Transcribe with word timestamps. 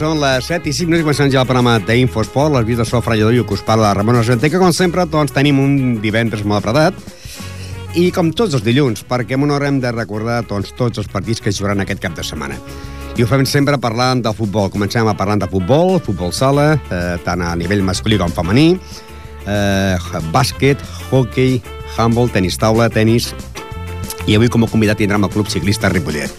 Són 0.00 0.16
les 0.16 0.46
7 0.48 0.64
i 0.64 0.72
5 0.72 0.88
minuts 0.88 1.02
i 1.02 1.04
comencem 1.04 1.28
ja 1.28 1.42
el 1.42 1.48
programa 1.48 1.74
d'Infosport, 1.84 2.54
les 2.54 2.64
vides 2.64 2.86
de 2.86 2.88
Sofra 2.88 3.18
Lledó 3.18 3.42
que 3.44 3.52
us 3.52 3.60
parla 3.60 3.90
Ramon 3.92 4.16
Argenter, 4.16 4.48
que 4.48 4.56
com 4.56 4.72
sempre 4.72 5.04
doncs, 5.04 5.34
tenim 5.36 5.58
un 5.60 5.74
divendres 6.00 6.40
molt 6.40 6.64
apretat 6.64 6.96
i 8.00 8.06
com 8.08 8.30
tots 8.32 8.56
els 8.56 8.64
dilluns, 8.64 9.02
perquè 9.04 9.36
en 9.36 9.44
una 9.44 9.58
hora 9.58 9.68
hem 9.68 9.76
de 9.82 9.92
recordar 9.92 10.38
doncs, 10.48 10.72
tots 10.78 11.02
els 11.02 11.10
partits 11.12 11.44
que 11.44 11.52
jugaran 11.52 11.84
aquest 11.84 12.00
cap 12.00 12.16
de 12.16 12.24
setmana. 12.24 12.56
I 13.12 13.26
ho 13.26 13.28
fem 13.28 13.44
sempre 13.44 13.76
parlant 13.76 14.24
del 14.24 14.38
futbol. 14.38 14.70
Comencem 14.72 15.04
a 15.04 15.16
parlar 15.18 15.36
de 15.42 15.50
futbol, 15.52 15.98
futbol 16.00 16.32
sala, 16.32 16.80
eh, 16.80 17.18
tant 17.26 17.44
a 17.44 17.52
nivell 17.60 17.84
masculí 17.84 18.16
com 18.16 18.32
femení, 18.32 18.78
eh, 19.44 19.98
bàsquet, 20.32 20.80
hockey, 21.10 21.60
handball, 21.98 22.32
tenis 22.32 22.56
taula, 22.56 22.88
tenis... 22.88 23.34
I 24.24 24.36
avui 24.36 24.48
com 24.48 24.64
a 24.64 24.68
convidat 24.68 24.96
tindrem 24.96 25.28
el 25.28 25.32
Club 25.32 25.52
Ciclista 25.52 25.92
Ripollet. 25.92 26.32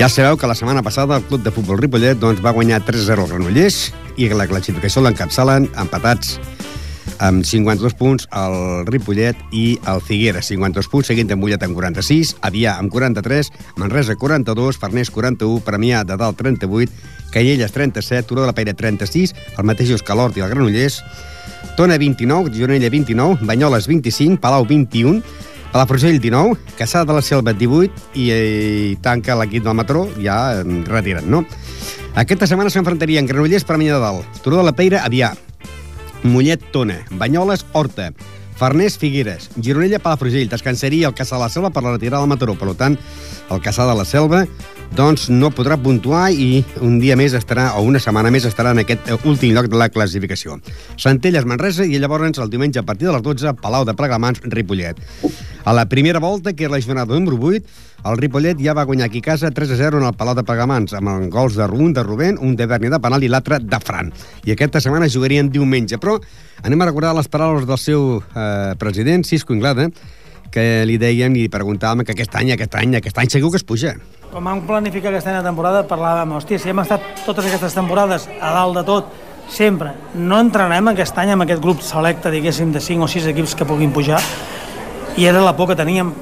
Ja 0.00 0.08
sabeu 0.08 0.38
que 0.40 0.48
la 0.48 0.54
setmana 0.56 0.80
passada 0.80 1.18
el 1.18 1.24
Club 1.28 1.42
de 1.44 1.50
Futbol 1.52 1.76
Ripollet 1.76 2.16
doncs, 2.16 2.38
va 2.40 2.54
guanyar 2.56 2.78
3-0 2.86 3.20
al 3.20 3.28
Granollers 3.28 3.90
i 4.16 4.30
la 4.32 4.46
classificació 4.48 5.02
l'encapçalen 5.04 5.66
empatats 5.82 6.38
amb 7.20 7.44
52 7.44 7.98
punts 8.00 8.24
el 8.32 8.86
Ripollet 8.88 9.36
i 9.52 9.74
el 9.92 10.00
Figueres, 10.00 10.48
52 10.48 10.88
punts, 10.88 11.10
seguint 11.12 11.28
amb 11.36 11.44
Mollet 11.44 11.66
amb 11.68 11.76
46, 11.76 12.32
Avià 12.48 12.78
amb 12.80 12.88
43, 12.88 13.52
Manresa 13.76 14.16
42, 14.16 14.78
Farners 14.80 15.12
41, 15.12 15.60
Premià 15.68 16.00
de 16.08 16.16
Dalt 16.16 16.40
38, 16.40 16.88
Callelles 17.36 17.76
37, 17.76 18.24
Turó 18.24 18.46
de 18.46 18.48
la 18.48 18.56
Peira 18.56 18.72
36, 18.72 19.36
el 19.58 19.68
mateix 19.68 19.92
l'Hort 20.00 20.40
i 20.40 20.40
el 20.40 20.48
Granollers, 20.48 21.02
Tona 21.76 22.00
29, 22.00 22.56
Gironella 22.56 22.88
29, 22.88 23.44
Banyoles 23.44 23.84
25, 23.84 24.40
Palau 24.40 24.64
21, 24.64 25.20
Palafrugell 25.70 26.18
19, 26.18 26.58
Caçà 26.78 27.04
de 27.06 27.14
la 27.14 27.22
Selva 27.22 27.52
18 27.54 28.18
i, 28.18 28.26
i 28.30 28.96
tanca 29.02 29.36
l'equip 29.38 29.62
del 29.66 29.76
Matró 29.78 30.08
ja 30.18 30.64
retirat, 30.64 31.28
no? 31.30 31.44
Aquesta 32.18 32.48
setmana 32.50 32.72
s'enfrontarien 32.74 33.28
Granollers 33.28 33.64
per 33.64 33.78
de 33.78 34.00
Dalt, 34.02 34.42
Turó 34.42 34.58
de 34.58 34.64
la 34.66 34.74
Peira, 34.74 35.04
Avià, 35.06 35.30
Mollet, 36.24 36.72
Tona, 36.72 36.98
Banyoles, 37.10 37.64
Horta, 37.72 38.10
Farners, 38.58 38.98
Figueres, 38.98 39.48
Gironella, 39.56 39.98
Palafrugell, 40.02 40.50
descansaria 40.50 41.08
el 41.08 41.14
Caçà 41.14 41.38
de 41.38 41.44
la 41.44 41.48
Selva 41.48 41.70
per 41.70 41.84
la 41.84 41.94
retirada 41.94 42.20
del 42.20 42.28
Mataró. 42.28 42.58
Per 42.58 42.74
tant, 42.74 42.98
el 43.48 43.62
Caçà 43.62 43.86
de 43.88 43.94
la 43.96 44.04
Selva 44.04 44.42
doncs 44.96 45.28
no 45.30 45.52
podrà 45.54 45.76
puntuar 45.80 46.30
i 46.32 46.64
un 46.82 46.98
dia 47.00 47.16
més 47.18 47.34
estarà, 47.38 47.70
o 47.78 47.84
una 47.86 48.00
setmana 48.02 48.30
més 48.34 48.46
estarà 48.48 48.72
en 48.74 48.82
aquest 48.82 49.10
últim 49.24 49.54
lloc 49.54 49.68
de 49.70 49.78
la 49.78 49.90
classificació. 49.92 50.58
Centelles, 50.98 51.46
Manresa 51.46 51.86
i 51.86 51.98
llavors 51.98 52.38
el 52.38 52.50
diumenge 52.50 52.80
a 52.80 52.86
partir 52.86 53.08
de 53.08 53.14
les 53.14 53.22
12, 53.22 53.54
Palau 53.62 53.86
de 53.86 53.94
Plegamans, 53.94 54.42
Ripollet. 54.44 54.98
A 55.64 55.72
la 55.76 55.86
primera 55.88 56.20
volta, 56.20 56.52
que 56.52 56.66
és 56.66 56.72
la 56.72 56.80
jornada 56.80 57.14
número 57.14 57.38
8, 57.38 57.88
el 58.10 58.16
Ripollet 58.16 58.60
ja 58.64 58.74
va 58.74 58.86
guanyar 58.88 59.10
aquí 59.10 59.20
casa 59.20 59.50
3 59.50 59.74
a 59.74 59.76
0 59.76 60.00
en 60.00 60.06
el 60.08 60.14
Palau 60.16 60.34
de 60.34 60.44
Plegamans, 60.44 60.94
amb 60.96 61.12
els 61.12 61.28
gols 61.32 61.58
de 61.58 61.66
Rubun, 61.66 61.92
de 61.92 62.02
Rubén, 62.02 62.38
un 62.40 62.56
de 62.56 62.66
Berni 62.66 62.90
de 62.90 63.00
penal 63.00 63.22
i 63.22 63.28
l'altre 63.28 63.60
de 63.60 63.80
Fran. 63.84 64.12
I 64.44 64.54
aquesta 64.56 64.80
setmana 64.80 65.08
jugarien 65.08 65.50
diumenge, 65.52 66.00
però 66.00 66.18
anem 66.64 66.80
a 66.80 66.88
recordar 66.90 67.12
les 67.16 67.28
paraules 67.28 67.68
del 67.68 67.78
seu 67.78 68.22
eh, 68.34 68.72
president, 68.80 69.24
Cisco 69.28 69.54
Inglada, 69.54 69.90
que 70.50 70.82
li 70.88 70.96
dèiem 70.98 71.36
i 71.38 71.50
preguntàvem 71.52 72.04
que 72.04 72.16
aquest 72.16 72.34
any, 72.40 72.54
aquest 72.56 72.74
any, 72.80 72.96
aquest 72.98 73.20
any 73.22 73.30
segur 73.30 73.52
que 73.52 73.60
es 73.60 73.66
puja. 73.68 73.94
Quan 74.30 74.44
vam 74.46 74.60
planificar 74.62 75.10
aquesta 75.10 75.40
temporada 75.42 75.80
parlàvem, 75.90 76.36
hòstia, 76.36 76.60
si 76.62 76.70
hem 76.70 76.78
estat 76.78 77.02
totes 77.26 77.48
aquestes 77.48 77.74
temporades 77.74 78.28
a 78.38 78.52
dalt 78.54 78.76
de 78.78 78.84
tot, 78.86 79.08
sempre, 79.50 79.90
no 80.14 80.38
entrenarem 80.38 80.92
aquest 80.92 81.18
any 81.18 81.32
amb 81.34 81.42
aquest 81.42 81.58
grup 81.64 81.82
selecte, 81.82 82.30
diguéssim, 82.30 82.70
de 82.70 82.78
5 82.78 83.02
o 83.02 83.10
6 83.10 83.26
equips 83.32 83.56
que 83.58 83.66
puguin 83.66 83.90
pujar, 83.90 84.20
i 85.18 85.26
era 85.26 85.42
la 85.42 85.56
por 85.58 85.66
que 85.66 85.74
teníem. 85.74 86.12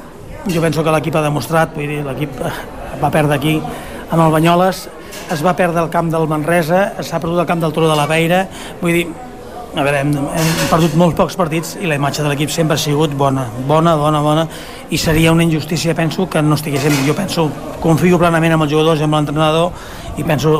Jo 0.48 0.64
penso 0.64 0.80
que 0.80 0.94
l'equip 0.94 1.20
ha 1.20 1.26
demostrat, 1.26 1.76
vull 1.76 1.92
dir, 1.92 2.00
l'equip 2.06 2.40
eh, 2.40 2.54
va 3.02 3.12
perdre 3.12 3.36
aquí 3.36 3.58
amb 3.60 4.22
el 4.24 4.32
Banyoles, 4.32 4.86
es 5.28 5.44
va 5.44 5.52
perdre 5.52 5.84
el 5.84 5.92
camp 5.92 6.08
del 6.08 6.24
Manresa, 6.32 6.86
s'ha 7.04 7.20
perdut 7.20 7.44
el 7.44 7.50
camp 7.50 7.60
del 7.60 7.76
Turó 7.76 7.92
de 7.92 7.98
la 7.98 8.08
Peira, 8.08 8.46
vull 8.80 9.02
dir, 9.02 9.04
a 9.78 9.84
veure, 9.86 10.00
hem, 10.02 10.10
hem 10.16 10.48
perdut 10.70 10.96
molts 10.98 11.16
pocs 11.18 11.36
partits 11.38 11.76
i 11.78 11.86
la 11.86 11.96
imatge 11.98 12.24
de 12.24 12.28
l'equip 12.32 12.50
sempre 12.50 12.74
ha 12.74 12.82
sigut 12.82 13.14
bona, 13.18 13.46
bona, 13.68 13.94
bona, 13.96 14.20
bona, 14.24 14.44
i 14.90 14.98
seria 14.98 15.32
una 15.32 15.44
injustícia, 15.46 15.94
penso, 15.94 16.26
que 16.30 16.42
no 16.42 16.58
estiguéssim, 16.58 16.96
jo 17.06 17.14
penso, 17.14 17.46
confio 17.82 18.18
plenament 18.18 18.56
amb 18.56 18.66
els 18.66 18.74
jugadors 18.74 19.00
i 19.00 19.06
amb 19.06 19.18
l'entrenador 19.18 20.18
i 20.18 20.26
penso 20.26 20.58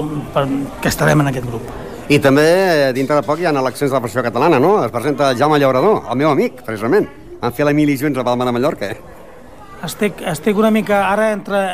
que 0.81 0.89
estarem 0.93 1.25
en 1.25 1.33
aquest 1.33 1.49
grup. 1.51 1.73
I 2.09 2.21
també, 2.25 2.47
eh, 2.47 2.93
dintre 2.97 3.19
de 3.19 3.23
poc, 3.27 3.41
hi 3.41 3.47
ha 3.47 3.53
eleccions 3.53 3.91
de 3.91 3.97
la 3.97 4.01
pressió 4.01 4.23
catalana, 4.25 4.59
no? 4.59 4.79
Es 4.85 4.91
presenta 4.91 5.35
Jaume 5.37 5.59
Llaurador, 5.59 6.07
el 6.09 6.17
meu 6.17 6.31
amic, 6.31 6.63
precisament. 6.65 7.09
Han 7.43 7.53
fet 7.53 7.67
la 7.67 7.75
mili 7.77 7.99
junts 7.99 8.19
a 8.19 8.25
Palma 8.25 8.47
de 8.47 8.53
Mallorca. 8.57 8.89
Estic, 9.85 10.23
estic 10.27 10.57
una 10.57 10.71
mica 10.71 11.05
ara 11.11 11.33
entre... 11.35 11.67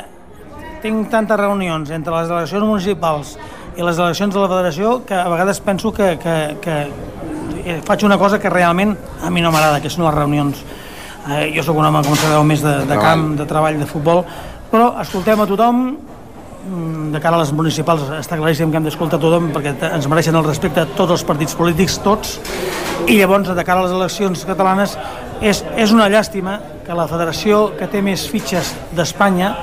Tinc 0.85 1.07
tantes 1.09 1.39
reunions 1.41 1.89
entre 1.97 2.13
les 2.13 2.27
delegacions 2.29 2.67
municipals 2.69 3.39
i 3.77 3.83
les 3.83 3.99
eleccions 3.99 4.35
de 4.35 4.41
la 4.41 4.49
federació 4.49 5.01
que 5.07 5.17
a 5.19 5.29
vegades 5.29 5.61
penso 5.61 5.93
que, 5.93 6.15
que, 6.23 6.35
que 6.63 6.77
eh, 7.65 7.81
faig 7.85 8.05
una 8.07 8.19
cosa 8.19 8.39
que 8.39 8.51
realment 8.51 8.95
a 9.23 9.31
mi 9.31 9.43
no 9.43 9.51
m'agrada, 9.53 9.81
que 9.83 9.91
són 9.91 10.07
les 10.07 10.15
reunions. 10.15 10.61
Eh, 11.25 11.53
jo 11.57 11.65
sóc 11.65 11.79
un 11.81 11.89
home, 11.89 12.03
com 12.05 12.17
sabeu, 12.21 12.45
més 12.47 12.63
de, 12.63 12.75
de 12.89 12.99
camp, 13.01 13.33
de 13.39 13.47
treball, 13.49 13.79
de 13.81 13.89
futbol, 13.89 14.25
però 14.71 14.93
escoltem 15.01 15.41
a 15.41 15.47
tothom, 15.49 15.83
mm, 15.95 17.11
de 17.15 17.23
cara 17.25 17.39
a 17.39 17.43
les 17.43 17.53
municipals 17.57 18.07
està 18.21 18.39
claríssim 18.39 18.71
que 18.71 18.79
hem 18.79 18.87
d'escoltar 18.87 19.21
tothom 19.23 19.51
perquè 19.55 19.75
ens 19.91 20.09
mereixen 20.11 20.37
el 20.37 20.47
respecte 20.47 20.87
tots 20.95 21.17
els 21.17 21.25
partits 21.25 21.57
polítics, 21.57 21.99
tots, 22.05 22.39
i 23.09 23.19
llavors 23.19 23.51
de 23.57 23.65
cara 23.65 23.81
a 23.81 23.89
les 23.89 23.97
eleccions 23.97 24.45
catalanes 24.49 24.99
és, 25.41 25.65
és 25.77 25.93
una 25.93 26.09
llàstima 26.13 26.59
que 26.85 26.95
la 26.97 27.09
federació 27.09 27.71
que 27.79 27.89
té 27.89 28.01
més 28.05 28.29
fitxes 28.29 28.75
d'Espanya 28.97 29.55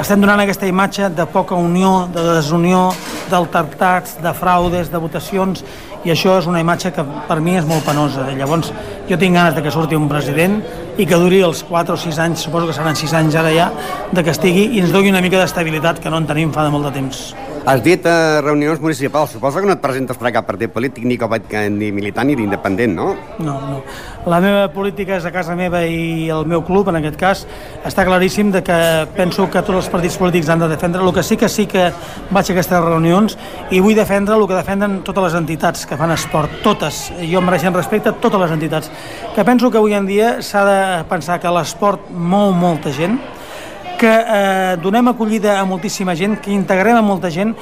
estem 0.00 0.20
donant 0.22 0.40
aquesta 0.40 0.66
imatge 0.66 1.10
de 1.12 1.26
poca 1.28 1.56
unió, 1.58 2.08
de 2.12 2.22
desunió, 2.38 2.90
d'altertats, 3.30 4.16
de 4.24 4.32
fraudes, 4.36 4.90
de 4.92 5.00
votacions, 5.00 5.64
i 6.02 6.10
això 6.10 6.38
és 6.40 6.48
una 6.50 6.60
imatge 6.62 6.90
que 6.96 7.04
per 7.28 7.38
mi 7.44 7.56
és 7.58 7.68
molt 7.68 7.84
penosa. 7.86 8.24
Llavors, 8.34 8.72
jo 9.08 9.18
tinc 9.20 9.36
ganes 9.36 9.54
de 9.54 9.62
que 9.62 9.70
surti 9.70 9.98
un 9.98 10.08
president 10.10 10.58
i 10.98 11.06
que 11.06 11.20
duri 11.20 11.42
els 11.44 11.62
4 11.68 11.94
o 11.94 12.00
6 12.00 12.18
anys, 12.24 12.46
suposo 12.48 12.66
que 12.70 12.76
seran 12.76 12.98
6 12.98 13.16
anys 13.20 13.38
ara 13.38 13.52
ja, 13.54 13.70
de 14.12 14.24
que 14.24 14.34
estigui 14.34 14.70
i 14.72 14.82
ens 14.82 14.92
doni 14.94 15.12
una 15.12 15.22
mica 15.22 15.38
d'estabilitat 15.38 16.00
que 16.02 16.10
no 16.10 16.22
en 16.22 16.28
tenim 16.30 16.52
fa 16.52 16.66
de 16.66 16.74
molt 16.74 16.88
de 16.88 16.96
temps. 16.98 17.26
Has 17.62 17.78
dit 17.78 18.02
eh, 18.02 18.40
reunions 18.42 18.80
municipals. 18.82 19.30
Suposo 19.30 19.60
que 19.62 19.68
no 19.68 19.76
et 19.76 19.82
presentes 19.82 20.18
per 20.18 20.32
cap 20.34 20.48
partit 20.48 20.72
polític, 20.74 21.04
ni, 21.06 21.14
ni 21.70 21.90
militant 21.94 22.26
ni 22.26 22.34
independent, 22.34 22.96
no? 22.96 23.12
No, 23.38 23.54
no. 23.62 23.76
La 24.26 24.40
meva 24.42 24.64
política 24.74 25.14
és 25.14 25.26
a 25.26 25.30
casa 25.34 25.54
meva 25.54 25.84
i 25.86 26.26
el 26.30 26.42
meu 26.50 26.64
club, 26.66 26.90
en 26.90 26.98
aquest 26.98 27.18
cas, 27.20 27.44
està 27.86 28.02
claríssim 28.06 28.50
de 28.50 28.64
que 28.66 28.78
penso 29.14 29.46
que 29.46 29.62
tots 29.62 29.78
els 29.78 29.90
partits 29.92 30.18
polítics 30.18 30.50
han 30.50 30.64
de 30.64 30.68
defendre. 30.72 31.04
El 31.06 31.14
que 31.14 31.22
sí 31.22 31.38
que 31.38 31.48
sí 31.48 31.68
que 31.70 31.84
vaig 32.30 32.50
a 32.50 32.56
aquestes 32.56 32.82
reunions 32.82 33.38
i 33.70 33.78
vull 33.78 33.94
defendre 33.94 34.34
el 34.34 34.46
que 34.50 34.58
defenden 34.58 34.98
totes 35.06 35.28
les 35.28 35.38
entitats 35.38 35.86
que 35.86 35.98
fan 35.98 36.14
esport, 36.16 36.58
totes. 36.66 37.12
Jo 37.20 37.38
em 37.38 37.46
mereixen 37.46 37.78
respecte 37.78 38.10
a 38.10 38.16
totes 38.18 38.42
les 38.42 38.56
entitats. 38.58 38.90
Que 39.36 39.46
penso 39.46 39.70
que 39.70 39.78
avui 39.78 39.94
en 39.94 40.10
dia 40.10 40.40
s'ha 40.42 40.66
de 40.66 40.80
pensar 41.10 41.38
que 41.38 41.54
l'esport 41.54 42.10
mou 42.10 42.50
molta 42.50 42.90
gent, 42.90 43.20
que 44.02 44.10
eh, 44.10 44.76
donem 44.82 45.06
acollida 45.06 45.60
a 45.60 45.64
moltíssima 45.64 46.16
gent, 46.18 46.40
que 46.42 46.50
integrem 46.50 46.96
a 46.98 47.02
molta 47.06 47.28
gent 47.30 47.52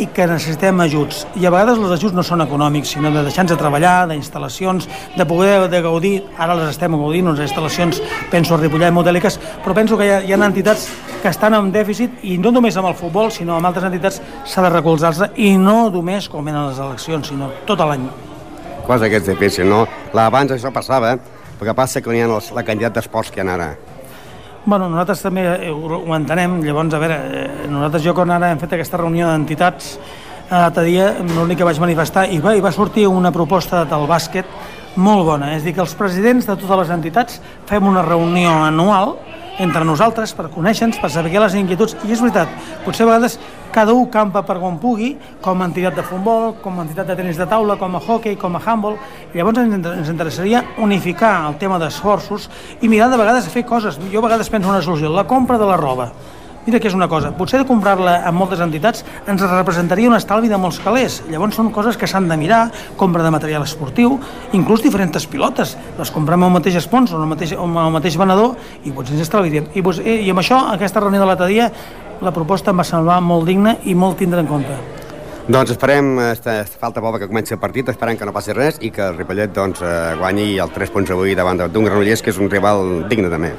i 0.00 0.06
que 0.08 0.24
necessitem 0.24 0.78
ajuts. 0.80 1.26
I 1.36 1.44
a 1.44 1.50
vegades 1.52 1.76
els 1.76 1.92
ajuts 1.92 2.14
no 2.16 2.22
són 2.24 2.40
econòmics, 2.40 2.94
sinó 2.94 3.10
de 3.12 3.20
deixar-nos 3.26 3.52
de 3.52 3.58
treballar, 3.60 4.06
d'instal·lacions, 4.08 4.86
de 5.18 5.26
poder 5.28 5.66
de 5.68 5.82
gaudir, 5.84 6.14
ara 6.40 6.56
les 6.56 6.70
estem 6.72 6.96
gaudint, 6.96 7.28
unes 7.28 7.42
instal·lacions, 7.44 8.00
penso 8.32 8.56
a 8.56 8.60
Ripollet, 8.62 8.94
modèliques, 8.96 9.36
però 9.60 9.76
penso 9.76 9.98
que 10.00 10.08
hi 10.08 10.14
ha, 10.14 10.22
hi 10.24 10.32
ha 10.32 10.40
entitats 10.46 10.86
que 11.20 11.28
estan 11.28 11.58
en 11.58 11.68
dèficit 11.74 12.24
i 12.24 12.38
no 12.40 12.48
només 12.48 12.80
amb 12.80 12.88
el 12.94 12.96
futbol, 12.96 13.28
sinó 13.28 13.58
amb 13.58 13.68
altres 13.68 13.84
entitats 13.90 14.22
s'ha 14.48 14.64
de 14.64 14.72
recolzar-se 14.72 15.32
i 15.36 15.52
no 15.60 15.90
només 15.92 16.32
com 16.32 16.48
en 16.48 16.62
les 16.62 16.80
eleccions, 16.80 17.28
sinó 17.28 17.52
tot 17.68 17.84
l'any. 17.84 18.08
Cosa 18.88 19.12
que 19.12 19.20
és 19.20 19.28
difícil, 19.28 19.68
no? 19.68 19.84
Abans 20.16 20.56
això 20.56 20.72
passava, 20.72 21.18
perquè 21.60 21.76
passa 21.76 22.00
que 22.00 22.16
hi 22.16 22.24
ha 22.24 22.32
la 22.32 22.64
quantitat 22.64 22.96
d'esports 22.96 23.36
que 23.36 23.44
hi 23.44 23.48
ha 23.48 23.52
ara 23.60 23.72
Bueno, 24.64 24.90
nosaltres 24.90 25.22
també 25.24 25.46
eh, 25.48 25.70
ho, 25.72 26.02
entenem, 26.12 26.58
llavors, 26.60 26.92
a 26.92 26.98
veure, 27.00 27.16
eh, 27.16 27.68
nosaltres 27.72 28.02
jo 28.04 28.12
quan 28.16 28.28
ara 28.34 28.50
hem 28.52 28.58
fet 28.60 28.74
aquesta 28.76 28.98
reunió 29.00 29.30
d'entitats, 29.30 29.94
l'altre 30.50 30.84
dia 30.84 31.06
l'únic 31.22 31.62
que 31.62 31.64
vaig 31.64 31.80
manifestar, 31.80 32.26
i 32.28 32.40
va, 32.44 32.52
i 32.58 32.60
va 32.60 32.72
sortir 32.74 33.06
una 33.08 33.32
proposta 33.32 33.86
del 33.88 34.04
bàsquet 34.10 34.50
molt 35.00 35.24
bona, 35.24 35.54
és 35.56 35.64
dir, 35.64 35.72
que 35.72 35.80
els 35.80 35.94
presidents 35.96 36.44
de 36.44 36.58
totes 36.60 36.82
les 36.82 36.92
entitats 36.92 37.40
fem 37.70 37.88
una 37.88 38.02
reunió 38.04 38.52
anual 38.66 39.14
entre 39.60 39.84
nosaltres 39.84 40.32
per 40.36 40.48
conèixer-nos, 40.52 40.98
per 41.00 41.10
saber 41.12 41.32
les 41.36 41.56
inquietuds. 41.60 41.96
I 42.08 42.14
és 42.16 42.22
veritat, 42.24 42.50
potser 42.86 43.04
a 43.04 43.10
vegades 43.10 43.36
cada 43.70 43.94
un 43.94 44.08
campa 44.10 44.42
per 44.46 44.56
on 44.58 44.80
pugui, 44.82 45.12
com 45.44 45.60
a 45.60 45.68
entitat 45.68 45.94
de 45.94 46.02
futbol, 46.06 46.56
com 46.64 46.80
a 46.80 46.86
entitat 46.86 47.12
de 47.12 47.16
tenis 47.20 47.38
de 47.38 47.46
taula, 47.46 47.76
com 47.78 47.94
a 47.94 48.02
hockey, 48.02 48.36
com 48.40 48.56
a 48.56 48.62
handball. 48.64 48.98
I 49.34 49.38
llavors 49.38 49.62
ens 49.62 50.10
interessaria 50.10 50.64
unificar 50.78 51.46
el 51.48 51.60
tema 51.60 51.78
d'esforços 51.78 52.48
i 52.80 52.88
mirar 52.88 53.10
de 53.12 53.20
vegades 53.20 53.46
a 53.46 53.54
fer 53.54 53.66
coses. 53.68 54.00
Jo 54.10 54.24
a 54.24 54.28
vegades 54.28 54.50
penso 54.50 54.68
en 54.68 54.74
una 54.74 54.82
solució, 54.82 55.12
la 55.12 55.28
compra 55.28 55.58
de 55.58 55.68
la 55.68 55.78
roba 55.78 56.10
Mira 56.66 56.76
que 56.76 56.90
és 56.90 56.94
una 56.94 57.08
cosa, 57.08 57.30
potser 57.32 57.62
de 57.62 57.64
comprar-la 57.64 58.18
amb 58.28 58.36
moltes 58.36 58.60
entitats 58.60 59.00
ens 59.30 59.40
representaria 59.48 60.10
un 60.10 60.16
estalvi 60.18 60.50
de 60.50 60.58
molts 60.60 60.80
calés. 60.84 61.22
Llavors 61.32 61.56
són 61.56 61.70
coses 61.72 61.96
que 61.96 62.08
s'han 62.10 62.28
de 62.28 62.36
mirar, 62.36 62.66
compra 63.00 63.24
de 63.24 63.32
material 63.32 63.64
esportiu, 63.64 64.18
inclús 64.52 64.84
diferents 64.84 65.24
pilotes. 65.26 65.76
Les 65.98 66.12
comprem 66.12 66.44
al 66.44 66.52
mateix 66.52 66.76
sponsor, 66.84 67.22
al 67.22 67.32
mateix, 67.32 67.56
al 67.56 67.96
mateix 67.96 68.20
venedor, 68.20 68.58
i 68.84 68.92
potser 68.92 69.16
ens 69.16 69.24
estalviaríem. 69.24 69.72
I, 69.72 69.80
doncs, 69.80 70.04
i 70.04 70.28
amb 70.28 70.44
això, 70.44 70.60
aquesta 70.76 71.00
reunió 71.00 71.24
de 71.24 71.32
l'altre 71.32 71.48
dia, 71.48 71.70
la 72.20 72.32
proposta 72.36 72.74
em 72.74 72.84
va 72.84 72.84
semblar 72.84 73.22
molt 73.24 73.48
digna 73.48 73.78
i 73.88 73.96
molt 73.96 74.20
tindre 74.20 74.44
en 74.44 74.50
compte. 74.50 74.76
Doncs 75.50 75.72
esperem, 75.72 76.12
esta, 76.28 76.60
falta 76.78 77.00
poc 77.02 77.16
que 77.18 77.26
comenci 77.26 77.56
el 77.56 77.58
partit, 77.58 77.88
esperem 77.90 78.18
que 78.20 78.26
no 78.28 78.36
passi 78.36 78.52
res 78.54 78.76
i 78.84 78.92
que 78.94 79.02
el 79.08 79.16
Ripollet 79.16 79.50
doncs, 79.56 79.80
eh, 79.82 80.12
guanyi 80.20 80.60
el 80.62 80.70
3 80.70 80.92
punts 80.92 81.10
avui 81.10 81.32
davant 81.34 81.64
d'un 81.64 81.88
Granollers, 81.88 82.22
que 82.22 82.30
és 82.30 82.38
un 82.38 82.52
rival 82.52 83.08
digne 83.10 83.32
també. 83.32 83.54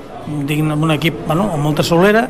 Digne, 0.48 0.78
un 0.78 0.94
equip 0.94 1.26
bueno, 1.26 1.50
amb 1.52 1.66
molta 1.66 1.84
solera, 1.84 2.28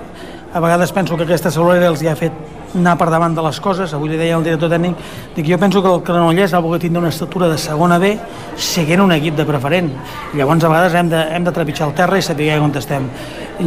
a 0.53 0.59
vegades 0.59 0.91
penso 0.91 1.15
que 1.15 1.23
aquesta 1.23 1.51
solera 1.51 1.87
els 1.87 2.01
hi 2.03 2.09
ha 2.11 2.15
fet 2.19 2.33
anar 2.75 2.95
per 2.99 3.09
davant 3.11 3.33
de 3.35 3.43
les 3.43 3.59
coses, 3.59 3.93
avui 3.93 4.11
li 4.11 4.17
deia 4.19 4.37
el 4.37 4.45
director 4.45 4.71
tècnic, 4.71 4.95
dic, 5.35 5.47
jo 5.47 5.57
penso 5.59 5.81
que 5.83 5.89
el 5.91 6.01
Granollers 6.07 6.53
ha 6.53 6.61
volgut 6.63 6.81
tindre 6.85 7.01
una 7.01 7.11
estatura 7.11 7.49
de 7.51 7.57
segona 7.59 7.97
B 7.99 8.13
seguint 8.55 9.03
un 9.03 9.11
equip 9.11 9.35
de 9.35 9.45
preferent. 9.47 9.89
Llavors 10.33 10.63
a 10.63 10.71
vegades 10.71 10.95
hem 10.95 11.09
de, 11.11 11.21
hem 11.35 11.47
de 11.47 11.53
trepitjar 11.55 11.89
el 11.89 11.95
terra 11.95 12.19
i 12.19 12.23
saber 12.23 12.53
on 12.59 12.71
estem. 12.79 13.09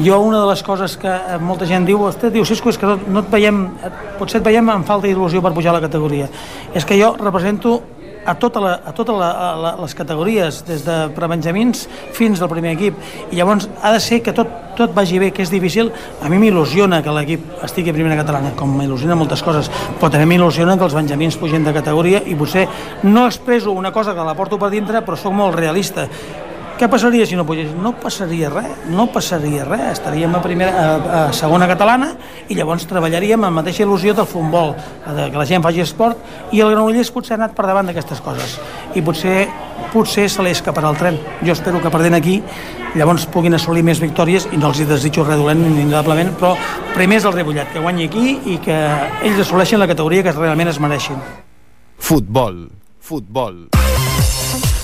Jo 0.04 0.20
una 0.25 0.40
de 0.40 0.48
les 0.48 0.62
coses 0.62 0.96
que 0.96 1.12
molta 1.40 1.66
gent 1.69 1.84
diu, 1.86 2.00
ostres, 2.02 2.32
diu, 2.32 2.44
Cisco, 2.44 2.72
és 2.72 2.78
que 2.81 2.88
no, 2.88 2.96
no 3.08 3.20
et 3.20 3.31
veiem, 3.31 3.66
potser 4.19 4.40
et 4.40 4.46
veiem 4.48 4.69
amb 4.72 4.88
falta 4.88 5.06
d'il·lusió 5.06 5.42
per 5.44 5.52
pujar 5.52 5.75
a 5.75 5.78
la 5.78 5.84
categoria. 5.84 6.28
És 6.75 6.84
que 6.84 6.98
jo 6.98 7.14
represento 7.20 7.81
a 8.24 8.34
totes 8.40 8.62
la, 8.62 8.74
a 8.84 8.92
tota 8.96 9.14
la, 9.16 9.30
a 9.30 9.72
les 9.80 9.94
categories, 9.94 10.62
des 10.66 10.84
de 10.86 10.96
prebenjamins 11.16 11.84
fins 12.16 12.42
al 12.42 12.50
primer 12.52 12.74
equip. 12.74 12.98
I 13.30 13.40
llavors 13.40 13.68
ha 13.82 13.92
de 13.94 14.00
ser 14.00 14.20
que 14.24 14.34
tot, 14.36 14.50
tot 14.78 14.94
vagi 14.96 15.20
bé, 15.22 15.30
que 15.34 15.44
és 15.44 15.52
difícil. 15.52 15.92
A 16.22 16.30
mi 16.32 16.40
m'il·lusiona 16.42 17.02
que 17.04 17.14
l'equip 17.14 17.64
estigui 17.66 17.92
a 17.92 17.96
primera 17.96 18.18
catalana, 18.20 18.54
com 18.58 18.72
m'il·lusiona 18.78 19.18
moltes 19.18 19.44
coses, 19.44 19.70
però 20.00 20.10
també 20.10 20.28
m'il·lusiona 20.32 20.78
que 20.78 20.88
els 20.88 20.96
benjamins 20.96 21.38
pugin 21.40 21.66
de 21.66 21.76
categoria 21.76 22.24
i 22.24 22.38
potser 22.38 22.66
no 23.04 23.26
expreso 23.28 23.72
una 23.72 23.92
cosa 23.92 24.14
que 24.14 24.26
la 24.26 24.34
porto 24.38 24.58
per 24.58 24.72
dintre, 24.74 25.04
però 25.04 25.18
sóc 25.20 25.36
molt 25.36 25.58
realista 25.58 26.08
què 26.74 26.88
passaria 26.90 27.22
si 27.26 27.36
no 27.38 27.44
pugés? 27.46 27.70
No 27.78 27.92
passaria 28.02 28.48
res, 28.50 28.86
no 28.90 29.06
passaria 29.14 29.62
res. 29.66 30.00
Estaríem 30.00 30.32
a, 30.34 30.40
primera, 30.42 30.72
a, 30.74 30.94
a 31.18 31.20
segona 31.36 31.68
catalana 31.70 32.08
i 32.50 32.56
llavors 32.58 32.86
treballaríem 32.90 33.38
amb 33.38 33.46
la 33.46 33.62
mateixa 33.62 33.84
il·lusió 33.84 34.14
del 34.16 34.26
futbol, 34.26 34.74
que 35.04 35.38
la 35.38 35.46
gent 35.46 35.62
faci 35.62 35.84
esport 35.84 36.50
i 36.50 36.64
el 36.64 36.72
Granollers 36.74 37.12
potser 37.14 37.36
ha 37.36 37.38
anat 37.42 37.54
per 37.54 37.68
davant 37.68 37.86
d'aquestes 37.86 38.22
coses 38.24 38.56
i 38.98 39.02
potser 39.06 39.44
potser 39.92 40.26
se 40.30 40.42
l'escaparà 40.42 40.90
el 40.90 40.98
tren. 40.98 41.20
Jo 41.46 41.54
espero 41.54 41.78
que 41.82 41.92
perdent 41.94 42.18
aquí 42.18 42.40
llavors 42.98 43.28
puguin 43.30 43.54
assolir 43.54 43.84
més 43.86 44.02
victòries 44.02 44.48
i 44.50 44.58
no 44.58 44.72
els 44.72 44.82
hi 44.82 44.88
desitjo 44.90 45.26
res 45.28 45.38
dolent 45.38 45.62
indudablement, 45.62 46.34
però 46.40 46.56
primer 46.96 47.20
és 47.22 47.28
el 47.30 47.36
Rebollat, 47.38 47.70
que 47.70 47.82
guanyi 47.86 48.10
aquí 48.10 48.34
i 48.50 48.58
que 48.64 48.80
ells 49.22 49.46
assoleixin 49.46 49.82
la 49.82 49.90
categoria 49.90 50.26
que 50.26 50.34
realment 50.34 50.74
es 50.74 50.82
mereixin. 50.82 51.22
Futbol, 52.02 52.66
futbol 52.98 53.68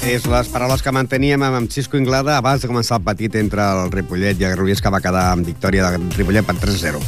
és 0.06 0.25
les 0.25 0.49
paraules 0.49 0.81
que 0.81 0.93
manteníem 0.94 1.43
amb 1.44 1.70
Cisco 1.70 1.99
Inglada 2.00 2.38
abans 2.38 2.62
de 2.62 2.69
començar 2.70 2.99
el 2.99 3.05
petit 3.05 3.35
entre 3.37 3.61
el 3.61 3.91
Ripollet 3.93 4.38
i 4.41 4.47
el 4.47 4.55
Granollers, 4.55 4.81
que 4.81 4.93
va 4.93 5.00
quedar 5.05 5.26
amb 5.35 5.47
victòria 5.47 5.91
del 5.91 6.06
Ripollet 6.17 6.47
per 6.47 6.56
3-0. 6.56 7.00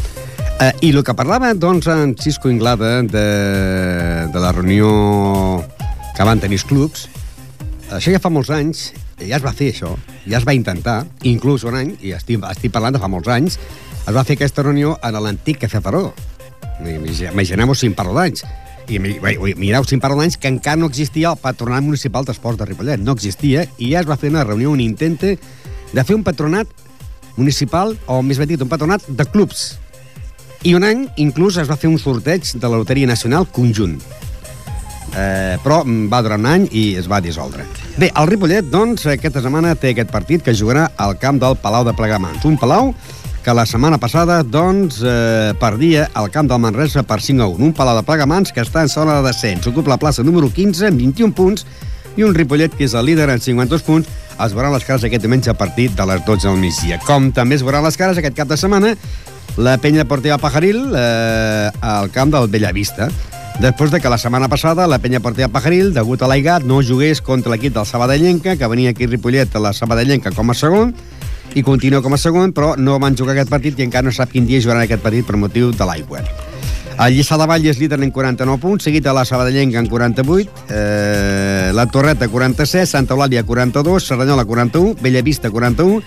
Eh, 0.60 0.70
I 0.88 0.90
el 0.92 1.02
que 1.04 1.14
parlava, 1.16 1.54
doncs, 1.54 1.88
en 1.88 2.14
Cisco 2.20 2.50
Inglada 2.52 3.00
de, 3.02 3.26
de 4.32 4.42
la 4.42 4.52
reunió 4.52 4.90
que 6.16 6.26
van 6.28 6.42
tenir 6.42 6.60
els 6.60 6.66
clubs, 6.68 7.06
això 7.90 8.12
ja 8.12 8.20
fa 8.20 8.32
molts 8.32 8.52
anys, 8.52 8.90
ja 9.22 9.38
es 9.38 9.44
va 9.44 9.54
fer 9.56 9.70
això, 9.72 9.94
ja 10.26 10.40
es 10.40 10.48
va 10.48 10.56
intentar, 10.56 11.02
inclús 11.28 11.64
un 11.64 11.78
any, 11.80 11.94
i 12.04 12.12
estic, 12.16 12.44
estic 12.50 12.74
parlant 12.74 12.98
de 12.98 13.02
fa 13.02 13.10
molts 13.10 13.32
anys, 13.32 13.56
es 14.02 14.12
va 14.12 14.26
fer 14.26 14.36
aquesta 14.36 14.66
reunió 14.66 14.98
en 15.02 15.16
l'antic 15.16 15.64
Cafè 15.64 15.80
Faró. 15.80 16.10
Imaginem-ho 16.82 17.74
si 17.78 17.88
en 17.88 17.96
parlo 17.96 18.14
d'anys 18.18 18.44
i 18.88 18.98
mireu, 18.98 19.84
si 19.86 19.98
parlo 20.02 20.18
d'anys 20.18 20.38
que 20.40 20.50
encara 20.50 20.80
no 20.80 20.88
existia 20.90 21.30
el 21.30 21.40
Patronat 21.40 21.84
Municipal 21.84 22.26
d'Esports 22.26 22.58
de 22.58 22.66
Ripollet. 22.66 23.02
No 23.02 23.14
existia 23.14 23.66
i 23.78 23.92
ja 23.92 24.02
es 24.02 24.08
va 24.08 24.18
fer 24.18 24.32
una 24.32 24.44
reunió, 24.44 24.72
un 24.72 24.80
intente 24.82 25.36
de 25.92 26.04
fer 26.04 26.16
un 26.16 26.24
patronat 26.24 26.68
municipal, 27.36 27.94
o 28.06 28.20
més 28.24 28.40
ben 28.40 28.50
dit, 28.50 28.60
un 28.60 28.68
patronat 28.68 29.04
de 29.08 29.26
clubs. 29.28 29.78
I 30.62 30.74
un 30.78 30.84
any, 30.86 31.06
inclús, 31.22 31.58
es 31.58 31.70
va 31.70 31.78
fer 31.78 31.90
un 31.90 31.98
sorteig 31.98 32.54
de 32.54 32.68
la 32.68 32.78
Loteria 32.78 33.08
Nacional 33.08 33.48
conjunt. 33.50 33.96
Eh, 35.12 35.58
però 35.60 35.82
va 36.08 36.22
durar 36.24 36.38
un 36.40 36.46
any 36.48 36.68
i 36.70 36.84
es 36.96 37.08
va 37.10 37.20
dissoldre. 37.20 37.66
Bé, 38.00 38.08
el 38.16 38.28
Ripollet, 38.30 38.68
doncs, 38.72 39.04
aquesta 39.12 39.42
setmana 39.44 39.74
té 39.76 39.92
aquest 39.92 40.12
partit 40.12 40.44
que 40.44 40.54
jugarà 40.56 40.86
al 40.96 41.18
camp 41.20 41.40
del 41.42 41.58
Palau 41.60 41.84
de 41.84 41.92
Plegamans. 41.96 42.46
Un 42.48 42.56
Palau 42.60 42.94
que 43.42 43.54
la 43.54 43.66
setmana 43.66 43.98
passada 43.98 44.42
doncs, 44.46 45.00
eh, 45.04 45.52
perdia 45.58 46.08
el 46.16 46.30
camp 46.30 46.48
del 46.48 46.60
Manresa 46.62 47.02
per 47.02 47.20
5 47.20 47.42
a 47.42 47.48
1. 47.50 47.64
Un 47.64 47.72
Palau 47.74 47.96
de 47.98 48.04
Plegamans 48.06 48.52
que 48.52 48.62
està 48.62 48.82
en 48.82 48.88
zona 48.88 49.18
de 49.18 49.26
descens. 49.26 49.66
Ocupa 49.66 49.90
la 49.90 49.98
plaça 49.98 50.22
número 50.22 50.48
15 50.48 50.86
amb 50.86 51.00
21 51.00 51.34
punts 51.34 51.66
i 52.16 52.22
un 52.22 52.34
Ripollet 52.34 52.74
que 52.76 52.86
és 52.86 52.94
el 52.94 53.06
líder 53.06 53.28
amb 53.30 53.42
52 53.42 53.82
punts 53.82 54.08
es 54.42 54.54
veuran 54.54 54.72
les 54.72 54.84
cares 54.84 55.04
aquest 55.04 55.22
diumenge 55.22 55.50
a 55.50 55.58
partir 55.58 55.90
de 55.90 56.06
les 56.06 56.24
12 56.24 56.48
del 56.48 56.58
migdia. 56.58 56.98
Com 57.06 57.32
també 57.32 57.58
es 57.58 57.66
veuran 57.66 57.84
les 57.84 57.98
cares 57.98 58.18
aquest 58.18 58.36
cap 58.36 58.48
de 58.48 58.56
setmana 58.56 58.94
la 59.56 59.76
penya 59.78 60.06
Portiva 60.08 60.38
Pajaril 60.38 60.94
eh, 60.96 61.70
al 61.80 62.10
camp 62.10 62.32
del 62.32 62.48
Bellavista. 62.48 63.10
Després 63.60 63.90
de 63.92 64.00
que 64.00 64.08
la 64.08 64.16
setmana 64.18 64.48
passada 64.48 64.86
la 64.88 64.98
penya 64.98 65.20
Portiva 65.20 65.50
Pajaril, 65.52 65.92
degut 65.92 66.22
a 66.22 66.30
l'Aigat, 66.30 66.64
no 66.64 66.80
jugués 66.82 67.20
contra 67.20 67.52
l'equip 67.52 67.74
del 67.74 67.86
Sabadellenca, 67.86 68.56
que 68.56 68.70
venia 68.70 68.94
aquí 68.94 69.06
Ripollet 69.06 69.54
a 69.54 69.60
la 69.60 69.74
Sabadellenca 69.76 70.32
com 70.32 70.50
a 70.50 70.56
segon, 70.56 70.94
i 71.54 71.62
continua 71.62 72.02
com 72.02 72.14
a 72.14 72.20
segon, 72.20 72.52
però 72.56 72.74
no 72.78 72.98
van 73.02 73.16
jugar 73.16 73.34
aquest 73.36 73.50
partit 73.52 73.78
i 73.78 73.86
encara 73.86 74.06
no 74.06 74.14
sap 74.14 74.32
quin 74.32 74.46
dia 74.48 74.60
jugaran 74.60 74.84
aquest 74.84 75.02
partit 75.04 75.26
per 75.26 75.36
motiu 75.36 75.72
de 75.72 75.88
l'aigua. 75.88 76.22
El 76.92 77.16
Lliçà 77.16 77.38
de 77.40 77.46
Vall 77.48 77.64
és 77.66 77.78
líder 77.80 77.98
en 78.04 78.12
49 78.12 78.60
punts, 78.60 78.84
seguit 78.84 79.06
a 79.08 79.14
la 79.16 79.24
Sabadellenca 79.24 79.80
en 79.80 79.88
48, 79.88 80.66
eh, 80.68 81.70
la 81.74 81.86
Torreta 81.90 82.28
46, 82.28 82.88
Santa 82.88 83.16
Eulàlia 83.16 83.42
42, 83.48 84.06
Cerdanyola 84.06 84.44
41, 84.44 84.94
Bellavista 85.00 85.50
41, 85.50 86.02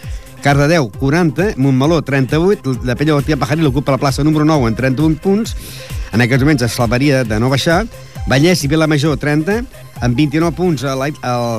Cardedeu 0.46 0.92
40, 0.92 1.56
Montmeló 1.58 2.04
38, 2.04 2.80
la 2.86 2.96
Pella 2.96 3.16
Ortia 3.16 3.38
Pajaril 3.38 3.66
ocupa 3.66 3.96
la 3.96 3.98
plaça 3.98 4.24
número 4.24 4.46
9 4.46 4.70
en 4.70 4.76
31 4.76 5.18
punts, 5.18 5.56
en 6.14 6.22
aquests 6.22 6.46
moments 6.46 6.64
es 6.64 6.78
salvaria 6.78 7.24
de 7.24 7.40
no 7.40 7.50
baixar, 7.50 7.88
Vallès 8.26 8.64
i 8.66 8.68
Vilamajor 8.68 9.20
30, 9.22 9.60
amb 10.02 10.18
29 10.18 10.56
punts 10.58 10.84
el 10.90 11.04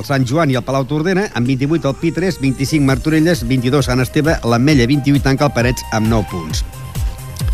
Sant 0.03 0.25
Joan 0.27 0.51
i 0.51 0.57
el 0.59 0.65
Palau 0.67 0.83
Tordera, 0.87 1.29
amb 1.33 1.47
28 1.47 1.87
el 1.87 1.95
Pi3, 2.01 2.41
25 2.43 2.83
Martorelles, 2.83 3.45
22 3.47 3.87
Sant 3.87 4.03
Esteve, 4.03 4.35
l'Ametlla 4.43 4.87
28 4.89 5.23
tanca 5.23 5.47
el 5.47 5.53
Parets 5.55 5.85
amb 5.95 6.11
9 6.11 6.27
punts. 6.31 6.65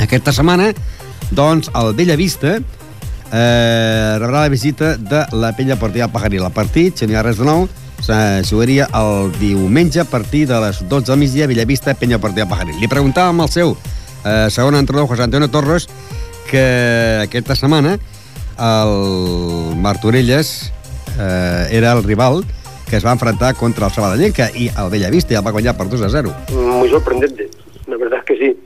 Aquesta 0.02 0.34
setmana, 0.34 0.72
doncs, 1.30 1.70
el 1.78 1.94
Bellavista 1.94 2.56
eh, 2.58 4.18
rebrà 4.18 4.48
la 4.48 4.50
visita 4.50 4.96
de 4.98 5.22
la 5.38 5.54
Pella 5.54 5.78
Portilla 5.78 6.10
Pajaril. 6.10 6.48
El 6.48 6.56
partit, 6.56 6.98
si 6.98 7.06
no 7.06 7.14
hi 7.14 7.20
ha 7.22 7.26
res 7.26 7.38
de 7.38 7.46
nou, 7.46 7.68
se 8.04 8.18
jugaria 8.50 8.90
el 8.98 9.30
diumenge 9.38 10.02
a 10.02 10.08
partir 10.10 10.48
de 10.50 10.58
les 10.60 10.82
12 10.90 11.12
del 11.12 11.22
migdia 11.22 11.48
Bellavista, 11.48 11.94
Penya 11.94 12.18
Portilla 12.18 12.50
Pajaril. 12.50 12.82
Li 12.82 12.90
preguntàvem 12.90 13.46
al 13.46 13.54
seu 13.54 13.78
eh, 14.26 14.50
segon 14.50 14.76
entrenador, 14.76 15.08
José 15.14 15.30
Antonio 15.30 15.54
Torres, 15.54 15.88
que 16.50 16.66
aquesta 17.24 17.56
setmana 17.56 18.00
el 18.60 19.76
Martorelles 19.78 20.72
eh, 21.20 21.68
era 21.72 21.94
el 21.94 22.04
rival 22.04 22.44
que 22.90 22.98
es 22.98 23.06
va 23.06 23.12
enfrentar 23.12 23.56
contra 23.56 23.88
el 23.88 23.92
Sabadellenca 23.92 24.52
y 24.54 24.68
el 24.68 24.90
Bellavista 24.92 25.34
el 25.34 25.44
va 25.44 25.50
guanyar 25.50 25.76
por 25.76 25.90
2 25.90 26.02
a 26.04 26.10
0. 26.10 26.32
Muy 26.52 26.90
sorprendente, 26.90 27.50
la 27.88 27.98
verdad 27.98 28.20
es 28.20 28.26
que 28.26 28.38
sí. 28.38 28.60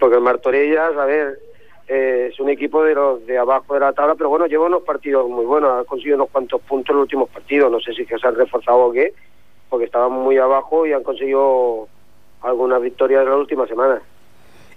Porque 0.00 0.16
el 0.16 0.22
Martorellas, 0.22 0.96
a 0.96 1.04
ver, 1.04 1.38
eh, 1.86 2.30
es 2.32 2.40
un 2.40 2.48
equipo 2.48 2.82
de 2.82 2.96
los 2.96 3.24
de 3.26 3.38
abajo 3.38 3.74
de 3.74 3.80
la 3.80 3.92
tabla, 3.92 4.16
pero 4.16 4.28
bueno, 4.28 4.46
lleva 4.46 4.66
unos 4.66 4.82
partidos 4.82 5.28
muy 5.28 5.44
buenos, 5.44 5.70
ha 5.70 5.84
conseguido 5.84 6.16
unos 6.16 6.30
cuantos 6.30 6.60
puntos 6.62 6.90
en 6.90 6.96
los 6.96 7.02
últimos 7.04 7.28
partidos, 7.30 7.70
no 7.70 7.78
sé 7.78 7.92
si 7.94 8.02
es 8.02 8.08
que 8.08 8.18
se 8.18 8.26
han 8.26 8.34
reforzado 8.34 8.78
o 8.78 8.92
qué, 8.92 9.14
porque 9.70 9.84
estaban 9.84 10.10
muy 10.10 10.36
abajo 10.38 10.84
y 10.84 10.92
han 10.92 11.04
conseguido 11.04 11.86
algunas 12.42 12.82
victorias 12.82 13.22
en 13.22 13.30
las 13.30 13.38
últimas 13.38 13.68
semanas. 13.68 14.02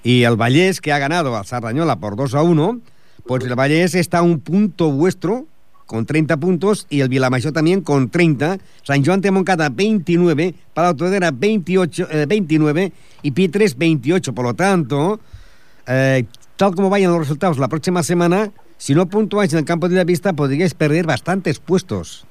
Y 0.03 0.24
el 0.24 0.36
Vallés, 0.36 0.81
que 0.81 0.91
ha 0.91 1.00
ganado 1.00 1.36
a 1.36 1.43
Sardañola 1.43 1.95
por 1.95 2.15
2 2.15 2.36
a 2.36 2.43
1, 2.43 2.79
Pues 3.25 3.44
el 3.46 3.56
Vallés 3.56 3.96
está 3.96 4.20
a 4.20 4.22
un 4.22 4.40
punto 4.40 4.92
vuestro, 4.92 5.46
con 5.86 6.06
30 6.06 6.38
puntos, 6.38 6.88
y 6.90 7.01
el 7.01 7.10
Vilamayor 7.10 7.51
también 7.51 7.82
con 7.82 8.10
30. 8.10 8.58
San 8.84 9.04
Joan 9.04 9.22
de 9.22 9.32
Moncada, 9.32 9.70
29. 9.70 10.54
Para 10.74 10.90
Autodera, 10.90 11.32
28, 11.32 12.08
eh, 12.12 12.25
29. 12.28 12.92
Y 13.24 13.32
Pitres, 13.32 13.78
28. 13.78 14.34
Por 14.34 14.46
lo 14.46 14.54
tanto, 14.54 15.20
eh, 15.88 16.25
tal 16.56 16.75
como 16.75 16.90
vayan 16.90 17.12
los 17.12 17.20
resultados 17.20 17.58
la 17.58 17.68
próxima 17.68 18.04
semana, 18.04 18.51
si 18.78 18.96
no 18.96 19.06
puntuáis 19.08 19.54
en 19.54 19.60
el 19.60 19.66
campo 19.66 19.90
de 19.90 19.96
la 19.96 20.04
vista, 20.04 20.34
podríais 20.34 20.74
perder 20.74 21.06
bastantes 21.06 21.60
puestos. 21.60 22.25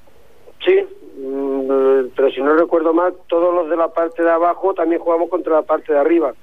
Sí, 0.65 0.75
mm, 1.23 2.11
pero 2.17 2.31
si 2.31 2.41
no 2.41 2.55
recuerdo 2.57 2.93
mal, 2.93 3.15
todos 3.29 3.55
los 3.55 3.71
de 3.71 3.77
la 3.77 3.89
parte 3.89 4.23
de 4.23 4.31
abajo 4.31 4.75
también 4.75 5.01
jugamos 5.01 5.31
contra 5.31 5.55
la 5.55 5.63
parte 5.63 5.93
de 5.93 5.99
arriba. 5.99 6.35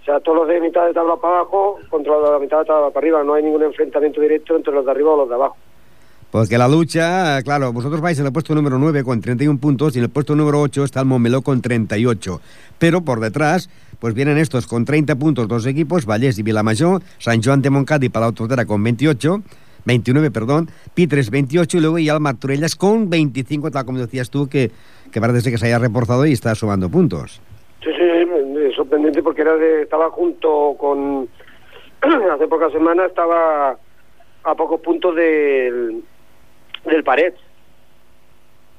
O 0.00 0.04
sea, 0.04 0.20
todos 0.20 0.38
los 0.38 0.48
de 0.48 0.60
mitad 0.60 0.86
de 0.86 0.94
tabla 0.94 1.16
para 1.16 1.40
abajo 1.40 1.78
contra 1.90 2.14
los 2.14 2.24
de 2.24 2.32
la 2.32 2.38
mitad 2.38 2.58
de 2.60 2.64
tabla 2.64 2.88
para 2.88 2.98
arriba. 2.98 3.22
No 3.22 3.34
hay 3.34 3.42
ningún 3.42 3.62
enfrentamiento 3.62 4.20
directo 4.20 4.56
entre 4.56 4.72
los 4.72 4.84
de 4.84 4.90
arriba 4.90 5.12
o 5.12 5.16
los 5.16 5.28
de 5.28 5.34
abajo. 5.34 5.56
Porque 6.30 6.58
la 6.58 6.68
lucha, 6.68 7.42
claro, 7.42 7.72
vosotros 7.72 8.00
vais 8.00 8.18
en 8.20 8.26
el 8.26 8.32
puesto 8.32 8.54
número 8.54 8.78
9 8.78 9.02
con 9.02 9.20
31 9.20 9.58
puntos 9.58 9.96
y 9.96 9.98
en 9.98 10.04
el 10.04 10.10
puesto 10.10 10.36
número 10.36 10.60
8 10.60 10.84
está 10.84 11.00
el 11.00 11.06
Montmeló 11.06 11.42
con 11.42 11.60
38. 11.60 12.40
Pero 12.78 13.00
por 13.00 13.18
detrás, 13.18 13.68
pues 13.98 14.14
vienen 14.14 14.38
estos 14.38 14.68
con 14.68 14.84
30 14.84 15.16
puntos, 15.16 15.48
dos 15.48 15.66
equipos, 15.66 16.06
Vallés 16.06 16.38
y 16.38 16.44
Vilamayor, 16.44 17.02
San 17.18 17.42
Joan 17.42 17.62
de 17.62 17.70
Moncada 17.70 18.06
y 18.06 18.10
Palau 18.10 18.32
Tordera 18.32 18.64
con 18.64 18.82
28, 18.82 19.42
29, 19.84 20.30
perdón, 20.30 20.70
Pitres 20.94 21.30
28 21.30 21.78
y 21.78 21.80
luego 21.80 21.98
ya 21.98 22.14
el 22.14 22.20
Martorellas 22.20 22.76
con 22.76 23.10
25, 23.10 23.72
tal 23.72 23.84
como 23.84 23.98
decías 23.98 24.30
tú, 24.30 24.48
que, 24.48 24.70
que 25.10 25.20
parece 25.20 25.50
que 25.50 25.58
se 25.58 25.66
haya 25.66 25.80
reforzado 25.80 26.26
y 26.26 26.32
está 26.32 26.54
sumando 26.54 26.88
puntos. 26.88 27.40
Sorprendente 28.80 29.22
porque 29.22 29.42
era 29.42 29.56
de, 29.56 29.82
estaba 29.82 30.08
junto 30.08 30.74
con, 30.78 31.28
hace 32.32 32.48
pocas 32.48 32.72
semanas 32.72 33.08
estaba 33.08 33.76
a 34.42 34.54
pocos 34.54 34.80
puntos 34.80 35.14
del, 35.14 36.02
del 36.86 37.04
pared. 37.04 37.34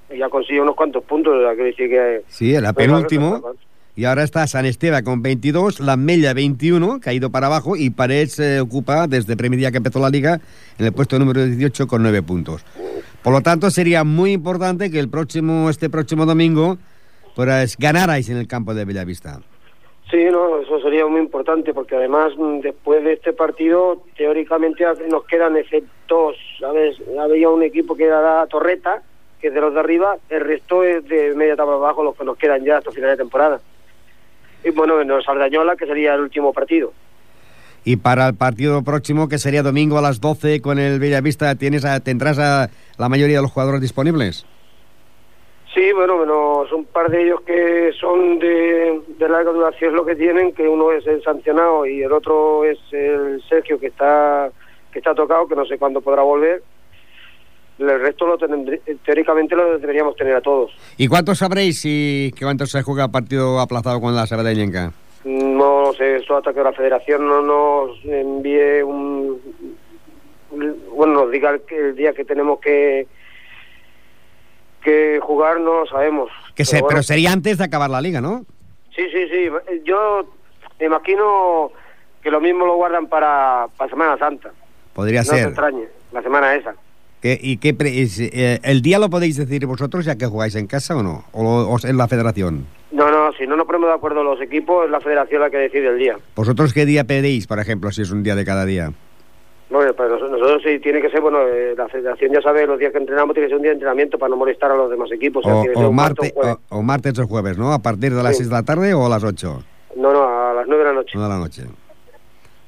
Y 0.09 0.19
ha 0.23 0.29
conseguido 0.29 0.63
unos 0.63 0.75
cuantos 0.75 1.03
puntos, 1.03 1.35
que 1.55 1.63
decir 1.63 1.87
que... 1.87 2.23
Sí, 2.29 2.55
era 2.55 2.73
penúltimo. 2.73 3.53
Y 3.95 4.05
ahora 4.05 4.23
está 4.23 4.47
San 4.47 4.65
Esteban 4.65 5.03
con 5.03 5.21
22, 5.21 5.81
La 5.81 5.97
Mella 5.97 6.33
21, 6.33 6.99
que 6.99 7.11
ha 7.11 7.13
ido 7.13 7.29
para 7.29 7.45
abajo, 7.45 7.75
y 7.75 7.91
Parets 7.91 8.39
eh, 8.39 8.59
ocupa 8.59 9.05
desde 9.05 9.33
el 9.33 9.37
primer 9.37 9.59
día 9.59 9.69
que 9.69 9.77
empezó 9.77 9.99
la 9.99 10.09
liga 10.09 10.41
en 10.79 10.85
el 10.87 10.93
puesto 10.93 11.19
número 11.19 11.45
18 11.45 11.85
con 11.85 12.01
9 12.01 12.23
puntos. 12.23 12.65
Por 13.21 13.33
lo 13.33 13.41
tanto, 13.41 13.69
sería 13.69 14.03
muy 14.03 14.31
importante 14.31 14.89
que 14.89 14.97
el 14.97 15.09
próximo, 15.09 15.69
este 15.69 15.91
próximo 15.91 16.25
domingo 16.25 16.79
pues, 17.35 17.77
ganarais 17.77 18.29
en 18.29 18.37
el 18.37 18.47
campo 18.47 18.73
de 18.73 18.85
Bellavista. 18.85 19.41
Sí, 20.11 20.25
no, 20.29 20.59
eso 20.59 20.81
sería 20.81 21.07
muy 21.07 21.21
importante 21.21 21.73
porque 21.73 21.95
además 21.95 22.33
mm, 22.37 22.59
después 22.59 23.01
de 23.01 23.13
este 23.13 23.31
partido 23.31 24.03
teóricamente 24.17 24.83
nos 25.09 25.23
quedan 25.23 25.55
efectos, 25.55 26.35
¿sabes? 26.59 26.97
Había 27.17 27.47
un 27.47 27.63
equipo 27.63 27.95
que 27.95 28.03
era 28.03 28.21
la 28.21 28.45
Torreta, 28.47 29.01
que 29.39 29.47
es 29.47 29.53
de 29.53 29.61
los 29.61 29.73
de 29.73 29.79
arriba, 29.79 30.17
el 30.29 30.41
resto 30.41 30.83
es 30.83 31.07
de 31.07 31.33
media 31.33 31.55
tabla 31.55 31.75
abajo 31.75 32.03
los 32.03 32.17
que 32.17 32.25
nos 32.25 32.37
quedan 32.37 32.65
ya 32.65 32.79
hasta 32.79 32.91
final 32.91 33.11
de 33.11 33.17
temporada. 33.17 33.61
Y 34.65 34.71
bueno, 34.71 35.01
nos 35.05 35.23
Sardañola, 35.23 35.77
que 35.77 35.87
sería 35.87 36.13
el 36.13 36.21
último 36.21 36.51
partido. 36.51 36.91
Y 37.85 37.95
para 37.95 38.27
el 38.27 38.35
partido 38.35 38.83
próximo, 38.83 39.29
que 39.29 39.37
sería 39.37 39.63
domingo 39.63 39.97
a 39.97 40.01
las 40.01 40.19
12 40.19 40.61
con 40.61 40.77
el 40.77 40.99
Bellavista, 40.99 41.55
¿tienes 41.55 41.85
a, 41.85 41.99
¿tendrás 42.01 42.37
a 42.37 42.69
la 42.97 43.09
mayoría 43.09 43.37
de 43.37 43.41
los 43.41 43.51
jugadores 43.51 43.79
disponibles? 43.79 44.45
Sí, 45.73 45.93
bueno, 45.93 46.17
menos 46.17 46.71
un 46.73 46.83
par 46.85 47.09
de 47.09 47.23
ellos 47.23 47.41
que 47.41 47.91
son 47.99 48.39
de, 48.39 49.01
de 49.17 49.29
larga 49.29 49.51
duración 49.51 49.95
lo 49.95 50.05
que 50.05 50.15
tienen, 50.15 50.51
que 50.53 50.67
uno 50.67 50.91
es 50.91 51.07
el 51.07 51.23
sancionado 51.23 51.85
y 51.85 52.03
el 52.03 52.11
otro 52.11 52.65
es 52.65 52.77
el 52.91 53.41
Sergio 53.47 53.79
que 53.79 53.87
está 53.87 54.51
que 54.91 54.99
está 54.99 55.15
tocado, 55.15 55.47
que 55.47 55.55
no 55.55 55.65
sé 55.65 55.77
cuándo 55.77 56.01
podrá 56.01 56.23
volver. 56.23 56.61
El 57.79 57.99
resto 57.99 58.27
lo 58.27 58.37
teóricamente 58.37 59.55
lo 59.55 59.79
deberíamos 59.79 60.15
tener 60.15 60.35
a 60.35 60.41
todos. 60.41 60.71
¿Y 60.97 61.07
cuántos 61.07 61.39
sabréis 61.39 61.81
si 61.81 62.31
que 62.37 62.45
cuántos 62.45 62.69
se 62.69 62.83
juega 62.83 63.07
partido 63.07 63.59
aplazado 63.59 63.99
con 64.01 64.13
la 64.13 64.27
Sabadellenca? 64.27 64.91
No 65.23 65.93
sé, 65.93 66.17
eso 66.17 66.37
hasta 66.37 66.53
que 66.53 66.61
la 66.61 66.73
federación 66.73 67.27
no 67.27 67.41
nos 67.41 68.05
envíe 68.05 68.83
un... 68.83 69.39
Bueno, 70.93 71.13
nos 71.13 71.31
diga 71.31 71.57
el 71.69 71.95
día 71.95 72.13
que 72.13 72.25
tenemos 72.25 72.59
que 72.59 73.07
que 74.81 75.19
jugar 75.21 75.59
no 75.59 75.81
lo 75.81 75.85
sabemos. 75.85 76.29
Que 76.55 76.63
pero, 76.69 76.87
pero 76.87 77.03
sería 77.03 77.31
antes 77.31 77.57
de 77.57 77.63
acabar 77.63 77.89
la 77.89 78.01
liga, 78.01 78.21
¿no? 78.21 78.45
Sí, 78.95 79.03
sí, 79.11 79.27
sí. 79.29 79.49
Yo 79.85 80.25
me 80.79 80.87
imagino 80.87 81.71
que 82.21 82.29
lo 82.29 82.41
mismo 82.41 82.65
lo 82.65 82.75
guardan 82.75 83.07
para, 83.07 83.67
para 83.77 83.89
Semana 83.89 84.17
Santa. 84.17 84.51
Podría 84.93 85.21
no 85.21 85.25
ser. 85.25 85.37
No 85.37 85.43
se 85.43 85.49
extrañe, 85.49 85.87
la 86.11 86.21
semana 86.21 86.55
esa. 86.55 86.75
¿Y 87.23 87.57
qué 87.57 87.75
eh, 87.79 88.59
el 88.63 88.81
día 88.81 88.97
lo 88.97 89.09
podéis 89.11 89.37
decir 89.37 89.67
vosotros 89.67 90.05
ya 90.05 90.15
que 90.15 90.25
jugáis 90.25 90.55
en 90.55 90.65
casa 90.65 90.97
o 90.97 91.03
no? 91.03 91.23
¿O, 91.33 91.77
en 91.83 91.97
la 91.97 92.07
federación? 92.07 92.65
No, 92.91 93.11
no, 93.11 93.31
si 93.33 93.45
no 93.45 93.55
nos 93.55 93.67
ponemos 93.67 93.89
de 93.89 93.95
acuerdo 93.95 94.23
los 94.23 94.41
equipos, 94.41 94.85
es 94.85 94.91
la 94.91 94.99
federación 94.99 95.41
la 95.41 95.51
que 95.51 95.57
decide 95.57 95.89
el 95.89 95.99
día. 95.99 96.17
¿Vosotros 96.35 96.73
qué 96.73 96.85
día 96.85 97.03
pedís, 97.03 97.45
por 97.45 97.59
ejemplo, 97.59 97.91
si 97.91 98.01
es 98.01 98.11
un 98.11 98.23
día 98.23 98.35
de 98.35 98.43
cada 98.43 98.65
día? 98.65 98.91
Bueno, 99.71 99.93
pues 99.93 100.11
nosotros 100.11 100.61
sí 100.65 100.79
tiene 100.79 101.01
que 101.01 101.09
ser, 101.09 101.21
bueno, 101.21 101.47
eh, 101.47 101.73
la 101.77 101.87
federación 101.87 102.33
ya 102.33 102.41
sabe, 102.41 102.67
los 102.67 102.77
días 102.77 102.91
que 102.91 102.97
entrenamos 102.97 103.33
tiene 103.33 103.47
que 103.47 103.51
ser 103.51 103.57
un 103.57 103.61
día 103.61 103.71
de 103.71 103.75
entrenamiento 103.75 104.19
para 104.19 104.29
no 104.29 104.35
molestar 104.35 104.69
a 104.69 104.75
los 104.75 104.89
demás 104.91 105.09
equipos. 105.13 105.45
O, 105.45 105.61
o, 105.61 105.91
martes, 105.93 106.33
o, 106.69 106.81
martes 106.81 107.17
o 107.19 107.25
jueves, 107.25 107.57
¿no? 107.57 107.71
¿A 107.71 107.79
partir 107.79 108.13
de 108.13 108.21
las 108.21 108.35
6 108.35 108.49
de 108.49 108.53
la 108.55 108.63
tarde 108.63 108.93
o 108.93 109.05
a 109.05 109.09
las 109.09 109.23
8? 109.23 109.63
No, 109.95 110.11
no, 110.11 110.23
a 110.23 110.53
las 110.53 110.67
9 110.67 110.83
de 110.83 110.89
la 110.89 110.93
noche. 110.93 111.11
9 111.15 111.29
de 111.29 111.33
la 111.33 111.39
noche. 111.39 111.63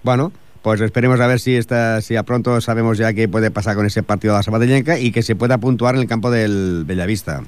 Bueno, 0.02 0.32
pues 0.62 0.80
esperemos 0.80 1.20
a 1.20 1.28
ver 1.28 1.40
si 1.40 1.58
está, 1.58 2.00
si 2.00 2.16
a 2.16 2.24
pronto 2.24 2.62
sabemos 2.62 2.98
ya 2.98 3.14
qué 3.14 3.28
puede 3.28 3.52
pasar 3.52 3.76
con 3.76 3.86
ese 3.86 4.02
partido 4.02 4.34
de 4.34 4.40
la 4.40 4.44
Sabadellenca 4.44 4.98
y 4.98 5.12
que 5.12 5.24
se 5.24 5.36
pueda 5.36 5.58
puntuar 5.58 5.96
en 5.96 6.02
el 6.02 6.08
campo 6.08 6.32
del 6.32 6.86
Bellavista. 6.86 7.42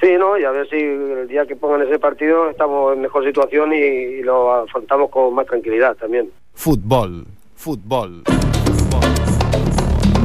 Sí, 0.00 0.12
¿no? 0.16 0.38
Y 0.38 0.44
a 0.44 0.52
ver 0.52 0.68
si 0.68 0.76
el 0.76 1.26
día 1.26 1.46
que 1.46 1.56
pongan 1.56 1.82
ese 1.82 1.98
partido 1.98 2.48
estamos 2.48 2.94
en 2.94 3.00
mejor 3.00 3.24
situación 3.24 3.72
y, 3.72 3.76
y 3.76 4.22
lo 4.22 4.52
afrontamos 4.52 5.10
con 5.10 5.34
más 5.34 5.46
tranquilidad 5.46 5.96
también. 5.96 6.30
Futbol, 6.52 7.26
futbol. 7.56 8.22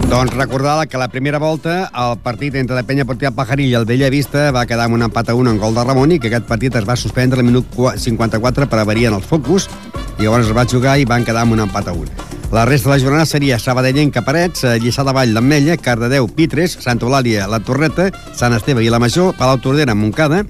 Doncs 0.09 0.33
recordar 0.33 0.87
que 0.87 0.97
la 0.97 1.07
primera 1.07 1.37
volta 1.37 1.91
el 1.93 2.15
partit 2.23 2.55
entre 2.57 2.75
la 2.75 2.81
Penya 2.83 3.05
Portia 3.05 3.29
Pajaril 3.29 3.69
i 3.69 3.75
el 3.77 3.85
Bella 3.85 4.09
Vista 4.09 4.47
va 4.51 4.65
quedar 4.65 4.87
amb 4.89 4.97
un 4.97 5.05
empat 5.05 5.29
a 5.29 5.35
1 5.37 5.51
en 5.53 5.59
gol 5.61 5.75
de 5.77 5.83
Ramon 5.85 6.15
i 6.15 6.17
que 6.19 6.31
aquest 6.31 6.47
partit 6.49 6.73
es 6.75 6.87
va 6.87 6.95
suspendre 6.97 7.39
al 7.39 7.45
minut 7.45 7.77
54 7.77 8.65
per 8.71 8.79
avaria 8.81 9.11
en 9.11 9.19
els 9.19 9.27
focus 9.29 9.69
i 10.17 10.23
llavors 10.23 10.49
es 10.49 10.55
va 10.57 10.65
jugar 10.65 10.97
i 10.97 11.05
van 11.05 11.23
quedar 11.27 11.43
amb 11.45 11.53
un 11.53 11.61
empat 11.67 11.91
a 11.91 11.93
1. 11.93 12.09
La 12.51 12.65
resta 12.65 12.89
de 12.89 12.95
la 12.95 13.03
jornada 13.03 13.27
seria 13.29 13.59
Sabadellenca 13.61 14.23
Parets, 14.25 14.63
eh, 14.63 14.79
Lliçà 14.81 15.05
de 15.05 15.13
Vall 15.13 15.35
d'Ametlla, 15.37 15.77
Cardedeu 15.77 16.27
Pitres, 16.27 16.79
Santa 16.81 17.05
Eulàlia 17.05 17.45
La 17.47 17.59
Torreta, 17.61 18.09
Sant 18.33 18.57
Esteve 18.57 18.81
i 18.83 18.89
la 18.89 18.97
Major, 18.97 19.35
Palau 19.37 19.61
Tordera 19.61 19.93
Montcada, 19.93 20.41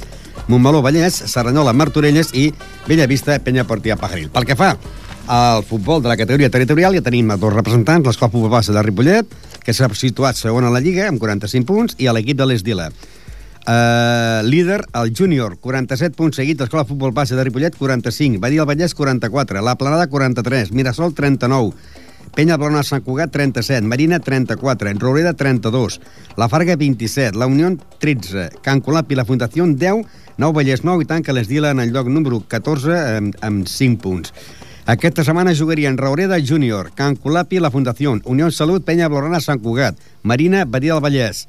Montmeló 0.48 0.82
Vallès, 0.82 1.20
Serranyola 1.28 1.76
Martorelles 1.76 2.32
i 2.34 2.54
Bellavista 2.88 3.36
Penya 3.44 3.68
Portia 3.68 4.00
Pajaril. 4.00 4.32
Pel 4.32 4.48
que 4.48 4.56
fa 4.56 4.78
al 5.30 5.64
futbol 5.64 6.02
de 6.02 6.10
la 6.10 6.18
categoria 6.18 6.50
territorial. 6.50 6.96
Ja 6.98 7.06
tenim 7.06 7.30
dos 7.38 7.54
representants, 7.54 8.08
l'Escola 8.08 8.50
Bassa 8.50 8.74
de 8.74 8.82
Ripollet, 8.82 9.30
que 9.62 9.76
s'ha 9.78 9.88
situat 9.94 10.36
segon 10.36 10.66
a 10.66 10.74
la 10.74 10.82
Lliga 10.82 11.06
amb 11.08 11.22
45 11.22 11.70
punts, 11.70 11.96
i 12.02 12.10
a 12.10 12.14
l'equip 12.18 12.40
de 12.40 12.48
l'Esdila. 12.50 12.90
Uh, 13.70 14.42
líder, 14.48 14.82
el 14.98 15.12
júnior, 15.14 15.60
47 15.62 16.16
punts 16.18 16.40
seguit, 16.42 16.58
l'Escola 16.58 16.88
Futbol 16.90 17.14
Bassa 17.14 17.38
de 17.38 17.44
Ripollet, 17.46 17.78
45, 17.78 18.40
Badia 18.42 18.64
del 18.64 18.70
Vallès, 18.72 18.96
44, 18.98 19.62
La 19.62 19.76
Planada, 19.78 20.08
43, 20.10 20.72
Mirasol, 20.74 21.14
39, 21.14 21.76
Penya 22.34 22.58
Blona 22.58 22.82
Sant 22.88 23.04
Cugat, 23.06 23.30
37, 23.30 23.86
Marina, 23.86 24.18
34, 24.20 24.90
Enroreda, 24.90 25.36
32, 25.38 26.00
La 26.38 26.48
Farga, 26.50 26.74
27, 26.76 27.38
La 27.38 27.46
Unió, 27.46 27.70
13, 28.00 28.50
Can 28.66 28.82
Colap 28.82 29.12
i 29.14 29.20
la 29.20 29.28
Fundació, 29.30 29.68
10, 29.70 30.02
Nou 30.42 30.56
Vallès 30.56 30.82
9 30.88 31.04
i 31.04 31.08
tanca 31.10 31.36
l'Esdila 31.36 31.76
en 31.76 31.84
el 31.84 31.94
lloc 31.94 32.10
número 32.10 32.40
14 32.48 32.98
amb, 33.20 33.38
amb 33.46 33.70
5 33.70 34.02
punts. 34.02 34.34
Aquesta 34.90 35.22
setmana 35.22 35.52
jugarien 35.54 36.00
Raureda 36.00 36.40
Júnior, 36.42 36.88
Can 36.98 37.14
Colapi, 37.16 37.60
la 37.62 37.70
Fundació, 37.70 38.16
Unió 38.26 38.48
Salut, 38.50 38.82
Penya 38.82 39.06
Blorana, 39.06 39.38
Sant 39.38 39.60
Cugat, 39.62 40.00
Marina, 40.24 40.64
Badia 40.66 40.96
del 40.96 41.04
Vallès, 41.04 41.44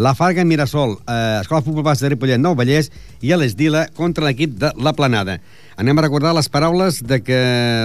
la 0.00 0.14
Farga, 0.16 0.40
Mirasol, 0.48 0.94
eh, 1.04 1.36
Escola 1.42 1.60
Futbol 1.60 1.84
Bas 1.84 2.00
de 2.00 2.08
Ripollet, 2.08 2.40
Nou 2.40 2.56
Vallès 2.56 2.88
i 3.20 3.34
a 3.34 3.36
l'Esdila 3.36 3.90
contra 3.92 4.24
l'equip 4.24 4.56
de 4.56 4.72
La 4.80 4.94
Planada. 4.96 5.36
Anem 5.76 6.00
a 6.00 6.06
recordar 6.06 6.32
les 6.32 6.48
paraules 6.48 7.02
de, 7.04 7.20
que, 7.20 7.42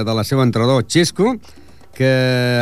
de 0.08 0.16
la 0.16 0.24
seva 0.24 0.48
entrenador 0.48 0.88
Xesco, 0.88 1.36
que 1.92 2.14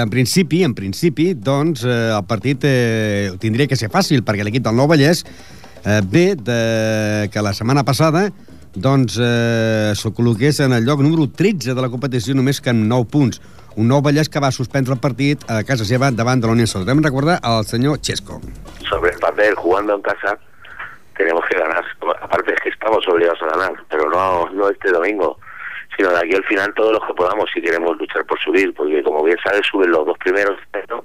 en 0.02 0.10
principi, 0.10 0.64
en 0.66 0.74
principi, 0.74 1.36
doncs, 1.38 1.86
eh, 1.86 2.10
el 2.10 2.26
partit 2.26 2.66
eh, 2.66 3.36
tindria 3.38 3.70
que 3.70 3.78
ser 3.78 3.94
fàcil, 3.94 4.26
perquè 4.26 4.42
l'equip 4.42 4.66
del 4.66 4.82
Nou 4.82 4.90
Vallès 4.90 5.22
eh, 5.86 6.02
ve 6.02 6.32
de, 6.34 7.30
que 7.30 7.46
la 7.46 7.54
setmana 7.54 7.86
passada 7.86 8.32
doncs 8.75 9.18
eh, 9.20 9.92
se 9.96 10.12
col·loqués 10.16 10.62
en 10.63 10.74
el 10.74 10.86
lloc 10.86 11.01
número 11.04 11.28
13 11.28 11.75
de 11.75 11.82
la 11.82 11.90
competició 11.92 12.36
només 12.36 12.62
que 12.62 12.72
amb 12.72 12.88
9 12.88 13.08
punts. 13.12 13.42
Un 13.75 13.88
nou 13.88 14.01
Vallès 14.04 14.30
que 14.32 14.40
va 14.44 14.51
suspendre 14.51 14.96
el 14.96 15.00
partit 15.00 15.44
a 15.51 15.62
casa 15.68 15.88
seva 15.88 16.12
davant 16.12 16.42
de 16.42 16.48
la 16.48 16.56
Unión 16.56 16.68
Salut. 16.68 16.90
Hem 16.92 17.04
recordar 17.04 17.40
al 17.44 17.66
senyor 17.66 18.00
Chesco. 18.00 18.42
Sobre 18.90 19.12
el 19.12 19.20
papel, 19.20 19.56
jugando 19.56 19.96
en 19.96 20.01
casa, 20.01 20.38
tenemos 21.18 21.44
que 21.50 21.58
ganar. 21.60 21.84
Aparte 22.22 22.54
es 22.54 22.60
que 22.62 22.70
estamos 22.70 23.08
obligados 23.08 23.42
a 23.44 23.58
ganar, 23.58 23.74
pero 23.90 24.10
no, 24.10 24.50
no 24.51 24.70
este 24.70 24.92
domingo, 24.92 25.38
sino 25.98 26.12
de 26.12 26.20
aquí 26.20 26.36
al 26.36 26.44
final 26.46 26.74
todos 26.74 26.94
los 26.94 27.06
que 27.06 27.13
podamos 27.13 27.50
si 27.54 27.62
queremos 27.62 27.98
luchar 27.98 28.25
por 28.25 28.40
subir, 28.40 28.74
porque 28.74 29.04
como 29.04 29.24
bien 29.24 29.38
sabes, 29.44 29.62
suben 29.72 29.92
los 29.92 30.06
dos 30.06 30.18
primeros 30.18 30.58
¿no? 30.90 31.04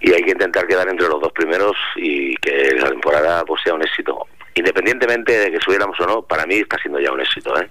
y 0.00 0.12
hay 0.12 0.22
que 0.22 0.32
intentar 0.32 0.66
quedar 0.66 0.86
entre 0.88 1.08
los 1.08 1.20
dos 1.20 1.32
primeros 1.32 1.74
y 1.96 2.36
que 2.36 2.76
la 2.78 2.90
temporada 2.90 3.44
pues 3.44 3.62
sea 3.62 3.74
un 3.74 3.82
éxito 3.82 4.26
independientemente 4.54 5.32
de 5.38 5.50
que 5.50 5.60
subiéramos 5.60 5.98
o 6.00 6.06
no, 6.06 6.22
para 6.22 6.46
mí 6.46 6.56
está 6.56 6.78
siendo 6.78 7.00
ya 7.00 7.12
un 7.12 7.20
éxito, 7.20 7.58
¿eh? 7.60 7.68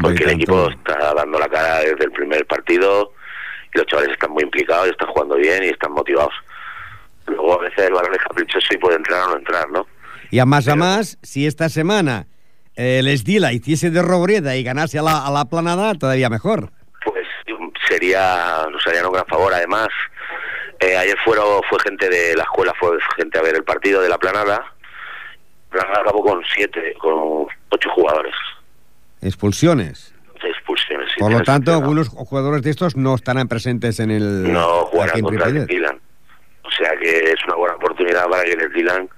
Porque 0.00 0.24
el 0.24 0.30
equipo 0.30 0.70
está 0.70 1.14
dando 1.14 1.38
la 1.38 1.48
cara 1.48 1.80
desde 1.80 2.04
el 2.04 2.12
primer 2.12 2.46
partido 2.46 3.12
y 3.74 3.78
los 3.78 3.86
chavales 3.86 4.12
están 4.12 4.30
muy 4.30 4.42
implicados 4.42 4.88
y 4.88 4.90
están 4.90 5.08
jugando 5.08 5.36
bien 5.36 5.64
y 5.64 5.68
están 5.68 5.92
motivados. 5.92 6.32
Luego 7.26 7.60
a 7.60 7.62
veces 7.62 7.86
el 7.86 7.92
balón 7.92 8.14
es 8.14 8.22
caprichoso 8.22 8.66
y 8.72 8.78
puede 8.78 8.96
entrar 8.96 9.22
o 9.24 9.30
no 9.30 9.36
entrar, 9.36 9.70
¿no? 9.70 9.86
Y 10.30 10.38
a 10.38 10.46
más 10.46 10.66
a 10.68 10.76
más, 10.76 11.18
si 11.22 11.46
esta 11.46 11.68
semana 11.68 12.26
eh, 12.74 13.00
el 13.00 13.08
Esdila 13.08 13.52
hiciese 13.52 13.90
de 13.90 14.00
Robreda 14.00 14.56
y 14.56 14.62
ganase 14.62 14.98
a 14.98 15.02
la, 15.02 15.26
a 15.26 15.30
la 15.30 15.44
planada, 15.44 15.94
todavía 15.94 16.30
mejor. 16.30 16.70
Pues 17.04 17.26
sería, 17.86 18.66
nos 18.70 18.86
harían 18.86 19.06
un 19.06 19.12
gran 19.12 19.26
favor. 19.26 19.52
Además, 19.52 19.88
eh, 20.80 20.96
ayer 20.96 21.18
fueron, 21.24 21.62
fue 21.68 21.78
gente 21.80 22.08
de 22.08 22.34
la 22.34 22.44
escuela, 22.44 22.72
fue 22.80 22.96
gente 23.16 23.38
a 23.38 23.42
ver 23.42 23.56
el 23.56 23.64
partido 23.64 24.00
de 24.00 24.08
la 24.08 24.18
planada 24.18 24.72
acabó 25.80 26.22
con 26.22 26.42
siete, 26.54 26.94
con 26.98 27.46
ocho 27.70 27.90
jugadores. 27.90 28.34
Expulsiones. 29.20 30.14
Expulsiones. 30.42 31.08
Sí, 31.12 31.20
Por 31.20 31.32
lo 31.32 31.42
tanto, 31.42 31.72
algunos 31.72 32.08
jugadores 32.08 32.62
de 32.62 32.70
estos 32.70 32.96
no 32.96 33.14
estarán 33.14 33.48
presentes 33.48 34.00
en 34.00 34.10
el. 34.10 34.52
No 34.52 34.86
jugarán 34.86 35.20
contra 35.20 35.46
el 35.46 35.66
Dylan. 35.66 36.00
O 36.64 36.70
sea 36.70 36.96
que 36.96 37.30
es 37.30 37.44
una 37.46 37.56
buena 37.56 37.76
oportunidad 37.76 38.28
para 38.28 38.44
que 38.44 38.52
el 38.52 38.72
Dylan, 38.72 39.08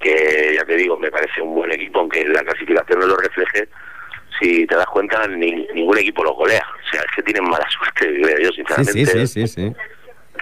que 0.00 0.54
ya 0.56 0.64
te 0.64 0.76
digo, 0.76 0.98
me 0.98 1.10
parece 1.10 1.42
un 1.42 1.54
buen 1.54 1.72
equipo, 1.72 2.00
aunque 2.00 2.24
la 2.26 2.42
clasificación 2.42 3.00
no 3.00 3.06
lo 3.06 3.16
refleje. 3.16 3.68
Si 4.40 4.66
te 4.66 4.74
das 4.74 4.86
cuenta, 4.86 5.26
ningún 5.28 5.98
equipo 5.98 6.24
lo 6.24 6.34
golea. 6.34 6.64
O 6.86 6.90
sea, 6.90 7.00
es 7.00 7.16
que 7.16 7.22
tienen 7.22 7.44
mala 7.44 7.66
suerte, 7.78 8.20
creo 8.22 8.38
yo, 8.38 8.50
sinceramente. 8.52 8.92
Sí, 8.92 9.06
sí, 9.06 9.26
sí, 9.26 9.46
sí, 9.46 9.48
sí. 9.48 9.76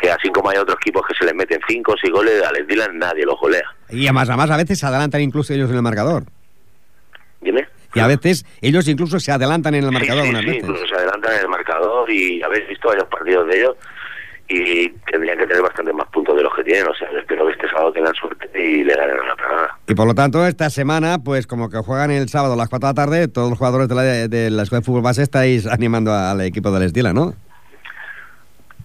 Que 0.01 0.11
así 0.11 0.31
como 0.31 0.51
hay 0.51 0.59
otros 0.59 0.77
equipos 0.81 1.03
que 1.07 1.15
se 1.15 1.25
les 1.25 1.35
meten 1.35 1.61
cinco 1.69 1.93
o 1.93 1.97
seis 2.01 2.13
goles, 2.13 2.43
a 2.43 2.53
Les 2.53 2.67
Dylan 2.67 2.99
nadie 2.99 3.25
los 3.25 3.39
golea. 3.39 3.69
Y 3.93 4.07
además, 4.07 4.29
además 4.29 4.51
a 4.51 4.57
veces 4.57 4.79
se 4.79 4.87
adelantan 4.87 5.21
incluso 5.21 5.53
ellos 5.53 5.71
en 5.71 5.77
el 5.77 5.83
marcador. 5.83 6.25
Dime. 7.41 7.67
Y 7.95 8.01
a 8.01 8.07
veces 8.07 8.47
ellos 8.61 8.89
incluso 8.89 9.21
se 9.21 9.33
adelantan 9.33 9.75
en 9.75 9.85
el 9.85 9.93
marcador 9.93 10.23
sí, 10.23 10.29
sí, 10.29 10.31
unas 10.31 10.45
veces. 10.47 10.63
incluso 10.63 10.87
se 10.87 10.95
adelantan 10.95 11.35
en 11.35 11.41
el 11.41 11.49
marcador 11.49 12.11
y 12.11 12.43
habéis 12.43 12.69
visto 12.69 12.89
varios 12.89 13.07
partidos 13.09 13.47
de 13.49 13.59
ellos 13.61 13.77
y 14.49 14.89
tendrían 15.11 15.39
que 15.39 15.47
tener 15.47 15.63
bastante 15.63 15.93
más 15.93 16.09
puntos 16.09 16.37
de 16.37 16.43
los 16.43 16.55
que 16.55 16.65
tienen. 16.65 16.89
O 16.89 16.95
sea, 16.95 17.11
yo 17.13 17.19
espero 17.19 17.47
que 17.47 17.53
este 17.53 17.69
sábado 17.69 17.93
tengan 17.93 18.15
suerte 18.15 18.49
y 18.55 18.85
le 18.85 18.95
ganen 18.95 19.17
la 19.17 19.35
Granada. 19.35 19.79
Y 19.87 19.95
por 19.95 20.07
lo 20.07 20.15
tanto, 20.15 20.47
esta 20.47 20.71
semana, 20.71 21.19
pues 21.25 21.47
como 21.47 21.71
que 21.71 21.79
juegan 21.79 22.11
el 22.11 22.29
sábado 22.29 22.55
a 22.55 22.57
las 22.57 22.69
4 22.69 22.89
de 22.89 22.91
la 22.91 22.95
tarde, 22.95 23.29
todos 23.29 23.51
los 23.51 23.59
jugadores 23.59 23.89
de 23.89 23.95
la, 23.95 24.03
de 24.03 24.51
la 24.51 24.63
Escuela 24.63 24.81
de 24.81 24.87
Fútbol 24.87 25.03
Base 25.03 25.23
estáis 25.23 25.67
animando 25.67 26.13
al 26.13 26.41
equipo 26.43 26.71
del 26.71 26.85
Estila, 26.85 27.13
¿no? 27.13 27.35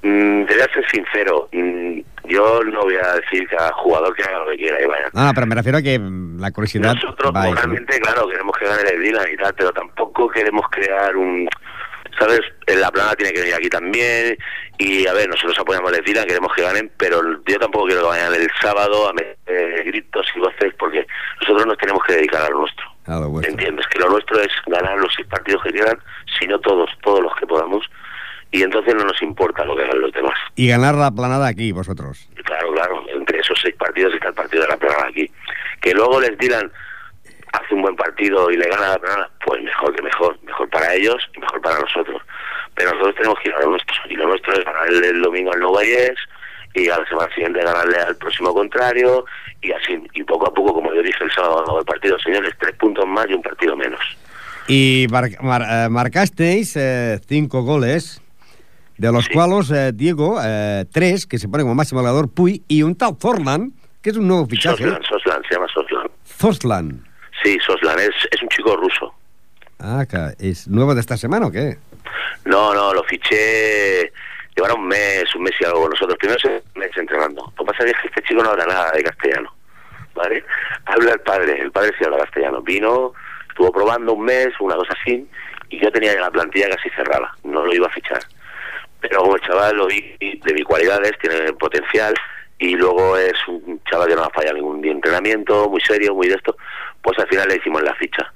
Mm, 0.04 0.46
te 0.46 0.54
voy 0.54 0.62
a 0.62 0.74
ser 0.74 0.86
sincero, 0.92 1.50
mm, 1.52 2.00
yo 2.28 2.64
no 2.64 2.82
voy 2.82 2.96
a 2.96 3.14
decir 3.16 3.48
cada 3.50 3.72
jugador 3.74 4.16
que 4.16 4.24
haga 4.24 4.40
lo 4.40 4.52
que 4.52 4.58
quiera 4.58 4.82
y 4.82 4.86
vaya. 4.86 5.10
Ah, 5.14 5.32
pero 5.34 5.48
me 5.48 5.56
refiero 5.56 5.78
a 5.78 5.82
que 5.82 5.98
mm, 5.98 6.40
la 6.40 6.52
curiosidad... 6.52 6.94
Nosotros 6.96 7.34
moralmente, 7.34 8.00
claro, 8.00 8.28
queremos 8.28 8.58
que 8.58 8.66
gane 8.66 8.90
el 8.90 9.02
Dylan 9.02 9.34
y 9.34 9.38
tal, 9.38 9.54
pero 9.56 9.72
tampoco 9.72 10.30
queremos 10.30 10.66
crear 10.70 11.16
un... 11.16 11.48
¿Sabes? 12.20 12.42
En 12.66 12.82
La 12.82 12.90
Plana 12.92 13.14
tiene 13.14 13.32
que 13.32 13.42
venir 13.42 13.54
aquí 13.54 13.70
también 13.70 14.36
y, 14.80 15.06
a 15.06 15.14
ver, 15.14 15.30
nosotros 15.30 15.58
apoyamos 15.60 15.94
al 15.94 16.04
Dylan, 16.04 16.26
queremos 16.26 16.52
que 16.54 16.64
ganen, 16.64 16.92
pero 16.98 17.22
yo 17.46 17.60
tampoco 17.60 17.86
quiero 17.86 18.02
que 18.02 18.08
vayan 18.08 18.34
el 18.34 18.50
sábado 18.60 19.08
a 19.08 19.14
meter 19.14 19.84
gritos 19.86 20.26
y 20.36 20.40
voces 20.40 20.74
porque 20.80 21.06
nosotros 21.42 21.68
nos 21.68 21.78
tenemos 21.78 22.04
que 22.06 22.14
dedicar 22.14 22.42
a 22.42 22.50
lo 22.50 22.60
nuestro. 22.60 22.86
A 23.06 23.20
lo. 23.20 23.42
¿Entiendes? 23.44 23.86
Que 23.88 24.00
lo 24.00 24.10
nuestro 24.10 24.42
es 24.42 24.50
ganar 24.66 24.98
los 24.98 25.14
seis 25.16 25.28
partidos 25.28 25.62
que 25.64 25.70
quieran, 25.70 26.00
si 26.40 26.48
no 26.48 26.60
todos, 26.60 26.90
todos 27.04 27.22
los 27.22 27.36
que 27.36 27.46
podamos, 27.46 27.88
y 28.52 28.64
entonces 28.64 28.96
no 28.96 29.04
nos 29.06 29.22
importa 29.22 29.66
lo 29.66 29.76
que 29.76 29.84
hagan 29.84 30.02
los 30.02 30.12
demás. 30.14 30.38
Y 30.56 30.68
ganar 30.68 30.96
la 30.96 31.12
planada 31.12 31.48
aquí, 31.48 31.72
vosotros. 31.72 32.30
Claro, 32.44 32.72
claro, 32.74 33.04
entre 33.14 33.40
esos 33.40 33.60
seis 33.62 33.76
partidos 33.76 34.14
está 34.14 34.30
el 34.30 34.34
partido 34.34 34.64
de 34.64 34.70
la 34.70 34.78
Plana 34.78 35.08
aquí. 35.10 35.30
Que 35.82 35.94
luego 35.94 36.20
les 36.22 36.38
Dylan 36.38 36.72
hace 37.54 37.74
un 37.76 37.82
buen 37.82 37.96
partido 37.96 38.50
y 38.52 38.58
le 38.58 38.68
gana 38.68 38.90
la 38.90 39.00
Plana, 39.00 39.30
pues 39.46 39.62
mejor 39.64 39.96
que 39.96 40.02
mejor, 40.02 40.38
mejor 40.44 40.70
para 40.70 40.94
ellos 40.94 41.18
y 41.36 41.40
mejor 41.40 41.62
para 41.62 41.80
nosotros. 41.80 42.22
Pero 42.76 42.92
nosotros 42.92 43.16
tenemos 43.16 43.40
que 43.40 43.50
ir 43.50 43.56
a 43.56 43.60
lo 43.62 43.72
nuestro, 43.72 43.96
y 44.10 44.16
lo 44.16 44.28
nuestro 44.28 44.54
es 44.54 44.64
ganar 44.66 44.88
el, 44.88 45.04
el 45.04 45.22
domingo 45.22 45.52
al 45.54 45.60
Nueva 45.60 45.84
Yes, 45.84 46.16
y 46.74 46.90
a 46.90 47.00
la 47.00 47.06
semana 47.08 47.34
siguiente 47.34 47.64
ganarle 47.64 47.98
al 47.98 48.16
próximo 48.18 48.54
contrario, 48.54 49.26
y 49.62 49.72
así, 49.72 50.00
y 50.14 50.24
poco 50.24 50.48
a 50.48 50.54
poco, 50.54 50.74
como 50.76 50.94
yo 50.94 51.02
dije 51.02 51.24
el 51.24 51.32
sábado 51.32 51.76
del 51.78 51.86
partido, 51.86 52.20
señores, 52.20 52.54
tres 52.60 52.76
puntos 52.76 53.06
más 53.08 53.26
y 53.30 53.34
un 53.34 53.42
partido 53.42 53.76
menos. 53.76 54.00
Y 54.68 55.08
mar- 55.10 55.30
mar- 55.42 55.66
eh, 55.68 55.90
marcasteis 55.90 56.76
eh, 56.76 57.20
cinco 57.28 57.64
goles, 57.64 58.22
de 58.98 59.12
los 59.12 59.26
Sí. 59.26 59.34
cuales 59.34 59.70
eh, 59.72 59.92
Diego, 59.94 60.40
eh, 60.44 60.86
tres, 60.92 61.26
que 61.26 61.38
se 61.38 61.48
pone 61.48 61.64
como 61.64 61.76
máximo 61.76 62.02
goleador, 62.02 62.30
Puy, 62.34 62.64
y 62.68 62.84
un 62.84 62.96
tal 62.96 63.16
Forlan, 63.20 63.72
que 64.02 64.10
es 64.12 64.18
un 64.18 64.28
nuevo 64.28 64.46
fichaje. 64.48 64.84
Soslan, 64.84 65.04
Soslan, 65.04 65.42
se 65.48 65.54
llama 65.56 65.68
Soslan. 65.74 66.10
Forslan. 66.24 67.08
Sí, 67.44 67.58
Soslan, 67.66 68.00
es, 68.00 68.10
es 68.32 68.42
un 68.42 68.50
chico 68.50 68.76
ruso. 68.76 69.14
Ah, 69.80 70.06
¿es 70.40 70.68
nuevo 70.68 70.96
de 70.96 71.02
esta 71.02 71.18
semana 71.18 71.48
o 71.48 71.52
qué? 71.52 71.78
No, 72.46 72.74
no, 72.74 72.94
lo 72.94 73.04
fiché. 73.04 74.12
Llevará 74.56 74.74
un 74.74 74.88
mes, 74.88 75.24
un 75.36 75.44
mes 75.44 75.54
y 75.60 75.66
algo 75.66 75.82
con 75.82 75.92
nosotros. 75.92 76.18
Primero 76.18 76.40
se 76.40 76.64
mes 76.76 76.90
entrenando. 76.98 77.54
Lo 77.58 77.64
que 77.66 77.72
pasa 77.72 77.84
es 77.86 77.94
que 78.02 78.08
este 78.08 78.24
chico 78.24 78.42
no 78.42 78.50
habla 78.50 78.66
nada 78.66 78.92
de 78.92 79.04
castellano. 79.04 79.54
¿Vale? 80.16 80.44
Habla 80.86 81.12
el 81.14 81.20
padre, 81.20 81.62
el 81.62 81.72
padre 81.72 81.92
sí 82.00 82.04
habla 82.06 82.18
castellano. 82.18 82.62
Vino, 82.64 83.14
estuvo 83.50 83.72
probando 83.72 84.14
un 84.14 84.26
mes, 84.26 84.48
una 84.60 84.76
cosa 84.76 84.94
así, 85.00 85.28
y 85.70 85.80
yo 85.80 85.92
tenía 85.92 86.20
la 86.20 86.32
plantilla 86.32 86.70
casi 86.70 86.90
cerrada. 86.90 87.36
No 87.44 87.64
lo 87.64 87.72
iba 87.76 87.86
a 87.86 87.92
fichar. 87.92 88.20
Pero 89.08 89.22
como 89.22 89.36
el 89.36 89.42
chaval 89.42 89.76
lo 89.78 89.88
vi 89.88 90.16
de 90.20 90.54
mis 90.54 90.66
cualidades, 90.66 91.14
tiene 91.20 91.54
potencial, 91.54 92.14
y 92.60 92.76
luego 92.76 93.18
es 93.18 93.36
un 93.48 93.82
chaval 93.90 94.10
que 94.10 94.16
no 94.16 94.24
ha 94.24 94.30
fallado 94.32 94.56
ningún 94.56 94.82
día 94.82 94.92
de 94.92 94.98
entrenamiento, 94.98 95.70
muy 95.70 95.82
serio, 95.82 96.14
muy 96.16 96.28
de 96.28 96.36
esto, 96.36 96.58
pues 97.02 97.18
al 97.20 97.28
final 97.28 97.48
le 97.48 97.58
hicimos 97.58 97.84
la 97.84 97.94
ficha 97.96 98.32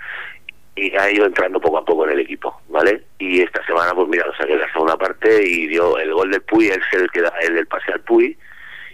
y 0.75 0.95
ha 0.95 1.11
ido 1.11 1.25
entrando 1.25 1.59
poco 1.59 1.79
a 1.79 1.85
poco 1.85 2.05
en 2.05 2.11
el 2.11 2.19
equipo, 2.21 2.61
¿vale? 2.69 3.03
Y 3.19 3.41
esta 3.41 3.65
semana, 3.65 3.93
pues 3.93 4.07
mira, 4.07 4.25
lo 4.25 4.35
saqué 4.35 4.53
de 4.53 4.59
la 4.59 4.71
segunda 4.71 4.97
parte 4.97 5.43
y 5.43 5.67
dio 5.67 5.97
el 5.97 6.13
gol 6.13 6.31
del 6.31 6.41
Puy, 6.43 6.69
él 6.69 6.81
es 6.81 6.99
el 6.99 7.09
que 7.11 7.21
da 7.21 7.33
el 7.41 7.55
del 7.55 7.67
pase 7.67 7.91
al 7.91 8.01
Puy, 8.01 8.37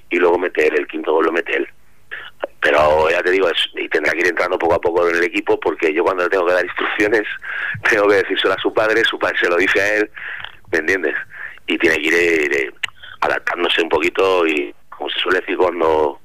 y 0.10 0.18
luego 0.18 0.40
mete 0.40 0.68
él, 0.68 0.76
el 0.76 0.88
quinto 0.88 1.14
gol 1.14 1.26
lo 1.26 1.32
mete 1.32 1.56
él. 1.56 1.68
Pero 2.62 3.10
ya 3.10 3.22
te 3.22 3.32
digo, 3.32 3.48
es, 3.50 3.70
y 3.76 3.88
tendrá 3.90 4.14
que 4.14 4.20
ir 4.20 4.28
entrando 4.28 4.58
poco 4.58 4.76
a 4.76 4.82
poco 4.82 5.08
en 5.08 5.16
el 5.18 5.24
equipo, 5.24 5.60
porque 5.60 5.94
yo 5.94 6.04
cuando 6.04 6.24
le 6.24 6.30
tengo 6.30 6.48
que 6.48 6.54
dar 6.54 6.66
instrucciones, 6.66 7.24
tengo 7.90 8.08
que 8.08 8.16
decírselo 8.16 8.54
a 8.54 8.62
su 8.62 8.74
padre, 8.74 9.04
su 9.04 9.20
padre 9.20 9.38
se 9.40 9.50
lo 9.50 9.58
dice 9.58 9.80
a 9.80 9.96
él, 9.98 10.12
¿me 10.72 10.80
entiendes? 10.80 11.16
Y 11.68 11.78
tiene 11.78 11.98
que 11.98 12.08
ir 12.08 12.14
eh, 12.14 12.72
adaptándose 13.22 13.82
un 13.82 13.90
poquito 13.90 14.48
y, 14.48 14.74
como 14.90 15.10
se 15.10 15.20
suele 15.20 15.40
decir 15.42 15.58
cuando 15.58 16.20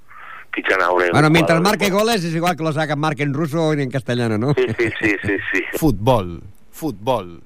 fichan 0.55 0.81
a 0.83 0.91
un 0.91 1.03
Bueno, 1.11 1.31
mientras 1.31 1.61
marque 1.61 1.91
goles 1.91 2.25
es 2.25 2.35
igual 2.35 2.57
que 2.57 2.63
los 2.63 2.77
hagan 2.77 2.99
marque 2.99 3.23
en 3.23 3.35
ruso 3.35 3.69
o 3.69 3.73
en 3.73 3.91
castellano, 3.91 4.39
¿no? 4.39 4.55
Sí, 4.55 4.67
sí, 4.79 4.89
sí, 5.01 5.17
sí, 5.23 5.37
sí. 5.53 5.63
Futbol. 5.79 6.43
Futbol. 6.71 7.43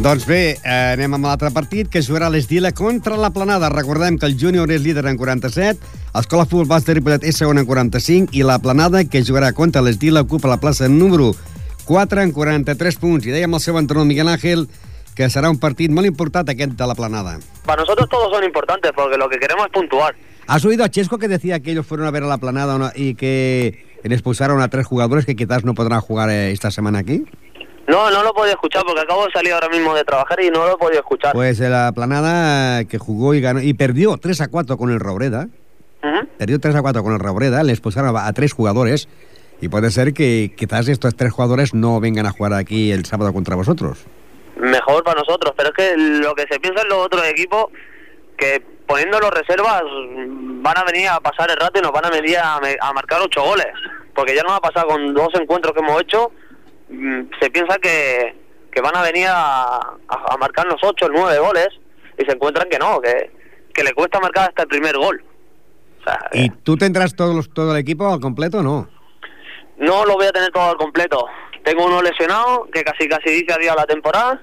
Doncs 0.00 0.24
bé, 0.24 0.56
eh, 0.64 0.94
anem 0.94 1.12
amb 1.18 1.26
l'altre 1.28 1.50
partit, 1.52 1.90
que 1.92 2.00
jugarà 2.00 2.30
l'Esdila 2.32 2.70
contra 2.72 3.18
la 3.20 3.28
Planada. 3.34 3.68
Recordem 3.68 4.16
que 4.16 4.24
el 4.30 4.38
júnior 4.40 4.70
és 4.72 4.80
líder 4.80 5.04
en 5.10 5.18
47, 5.20 5.76
l'Escola 6.14 6.46
Futbol 6.48 6.70
Bas 6.70 6.86
de 6.86 6.94
Ripollet 6.96 7.26
és 7.28 7.36
segon 7.36 7.60
en 7.60 7.66
45, 7.68 8.32
i 8.32 8.40
la 8.40 8.56
Planada, 8.64 9.02
que 9.04 9.20
jugarà 9.20 9.52
contra 9.52 9.82
l'Esdila, 9.84 10.22
ocupa 10.24 10.48
la 10.48 10.56
plaça 10.56 10.88
número 10.88 11.34
4 11.84 12.24
en 12.24 12.32
43 12.32 12.96
punts. 12.96 13.28
I 13.28 13.34
dèiem 13.36 13.52
al 13.52 13.60
seu 13.60 13.76
entrenador 13.76 14.08
Miguel 14.08 14.32
Ángel 14.32 14.64
que 15.20 15.28
serà 15.28 15.50
un 15.52 15.58
partit 15.60 15.92
molt 15.92 16.08
important 16.08 16.48
aquest 16.48 16.78
de 16.78 16.86
la 16.88 16.96
Planada. 16.96 17.36
Para 17.66 17.82
nosotros 17.82 18.08
todos 18.08 18.32
son 18.32 18.42
importantes 18.44 18.90
porque 18.96 19.18
lo 19.18 19.28
que 19.28 19.38
queremos 19.38 19.66
es 19.66 19.72
puntuar. 19.72 20.14
¿Has 20.46 20.64
oído 20.64 20.82
a 20.82 20.88
Chesco 20.88 21.18
que 21.18 21.28
decía 21.28 21.60
que 21.60 21.72
ellos 21.72 21.86
fueron 21.86 22.06
a 22.06 22.10
ver 22.10 22.22
a 22.22 22.26
la 22.26 22.38
Planada 22.38 22.92
y 22.96 23.14
que 23.14 23.84
expulsaron 24.02 24.62
a 24.62 24.68
tres 24.68 24.86
jugadores 24.86 25.26
que 25.26 25.36
quizás 25.36 25.62
no 25.64 25.74
podrán 25.74 26.00
jugar 26.00 26.30
eh, 26.30 26.52
esta 26.52 26.70
semana 26.70 27.00
aquí? 27.00 27.24
No, 27.86 28.10
no 28.10 28.22
lo 28.22 28.30
he 28.30 28.32
podido 28.32 28.54
escuchar 28.54 28.82
porque 28.86 29.02
acabo 29.02 29.26
de 29.26 29.32
salir 29.32 29.52
ahora 29.52 29.68
mismo 29.68 29.94
de 29.94 30.04
trabajar 30.04 30.40
y 30.42 30.48
no 30.48 30.66
lo 30.66 30.74
he 30.74 30.78
podido 30.78 31.00
escuchar. 31.00 31.32
Pues 31.34 31.60
eh, 31.60 31.68
la 31.68 31.92
Planada 31.92 32.80
eh, 32.80 32.86
que 32.86 32.96
jugó 32.96 33.34
y 33.34 33.42
ganó 33.42 33.60
y 33.60 33.74
perdió 33.74 34.16
3 34.16 34.40
a 34.40 34.48
4 34.48 34.78
con 34.78 34.90
el 34.90 35.00
Robreda. 35.00 35.48
Ujú. 36.02 36.28
Perdió 36.38 36.58
3 36.58 36.76
a 36.76 36.82
4 36.82 37.02
con 37.02 37.12
el 37.12 37.18
Robreda, 37.18 37.62
le 37.62 37.72
expulsaron 37.72 38.16
a, 38.16 38.26
a 38.26 38.32
tres 38.32 38.54
jugadores 38.54 39.06
y 39.60 39.68
puede 39.68 39.90
ser 39.90 40.14
que 40.14 40.54
quizás 40.56 40.88
estos 40.88 41.14
tres 41.14 41.30
jugadores 41.30 41.74
no 41.74 42.00
vengan 42.00 42.24
a 42.24 42.30
jugar 42.30 42.54
aquí 42.54 42.90
el 42.90 43.04
sábado 43.04 43.34
contra 43.34 43.54
vosotros. 43.54 44.06
Mejor 44.60 45.02
para 45.04 45.20
nosotros, 45.20 45.52
pero 45.56 45.70
es 45.70 45.74
que 45.74 45.96
lo 45.96 46.34
que 46.34 46.46
se 46.50 46.60
piensa 46.60 46.82
en 46.82 46.88
los 46.88 46.98
otros 47.06 47.24
equipos, 47.26 47.66
que 48.36 48.62
poniendo 48.86 49.18
los 49.20 49.30
reservas 49.30 49.82
mm, 49.84 50.62
van 50.62 50.78
a 50.78 50.84
venir 50.84 51.08
a 51.08 51.20
pasar 51.20 51.50
el 51.50 51.56
rato 51.56 51.78
y 51.78 51.82
nos 51.82 51.92
van 51.92 52.06
a 52.06 52.10
venir 52.10 52.36
a, 52.38 52.60
marcar 52.92 53.20
ocho 53.22 53.42
goles. 53.42 53.68
Porque 54.14 54.34
ya 54.34 54.42
nos 54.42 54.52
ha 54.52 54.60
pasado 54.60 54.88
con 54.88 55.14
dos 55.14 55.28
encuentros 55.34 55.72
que 55.72 55.80
hemos 55.80 56.00
hecho, 56.02 56.30
mm, 56.88 57.20
se 57.40 57.50
piensa 57.50 57.78
que, 57.78 58.34
que 58.72 58.80
van 58.80 58.96
a 58.96 59.02
venir 59.02 59.28
a, 59.28 59.64
a, 59.76 59.90
a 60.08 60.36
marcarnos 60.38 60.76
ocho, 60.82 61.06
nueve 61.10 61.38
goles 61.38 61.68
y 62.18 62.24
se 62.24 62.32
encuentran 62.32 62.68
que 62.68 62.78
no, 62.78 63.00
que, 63.00 63.30
que 63.72 63.82
le 63.84 63.94
cuesta 63.94 64.20
marcar 64.20 64.48
hasta 64.50 64.62
el 64.62 64.68
primer 64.68 64.96
gol. 64.98 65.22
O 66.00 66.04
sea, 66.04 66.18
¿Y 66.32 66.50
tú 66.50 66.76
tendrás 66.76 67.14
todos 67.14 67.34
los- 67.34 67.48
todo 67.52 67.72
el 67.72 67.78
equipo 67.78 68.12
al 68.12 68.20
completo 68.20 68.58
o 68.58 68.62
no? 68.62 68.88
No 69.78 70.04
lo 70.04 70.14
voy 70.14 70.26
a 70.26 70.32
tener 70.32 70.50
todo 70.50 70.70
al 70.70 70.76
completo. 70.76 71.24
Tengo 71.64 71.86
uno 71.86 72.02
lesionado 72.02 72.68
que 72.72 72.82
casi 72.82 73.06
casi 73.08 73.30
dice 73.30 73.52
adiós 73.52 73.72
a 73.72 73.80
la 73.80 73.86
temporada 73.86 74.40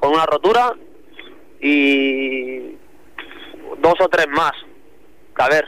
con 0.00 0.12
una 0.14 0.26
rotura 0.26 0.74
y 1.60 2.76
dos 3.78 3.94
o 4.00 4.08
tres 4.08 4.26
más. 4.28 4.52
A 5.36 5.48
ver, 5.48 5.64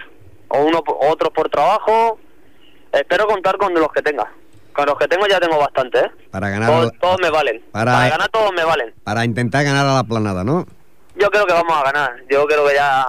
o 0.48 0.58
uno 0.64 0.82
otros 1.08 1.32
por 1.32 1.48
trabajo. 1.48 2.18
Espero 2.92 3.26
contar 3.26 3.56
con 3.56 3.72
los 3.74 3.88
que 3.92 4.02
tenga. 4.02 4.30
Con 4.74 4.86
los 4.86 4.96
que 4.98 5.06
tengo 5.08 5.26
ya 5.26 5.38
tengo 5.40 5.58
bastante, 5.58 5.98
¿eh? 6.00 6.10
Para 6.30 6.48
ganar 6.50 6.90
Todos, 7.00 7.18
me 7.20 7.30
valen. 7.30 7.62
para- 7.72 7.92
Para... 7.92 8.08
ganar 8.08 8.28
todos 8.30 8.52
me 8.54 8.64
valen. 8.64 8.94
para 9.04 9.24
intentar 9.24 9.64
ganar 9.64 9.86
a 9.86 9.94
la 9.94 10.04
Planada, 10.04 10.44
¿no? 10.44 10.66
Yo 11.16 11.28
creo 11.30 11.46
que 11.46 11.52
vamos 11.52 11.72
a 11.76 11.84
ganar. 11.92 12.16
Yo 12.30 12.46
creo 12.46 12.66
que 12.66 12.74
ya 12.74 13.04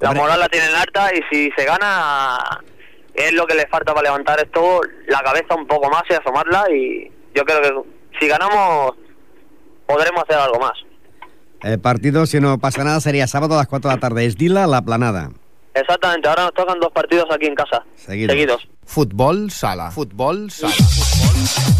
la 0.00 0.08
Hombre. 0.08 0.22
moral 0.22 0.40
la 0.40 0.48
tienen 0.48 0.74
alta 0.74 1.10
y 1.14 1.20
si 1.30 1.50
se 1.56 1.64
gana 1.64 2.38
es 3.14 3.32
lo 3.32 3.46
que 3.46 3.54
le 3.54 3.66
falta 3.66 3.92
para 3.92 4.04
levantar 4.04 4.38
esto, 4.40 4.80
la 5.08 5.20
cabeza 5.20 5.54
un 5.56 5.66
poco 5.66 5.90
más 5.90 6.02
y 6.08 6.14
asomarla 6.14 6.64
y 6.72 7.10
yo 7.34 7.44
creo 7.44 7.60
que 7.60 8.18
si 8.20 8.28
ganamos 8.28 8.92
podremos 9.92 10.22
hacer 10.22 10.36
algo 10.36 10.58
más. 10.60 10.72
El 11.62 11.78
partido, 11.78 12.24
si 12.26 12.40
no 12.40 12.58
pasa 12.58 12.84
nada, 12.84 13.00
sería 13.00 13.26
sábado 13.26 13.54
a 13.54 13.58
las 13.58 13.68
4 13.68 13.90
de 13.90 13.96
la 13.96 14.00
tarde. 14.00 14.24
Es 14.24 14.36
Dila, 14.36 14.66
la 14.66 14.80
Planada. 14.82 15.30
Exactamente, 15.74 16.28
ahora 16.28 16.44
nos 16.44 16.54
tocan 16.54 16.80
dos 16.80 16.90
partidos 16.92 17.26
aquí 17.30 17.46
en 17.46 17.54
casa, 17.54 17.84
Seguidos. 17.94 18.32
seguidos. 18.32 18.68
Futbol 18.84 19.50
sala. 19.52 19.90
Futbol 19.92 20.50
sala. 20.50 20.74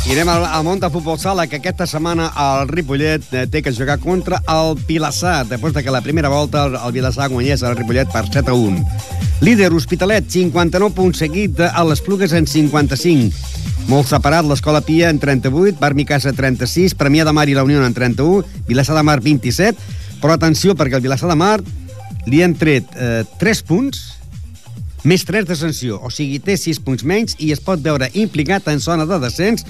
I 0.07 0.13
anem 0.15 0.29
al, 0.31 0.45
al 0.47 0.63
Monta 0.65 0.89
Futbol 0.91 1.19
Sala, 1.19 1.47
que 1.47 1.59
aquesta 1.59 1.87
setmana 1.87 2.31
el 2.41 2.69
Ripollet 2.71 3.27
eh, 3.35 3.47
té 3.51 3.61
que 3.63 3.73
jugar 3.75 3.99
contra 4.01 4.39
el 4.49 4.79
Vilassar, 4.89 5.45
després 5.51 5.75
de 5.75 5.83
que 5.85 5.91
la 5.93 6.01
primera 6.01 6.31
volta 6.33 6.65
el, 6.67 6.79
el 6.79 6.93
Vilassar 6.95 7.29
guanyés 7.31 7.63
el 7.67 7.77
Ripollet 7.77 8.09
per 8.15 8.25
7 8.31 8.51
a 8.51 8.55
1. 8.55 8.87
Líder 9.43 9.73
Hospitalet, 9.75 10.31
59 10.31 10.95
punts 10.97 11.19
seguit 11.21 11.61
a 11.61 11.83
les 11.85 12.01
Plugues 12.01 12.33
en 12.33 12.47
55. 12.47 13.35
Molt 13.91 14.07
separat, 14.07 14.47
l'Escola 14.47 14.85
Pia 14.87 15.09
en 15.11 15.17
38, 15.19 15.81
Bar 15.81 15.97
Micasa 15.99 16.31
36, 16.31 16.93
Premià 16.95 17.25
de 17.27 17.33
Mar 17.35 17.49
i 17.51 17.57
la 17.59 17.65
Unió 17.67 17.81
en 17.83 17.95
31, 17.97 18.45
Vilassar 18.69 18.95
de 18.95 19.03
Mar 19.03 19.17
27, 19.19 19.83
però 20.23 20.37
atenció 20.37 20.77
perquè 20.79 20.95
el 20.95 21.03
Vilassar 21.03 21.27
de 21.27 21.35
Mar 21.41 21.57
li 22.31 22.39
han 22.45 22.55
tret 22.55 22.87
eh, 22.95 23.25
3 23.43 23.63
punts 23.67 24.05
més 25.03 25.27
3 25.27 25.49
de 25.49 25.59
sanció, 25.59 25.99
o 26.07 26.13
sigui, 26.15 26.39
té 26.39 26.55
6 26.55 26.79
punts 26.87 27.03
menys 27.03 27.35
i 27.43 27.51
es 27.51 27.65
pot 27.67 27.83
veure 27.83 28.13
implicat 28.15 28.71
en 28.71 28.79
zona 28.79 29.09
de 29.11 29.19
descens. 29.19 29.67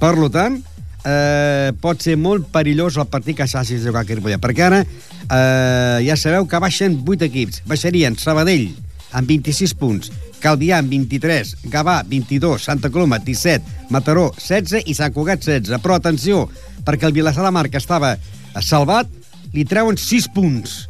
Per 0.00 0.14
tant, 0.32 0.62
eh, 1.04 1.68
pot 1.84 2.00
ser 2.00 2.16
molt 2.16 2.48
perillós 2.48 2.96
el 2.96 3.12
partit 3.12 3.36
que 3.36 3.50
s'hagi 3.52 3.76
de 3.76 3.84
jugar 3.84 4.06
a 4.06 4.08
Ripollet, 4.08 4.40
perquè 4.40 4.64
ara 4.64 4.80
eh, 4.80 6.06
ja 6.08 6.16
sabeu 6.16 6.48
que 6.48 6.64
baixen 6.64 7.02
8 7.04 7.28
equips. 7.28 7.66
Baixarien 7.68 8.16
Sabadell 8.16 8.70
amb 9.12 9.28
26 9.28 9.76
punts, 9.78 10.12
Calvià 10.38 10.78
amb 10.78 10.92
23, 10.92 11.54
Gavà 11.72 12.02
22, 12.06 12.62
Santa 12.62 12.90
Coloma 12.94 13.18
17, 13.18 13.88
Mataró 13.90 14.28
16 14.38 14.86
i 14.86 14.94
Sant 14.94 15.14
Cugat 15.14 15.42
16. 15.42 15.80
Però 15.82 15.98
atenció, 15.98 16.44
perquè 16.86 17.08
el 17.08 17.16
Vilassar 17.16 17.46
de 17.46 17.54
Mar, 17.54 17.66
que 17.70 17.80
estava 17.80 18.14
salvat, 18.62 19.10
li 19.54 19.66
treuen 19.66 19.98
6 19.98 20.30
punts. 20.34 20.84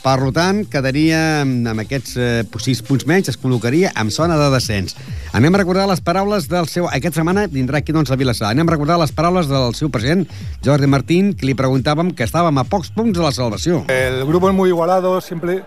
Per 0.00 0.16
tant, 0.32 0.62
quedaria 0.72 1.42
amb 1.42 1.82
aquests 1.82 2.14
eh, 2.16 2.44
6 2.48 2.78
punts 2.88 3.04
menys, 3.04 3.28
es 3.28 3.36
col·locaria 3.36 3.90
en 4.00 4.08
zona 4.10 4.38
de 4.40 4.46
descens. 4.54 4.96
Anem 5.36 5.54
a 5.54 5.60
recordar 5.60 5.84
les 5.90 6.00
paraules 6.00 6.48
del 6.48 6.70
seu... 6.72 6.88
Aquesta 6.88 7.20
setmana 7.20 7.44
vindrà 7.52 7.82
aquí, 7.82 7.92
doncs, 7.92 8.10
a 8.10 8.16
Vilassar. 8.16 8.48
Anem 8.48 8.64
a 8.66 8.72
recordar 8.72 8.96
les 8.98 9.12
paraules 9.12 9.50
del 9.50 9.76
seu 9.76 9.92
president, 9.92 10.24
Jordi 10.64 10.88
Martín, 10.88 11.34
que 11.36 11.46
li 11.46 11.54
preguntàvem 11.54 12.14
que 12.16 12.24
estàvem 12.24 12.58
a 12.58 12.64
pocs 12.64 12.90
punts 12.96 13.18
de 13.18 13.22
la 13.22 13.34
salvació. 13.36 13.84
El 13.92 14.24
grupo 14.24 14.48
es 14.48 14.56
muy 14.56 14.72
igualado, 14.72 15.20
siempre, 15.20 15.60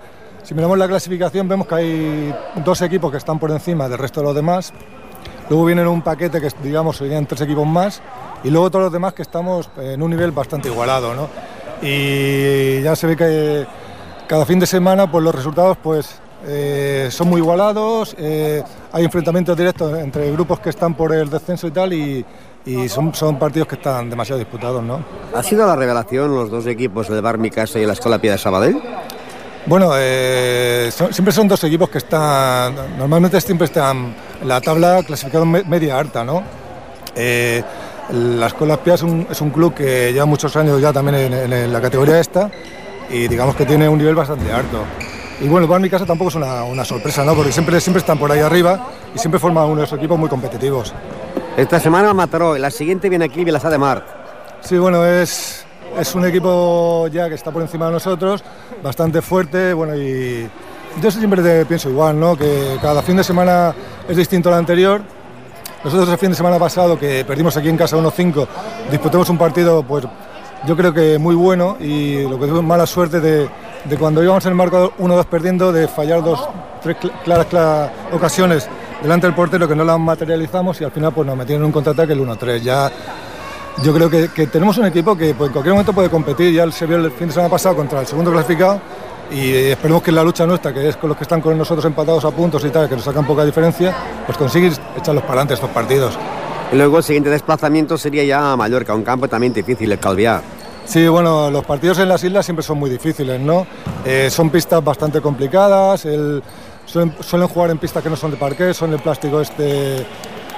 si 0.44 0.54
miramos 0.54 0.78
la 0.78 0.88
clasificación 0.88 1.48
vemos 1.48 1.68
que 1.68 1.76
hay 1.76 2.36
dos 2.64 2.82
equipos 2.82 3.12
que 3.12 3.18
están 3.18 3.40
por 3.40 3.52
encima 3.52 3.90
del 3.90 3.98
resto 3.98 4.20
de 4.20 4.28
los 4.28 4.36
demás. 4.36 4.74
Luego 5.50 5.66
viene 5.66 5.86
un 5.88 6.02
paquete 6.02 6.40
que, 6.40 6.50
digamos, 6.62 6.98
serían 6.98 7.26
tres 7.26 7.42
equipos 7.42 7.68
más. 7.68 8.02
Y 8.44 8.50
luego 8.50 8.70
todos 8.70 8.84
los 8.86 8.94
demás 8.94 9.14
que 9.14 9.22
estamos 9.22 9.70
en 9.78 10.02
un 10.02 10.10
nivel 10.10 10.32
bastante 10.32 10.68
igualado, 10.68 11.14
¿no? 11.16 11.30
Y 11.82 12.82
ya 12.82 12.96
se 12.96 13.08
ve 13.08 13.16
que 13.16 13.66
cada 14.28 14.46
fin 14.46 14.60
de 14.60 14.66
semana 14.66 15.10
pues 15.10 15.24
los 15.24 15.36
resultados 15.36 15.78
pues 15.82 16.22
eh, 16.46 17.08
son 17.10 17.30
muy 17.30 17.40
igualados, 17.40 18.16
eh, 18.18 18.64
hay 18.92 19.06
enfrentamientos 19.06 19.56
directos 19.56 19.98
entre 19.98 20.32
grupos 20.32 20.60
que 20.60 20.70
están 20.70 20.94
por 20.94 21.14
el 21.14 21.30
descenso 21.30 21.68
y 21.68 21.72
tal 21.72 21.94
y, 21.94 22.26
son, 22.88 23.12
partidos 23.38 23.68
que 23.68 23.76
están 23.76 24.10
demasiado 24.10 24.40
disputados, 24.40 24.82
¿no? 24.82 25.04
¿Ha 25.34 25.44
sido 25.44 25.68
la 25.68 25.76
revelación 25.76 26.34
los 26.34 26.50
dos 26.50 26.66
equipos, 26.66 27.10
el 27.10 27.22
Bar 27.22 27.38
Micasa 27.38 27.80
y 27.80 27.86
la 27.86 27.94
Escuela 27.94 28.20
Pia 28.20 28.34
de 28.34 28.38
Sabadell? 28.38 28.82
Bueno, 29.66 29.92
eh, 29.96 30.90
son- 30.94 31.14
siempre 31.14 31.32
son 31.34 31.48
dos 31.48 31.64
equipos 31.64 31.90
que 31.90 32.00
están, 32.00 32.76
normalmente 32.98 33.40
siempre 33.40 33.66
están 33.66 34.14
en 34.42 34.48
la 34.48 34.60
tabla 34.60 35.02
clasificados 35.06 35.48
me- 35.48 35.64
media 35.64 35.98
alta, 35.98 36.24
¿no? 36.26 36.44
Eh, 37.16 37.64
la 38.12 38.48
Escuela 38.48 38.74
Espía 38.74 38.96
es 38.96 39.04
un, 39.04 39.26
es 39.30 39.40
un 39.40 39.52
club 39.52 39.74
que 39.74 40.12
lleva 40.12 40.26
muchos 40.26 40.54
años 40.58 40.82
ya 40.82 40.92
también 40.92 41.16
en, 41.34 41.54
en 41.54 41.72
la 41.72 41.80
categoría 41.82 42.20
esta 42.20 42.52
y 43.10 43.28
digamos 43.30 43.56
que 43.56 43.66
tiene 43.66 43.88
un 43.88 43.98
nivel 43.98 44.16
bastante 44.16 44.52
alto. 44.52 44.80
Y 45.40 45.48
bueno, 45.48 45.66
para 45.68 45.80
mi 45.80 45.90
casa 45.90 46.06
tampoco 46.06 46.30
es 46.30 46.36
una, 46.36 46.64
una 46.66 46.84
sorpresa, 46.84 47.24
¿no? 47.24 47.34
Porque 47.34 47.52
siempre, 47.54 47.80
siempre 47.80 48.00
están 48.02 48.18
por 48.18 48.32
ahí 48.32 48.40
arriba 48.42 48.88
y 49.16 49.20
siempre 49.20 49.40
forman 49.40 49.66
unos 49.70 49.92
equipos 49.94 50.20
muy 50.20 50.28
competitivos. 50.30 50.94
Esta 51.56 51.80
semana 51.80 52.14
Mataró, 52.14 52.58
la 52.58 52.70
siguiente 52.70 53.08
viene 53.08 53.26
aquí 53.26 53.46
Vilassar 53.46 53.72
de 53.72 53.78
Mar. 53.78 54.04
Sí, 54.62 54.78
bueno, 54.78 55.06
es, 55.06 55.63
es 56.00 56.14
un 56.16 56.26
equipo 56.26 57.08
ya 57.08 57.30
que 57.30 57.36
está 57.36 57.52
por 57.52 57.62
encima 57.62 57.88
de 57.88 57.94
nosotros, 57.94 58.44
bastante 58.84 59.22
fuerte, 59.22 59.74
bueno, 59.74 59.96
y 59.96 60.48
yo 61.02 61.12
siempre 61.12 61.66
pienso 61.66 61.90
igual, 61.90 62.20
¿no? 62.20 62.36
Que 62.38 62.78
cada 62.82 63.02
fin 63.02 63.18
de 63.18 63.24
semana 63.24 63.74
es 64.08 64.16
distinto 64.18 64.50
al 64.50 64.56
anterior. 64.56 65.02
Nosotros 65.84 66.08
el 66.10 66.18
fin 66.18 66.30
de 66.30 66.36
semana 66.36 66.58
pasado, 66.60 66.98
que 66.98 67.26
perdimos 67.26 67.58
aquí 67.58 67.68
en 67.70 67.76
casa 67.78 67.98
1-5, 67.98 68.48
disputamos 68.90 69.30
un 69.30 69.38
partido, 69.38 69.84
pues 69.84 70.06
yo 70.66 70.78
creo 70.78 70.94
que 70.94 71.18
muy 71.20 71.36
bueno 71.36 71.76
y 71.80 72.22
lo 72.24 72.40
que 72.40 72.46
tuvimos 72.46 72.64
mala 72.64 72.86
suerte 72.88 73.20
de, 73.20 73.50
cuando 74.00 74.24
íbamos 74.24 74.46
en 74.46 74.52
el 74.52 74.56
marco 74.56 74.94
1-2 75.00 75.26
perdiendo, 75.26 75.74
de 75.74 75.90
fallar 75.90 76.24
dos, 76.24 76.48
tres 76.82 76.96
cl- 77.02 77.12
claras, 77.26 77.48
claras 77.48 77.92
ocasiones 78.14 78.70
delante 79.02 79.28
del 79.28 79.36
portero 79.36 79.68
que 79.68 79.76
no 79.76 79.84
las 79.84 80.00
materializamos 80.00 80.80
y 80.80 80.86
al 80.86 80.92
final 80.92 81.12
pues 81.12 81.28
nos 81.28 81.36
metieron 81.36 81.64
en 81.64 81.66
un 81.66 81.72
contraataque 81.74 82.14
el 82.14 82.22
1-3. 82.22 82.60
Ya 82.62 82.90
yo 83.82 83.94
creo 83.94 84.10
que, 84.10 84.30
que 84.30 84.48
tenemos 84.48 84.78
un 84.78 84.86
equipo 84.86 85.16
que 85.16 85.34
pues, 85.34 85.48
en 85.50 85.54
cualquier 85.54 85.74
momento 85.74 85.94
puede 85.94 86.10
competir. 86.10 86.54
Ya 86.54 86.70
se 86.72 86.86
vio 86.86 86.98
el 86.98 87.12
fin 87.12 87.28
de 87.28 87.34
semana 87.34 87.50
pasado 87.50 87.76
contra 87.76 88.00
el 88.02 88.08
segundo 88.08 88.32
clasificado 88.32 88.80
y 89.32 89.50
eh, 89.52 89.72
esperemos 89.72 90.04
que 90.04 90.12
en 90.12 90.16
la 90.16 90.24
lucha 90.24 90.46
nuestra, 90.46 90.74
que 90.74 90.88
es 90.90 90.96
con 90.98 91.10
los 91.10 91.18
que 91.18 91.24
están 91.24 91.42
con 91.42 91.58
nosotros 91.58 91.84
empatados 91.86 92.24
a 92.26 92.32
puntos 92.32 92.64
y 92.66 92.70
tal, 92.70 92.88
que 92.88 92.96
nos 92.96 93.04
sacan 93.06 93.26
poca 93.26 93.44
diferencia, 93.44 93.96
pues 94.26 94.38
conseguir 94.38 94.74
echarlos 94.98 95.24
para 95.24 95.34
adelante 95.42 95.56
estos 95.56 95.70
partidos. 95.72 96.18
Y 96.72 96.76
luego 96.76 96.98
el 96.98 97.04
siguiente 97.04 97.30
desplazamiento 97.30 97.98
sería 97.98 98.24
ya 98.24 98.52
a 98.54 98.58
Mallorca, 98.58 98.94
un 98.94 99.04
campo 99.04 99.28
también 99.28 99.54
difícil, 99.54 99.92
el 99.92 100.00
Calviá. 100.00 100.42
Sí, 100.86 101.08
bueno, 101.08 101.50
los 101.50 101.64
partidos 101.64 101.98
en 102.00 102.10
las 102.10 102.24
islas 102.24 102.46
siempre 102.46 102.62
son 102.64 102.78
muy 102.78 102.90
difíciles, 102.90 103.40
¿no? 103.40 103.66
Eh, 104.06 104.30
son 104.30 104.50
pistas 104.50 104.84
bastante 104.84 105.22
complicadas, 105.22 106.06
el- 106.06 106.44
suelen, 106.86 107.16
suelen 107.22 107.48
jugar 107.48 107.70
en 107.72 107.78
pistas 107.78 108.04
que 108.04 108.10
no 108.10 108.16
son 108.18 108.32
de 108.32 108.38
parqué, 108.38 108.74
son 108.74 108.92
de 108.92 108.98
plástico 108.98 109.40
este, 109.40 110.06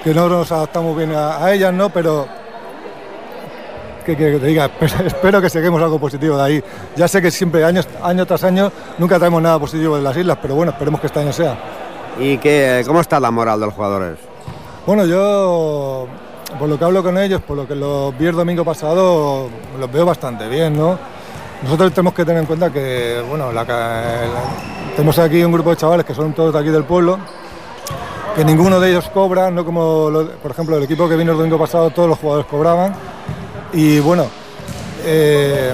que 0.03 0.13
no 0.13 0.27
nos 0.27 0.51
adaptamos 0.51 0.97
bien 0.97 1.13
a, 1.13 1.37
a 1.45 1.53
ellas, 1.53 1.71
¿no? 1.73 1.89
Pero, 1.89 2.27
¿qué 4.05 4.15
quieres 4.15 4.35
que 4.35 4.41
te 4.41 4.47
diga? 4.47 4.69
Espero, 5.05 5.41
que 5.41 5.49
saquemos 5.49 5.81
algo 5.81 5.99
positivo 5.99 6.37
de 6.37 6.43
ahí. 6.43 6.63
Ya 6.95 7.07
sé 7.07 7.21
que 7.21 7.31
siempre, 7.31 7.63
año, 7.65 7.81
año 8.03 8.25
tras 8.25 8.43
año, 8.43 8.71
nunca 8.97 9.17
traemos 9.17 9.41
nada 9.41 9.59
positivo 9.59 9.97
de 9.97 10.03
las 10.03 10.15
islas, 10.15 10.37
pero 10.41 10.55
bueno, 10.55 10.71
esperemos 10.71 11.01
que 11.01 11.07
este 11.07 11.19
año 11.19 11.33
sea. 11.33 11.57
¿Y 12.19 12.37
qué, 12.37 12.83
cómo 12.87 13.01
está 13.01 13.19
la 13.19 13.31
moral 13.31 13.59
de 13.59 13.65
los 13.65 13.75
jugadores? 13.75 14.17
Bueno, 14.87 15.05
yo, 15.05 16.07
por 16.59 16.69
lo 16.69 16.77
que 16.79 16.85
hablo 16.85 17.03
con 17.03 17.17
ellos, 17.17 17.41
por 17.41 17.57
lo 17.57 17.67
que 17.67 17.75
los 17.75 18.17
vi 18.17 18.27
el 18.27 18.35
domingo 18.35 18.63
pasado, 18.63 19.49
los 19.79 19.91
veo 19.91 20.05
bastante 20.05 20.47
bien, 20.47 20.77
¿no? 20.77 20.97
Nosotros 21.63 21.91
tenemos 21.91 22.13
que 22.13 22.23
tener 22.23 22.41
en 22.41 22.45
cuenta 22.45 22.71
que, 22.71 23.21
bueno, 23.27 23.51
la 23.51 23.65
ca- 23.65 24.01
la- 24.01 24.91
tenemos 24.95 25.17
aquí 25.19 25.43
un 25.43 25.51
grupo 25.51 25.71
de 25.71 25.77
chavales 25.77 26.05
que 26.05 26.13
son 26.13 26.33
todos 26.33 26.53
de 26.53 26.59
aquí 26.59 26.69
del 26.69 26.83
pueblo, 26.83 27.17
que 28.35 28.45
ninguno 28.45 28.79
de 28.79 28.91
ellos 28.91 29.09
cobra, 29.13 29.49
no 29.49 29.65
como, 29.65 30.09
lo- 30.11 30.29
por 30.31 30.51
ejemplo, 30.51 30.77
el 30.77 30.83
equipo 30.83 31.09
que 31.09 31.15
vino 31.15 31.31
el 31.31 31.37
domingo 31.37 31.57
pasado, 31.57 31.89
todos 31.89 32.07
los 32.09 32.19
jugadores 32.19 32.45
cobraban. 32.49 32.93
Y 33.75 33.99
bueno, 33.99 34.29
eh, 35.03 35.73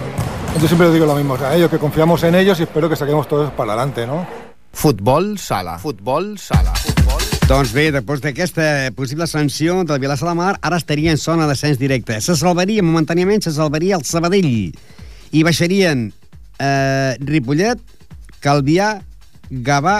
yo 0.60 0.68
siempre 0.68 0.92
digo 0.92 1.06
lo 1.06 1.16
mismo, 1.16 1.36
a 1.36 1.56
ellos 1.56 1.70
que 1.70 1.78
confiamos 1.78 2.24
en 2.24 2.34
ellos 2.34 2.60
y 2.60 2.64
espero 2.64 2.90
que 2.90 2.96
saquemos 2.96 3.28
todos 3.28 3.52
para 3.54 3.74
adelante, 3.74 4.08
¿no? 4.08 4.26
Futbol 4.74 5.38
sala. 5.38 5.78
Futbol 5.78 6.40
sala. 6.40 6.74
Futbol 6.74 7.22
Doncs 7.52 7.74
bé, 7.76 7.90
després 7.92 8.22
d'aquesta 8.24 8.64
possible 8.96 9.26
sanció 9.28 9.82
del 9.84 10.00
Vilassar 10.00 10.30
de 10.30 10.36
Mar, 10.40 10.54
ara 10.64 10.78
estaria 10.80 11.12
en 11.12 11.20
zona 11.20 11.46
d'ascens 11.50 11.78
directe. 11.78 12.16
Se 12.24 12.38
salvaria, 12.40 12.82
momentàniament, 12.82 13.44
se 13.44 13.52
salvaria 13.52 13.98
el 14.00 14.06
Sabadell. 14.08 14.72
I 15.36 15.44
baixarien 15.44 16.08
eh, 16.58 17.18
Ripollet, 17.20 17.82
Calvià, 18.42 18.94
Gavà, 19.52 19.98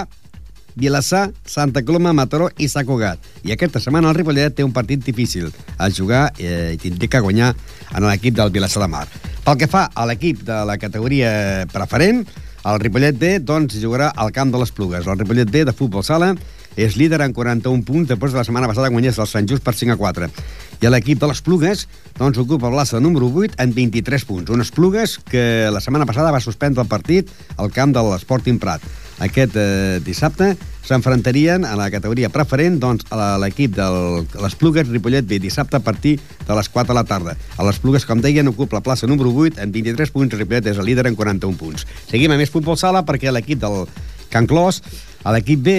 Vilassar, 0.74 1.30
Santa 1.44 1.82
Coloma, 1.84 2.12
Mataró 2.12 2.48
i 2.58 2.68
Sant 2.68 2.86
Cugat. 2.88 3.20
I 3.44 3.54
aquesta 3.54 3.80
setmana 3.82 4.10
el 4.10 4.16
Ripollet 4.18 4.54
té 4.56 4.64
un 4.64 4.72
partit 4.72 5.02
difícil 5.04 5.50
a 5.78 5.90
jugar 5.90 6.30
eh, 6.38 6.74
i 6.74 6.80
tindria 6.80 7.10
que 7.10 7.24
guanyar 7.24 7.52
en 7.92 8.08
l'equip 8.08 8.38
del 8.38 8.54
Vilassar 8.54 8.84
de 8.84 8.90
Mar. 8.92 9.06
Pel 9.42 9.58
que 9.58 9.68
fa 9.68 9.88
a 9.94 10.06
l'equip 10.08 10.44
de 10.46 10.62
la 10.68 10.78
categoria 10.78 11.66
preferent, 11.72 12.24
el 12.62 12.78
Ripollet 12.78 13.16
B 13.18 13.38
doncs, 13.42 13.74
jugarà 13.82 14.12
al 14.14 14.30
camp 14.32 14.52
de 14.54 14.58
les 14.62 14.70
Plugues. 14.70 15.06
El 15.06 15.18
Ripollet 15.18 15.50
B 15.50 15.64
de 15.66 15.74
futbol 15.74 16.04
sala 16.06 16.32
és 16.76 16.96
líder 16.96 17.20
en 17.20 17.34
41 17.36 17.84
punts 17.84 18.08
després 18.08 18.32
de 18.32 18.38
la 18.38 18.46
setmana 18.46 18.68
passada 18.70 18.88
guanyés 18.92 19.18
el 19.20 19.28
Sant 19.28 19.48
Just 19.50 19.64
per 19.64 19.74
5 19.76 19.92
a 19.92 19.98
4. 20.00 20.28
I 20.82 20.90
l'equip 20.90 21.20
de 21.20 21.28
les 21.30 21.42
Plugues 21.44 21.86
doncs, 22.18 22.38
ocupa 22.38 22.70
el 22.70 22.76
plaça 22.76 23.00
número 23.00 23.28
8 23.28 23.58
en 23.62 23.74
23 23.74 24.24
punts. 24.28 24.50
Unes 24.54 24.72
Plugues 24.74 25.18
que 25.28 25.68
la 25.72 25.82
setmana 25.84 26.06
passada 26.06 26.32
va 26.32 26.40
suspendre 26.40 26.82
el 26.82 26.90
partit 26.90 27.30
al 27.56 27.72
camp 27.74 27.94
de 27.94 28.02
l'Sporting 28.06 28.58
Prat. 28.62 28.82
Aquest 29.20 29.56
eh, 29.56 30.00
dissabte 30.04 30.54
s'enfrontarien 30.82 31.64
a 31.64 31.76
la 31.78 31.88
categoria 31.92 32.30
preferent 32.32 32.78
doncs, 32.82 33.06
a 33.14 33.36
l'equip 33.38 33.76
de 33.76 33.86
les 34.42 34.56
Plugues 34.58 34.88
Ripollet 34.88 35.26
B 35.28 35.38
dissabte 35.42 35.78
a 35.78 35.84
partir 35.84 36.16
de 36.18 36.56
les 36.56 36.68
4 36.68 36.90
de 36.90 36.96
la 36.98 37.04
tarda. 37.04 37.36
A 37.56 37.66
les 37.66 37.78
Plugues, 37.78 38.06
com 38.08 38.20
deien, 38.20 38.48
ocupa 38.50 38.80
la 38.80 38.84
plaça 38.84 39.06
número 39.06 39.30
8 39.30 39.62
en 39.62 39.72
23 39.72 40.10
punts, 40.10 40.38
Ripollet 40.38 40.72
és 40.72 40.80
el 40.80 40.88
líder 40.90 41.06
en 41.06 41.18
41 41.18 41.58
punts. 41.60 41.86
Seguim 42.10 42.34
a 42.34 42.40
més 42.40 42.50
futbol 42.50 42.78
sala 42.80 43.04
perquè 43.06 43.30
l'equip 43.30 43.62
del 43.62 43.84
Can 44.32 44.48
Clos, 44.50 44.82
a 45.22 45.34
l'equip 45.36 45.62
B, 45.62 45.76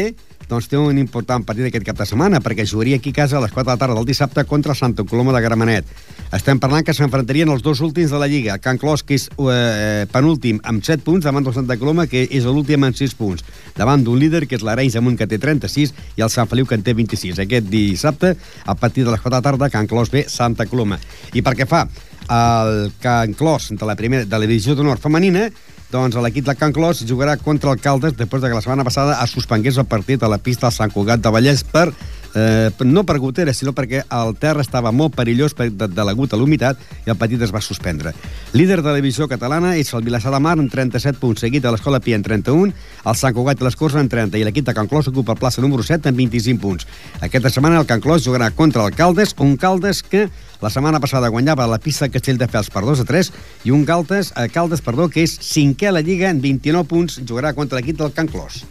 doncs 0.50 0.68
té 0.72 0.78
un 0.80 0.98
important 1.02 1.44
partit 1.46 1.68
aquest 1.70 1.86
cap 1.88 1.98
de 2.00 2.08
setmana 2.08 2.42
perquè 2.44 2.66
jugaria 2.70 2.98
aquí 3.00 3.14
a 3.14 3.20
casa 3.22 3.38
a 3.38 3.44
les 3.44 3.52
4 3.52 3.66
de 3.68 3.74
la 3.74 3.80
tarda 3.80 3.96
del 3.98 4.08
dissabte 4.08 4.44
contra 4.46 4.76
Santa 4.76 5.04
Coloma 5.04 5.34
de 5.34 5.42
Gramenet. 5.42 5.90
Estem 6.34 6.60
parlant 6.60 6.86
que 6.86 6.96
s'enfrontarien 6.96 7.50
els 7.54 7.62
dos 7.62 7.82
últims 7.86 8.12
de 8.12 8.20
la 8.20 8.28
Lliga. 8.28 8.58
Can 8.58 8.80
Clos, 8.82 9.04
que 9.04 9.18
és 9.20 9.28
eh, 9.30 10.06
penúltim 10.12 10.60
amb 10.64 10.84
7 10.84 11.04
punts, 11.06 11.26
davant 11.26 11.46
del 11.46 11.54
Santa 11.54 11.78
Coloma, 11.78 12.08
que 12.10 12.26
és 12.26 12.48
l'últim 12.48 12.84
amb 12.84 12.98
6 12.98 13.14
punts. 13.20 13.46
Davant 13.78 14.04
d'un 14.04 14.20
líder, 14.20 14.46
que 14.48 14.58
és 14.58 14.66
l'Arenys 14.66 14.98
Amunt, 14.98 15.18
que 15.20 15.30
té 15.30 15.38
36, 15.42 15.94
i 16.18 16.26
el 16.26 16.32
Sant 16.34 16.50
Feliu, 16.50 16.66
que 16.66 16.80
en 16.80 16.86
té 16.86 16.96
26. 16.98 17.44
Aquest 17.46 17.70
dissabte, 17.70 18.34
a 18.66 18.76
partir 18.76 19.06
de 19.06 19.14
les 19.14 19.22
4 19.22 19.30
de 19.30 19.38
la 19.38 19.46
tarda, 19.46 19.70
Can 19.70 19.88
Clos 19.88 20.10
B, 20.10 20.26
Santa 20.28 20.66
Coloma. 20.66 20.98
I 21.34 21.46
per 21.46 21.54
què 21.60 21.70
fa 21.70 21.86
el 22.34 22.92
Can 23.04 23.38
Clos 23.38 23.70
de 23.70 23.86
la, 23.86 23.96
primera, 24.00 24.26
de 24.26 24.40
la 24.40 24.48
divisió 24.48 24.76
d'honor 24.76 25.02
femenina, 25.04 25.50
doncs 25.94 26.18
l'equip 26.18 26.48
de 26.48 26.56
Can 26.58 26.74
Clos 26.74 27.04
jugarà 27.06 27.38
contra 27.38 27.72
el 27.74 27.82
Caldes 27.82 28.16
després 28.18 28.42
de 28.42 28.50
que 28.50 28.58
la 28.58 28.66
setmana 28.66 28.86
passada 28.88 29.20
es 29.22 29.34
suspengués 29.36 29.78
el 29.78 29.86
partit 29.86 30.24
a 30.24 30.32
la 30.32 30.42
pista 30.42 30.68
del 30.68 30.78
Sant 30.80 30.94
Cugat 30.94 31.22
de 31.22 31.32
Vallès 31.34 31.62
per 31.64 31.92
eh, 32.36 32.72
no 32.84 33.04
per 33.06 33.20
goteres, 33.20 33.58
sinó 33.58 33.74
perquè 33.74 34.04
el 34.04 34.36
terra 34.40 34.64
estava 34.64 34.92
molt 34.92 35.16
perillós 35.16 35.56
per, 35.58 35.70
de, 35.72 35.88
de 35.88 36.06
l'agut 36.06 36.34
a 36.34 36.40
l'humitat 36.40 36.80
i 37.06 37.12
el 37.14 37.18
partit 37.20 37.42
es 37.42 37.54
va 37.54 37.62
suspendre. 37.62 38.14
Líder 38.54 38.82
de 38.82 38.90
la 38.90 38.96
divisió 38.98 39.28
catalana 39.32 39.76
és 39.78 39.94
el 39.94 40.04
Vilassar 40.06 40.34
de 40.34 40.42
Mar 40.44 40.56
amb 40.58 40.72
37 40.72 41.20
punts, 41.22 41.44
seguit 41.46 41.64
de 41.64 41.72
l'Escola 41.74 42.02
Pia 42.04 42.20
en 42.20 42.26
31, 42.26 42.74
el 43.06 43.20
Sant 43.20 43.36
Cugat 43.36 43.62
i 43.62 43.68
les 43.68 43.78
Corts 43.80 44.00
en 44.00 44.10
30 44.10 44.40
i 44.40 44.46
l'equip 44.48 44.68
de 44.68 44.76
Can 44.78 44.90
Clos 44.92 45.10
ocupa 45.12 45.36
el 45.36 45.42
plaça 45.42 45.62
número 45.62 45.84
7 45.84 46.10
amb 46.10 46.20
25 46.20 46.62
punts. 46.62 46.88
Aquesta 47.22 47.52
setmana 47.54 47.82
el 47.82 47.90
Can 47.90 48.02
Clos 48.04 48.26
jugarà 48.26 48.52
contra 48.52 48.86
el 48.86 48.96
Caldes, 48.96 49.36
un 49.40 49.58
Caldes 49.58 50.04
que 50.04 50.28
la 50.64 50.72
setmana 50.72 51.02
passada 51.04 51.28
guanyava 51.28 51.68
la 51.68 51.82
pista 51.84 52.08
Castelldefels 52.10 52.72
per 52.72 52.86
2 52.86 53.04
a 53.04 53.08
3 53.10 53.34
i 53.68 53.74
un 53.76 53.84
Caldes, 53.86 54.32
eh, 54.38 54.48
Caldes 54.54 54.82
perdó, 54.82 55.10
que 55.10 55.26
és 55.26 55.36
cinquè 55.36 55.92
a 55.92 55.98
la 55.98 56.06
Lliga 56.06 56.30
en 56.30 56.40
29 56.42 56.88
punts, 56.88 57.20
jugarà 57.28 57.54
contra 57.54 57.80
l'equip 57.80 58.00
del 58.00 58.16
Can 58.16 58.32
Clos. 58.32 58.64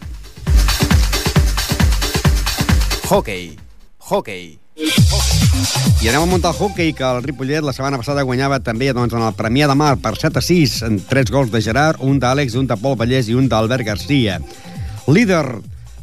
Hockey. 3.09 3.57
Hockey. 3.99 4.59
I 6.01 6.07
anem 6.09 6.23
a 6.23 6.25
muntar 6.25 6.51
el 6.53 6.57
hockey, 6.57 6.93
que 6.93 7.03
el 7.03 7.21
Ripollet 7.23 7.63
la 7.63 7.73
setmana 7.75 7.99
passada 7.99 8.23
guanyava 8.23 8.61
també 8.63 8.89
doncs, 8.95 9.13
en 9.13 9.25
el 9.27 9.35
Premià 9.37 9.67
de 9.69 9.75
Mar 9.77 9.97
per 10.01 10.15
7 10.19 10.39
a 10.39 10.43
6, 10.43 10.77
en 10.87 10.97
3 11.09 11.31
gols 11.31 11.51
de 11.51 11.61
Gerard, 11.61 12.01
un 12.01 12.17
d'Àlex, 12.19 12.55
un 12.59 12.67
de 12.67 12.77
Pol 12.79 12.97
Vallès 12.99 13.29
i 13.29 13.35
un 13.37 13.49
d'Albert 13.51 13.85
Garcia. 13.85 14.39
Líder, 15.07 15.45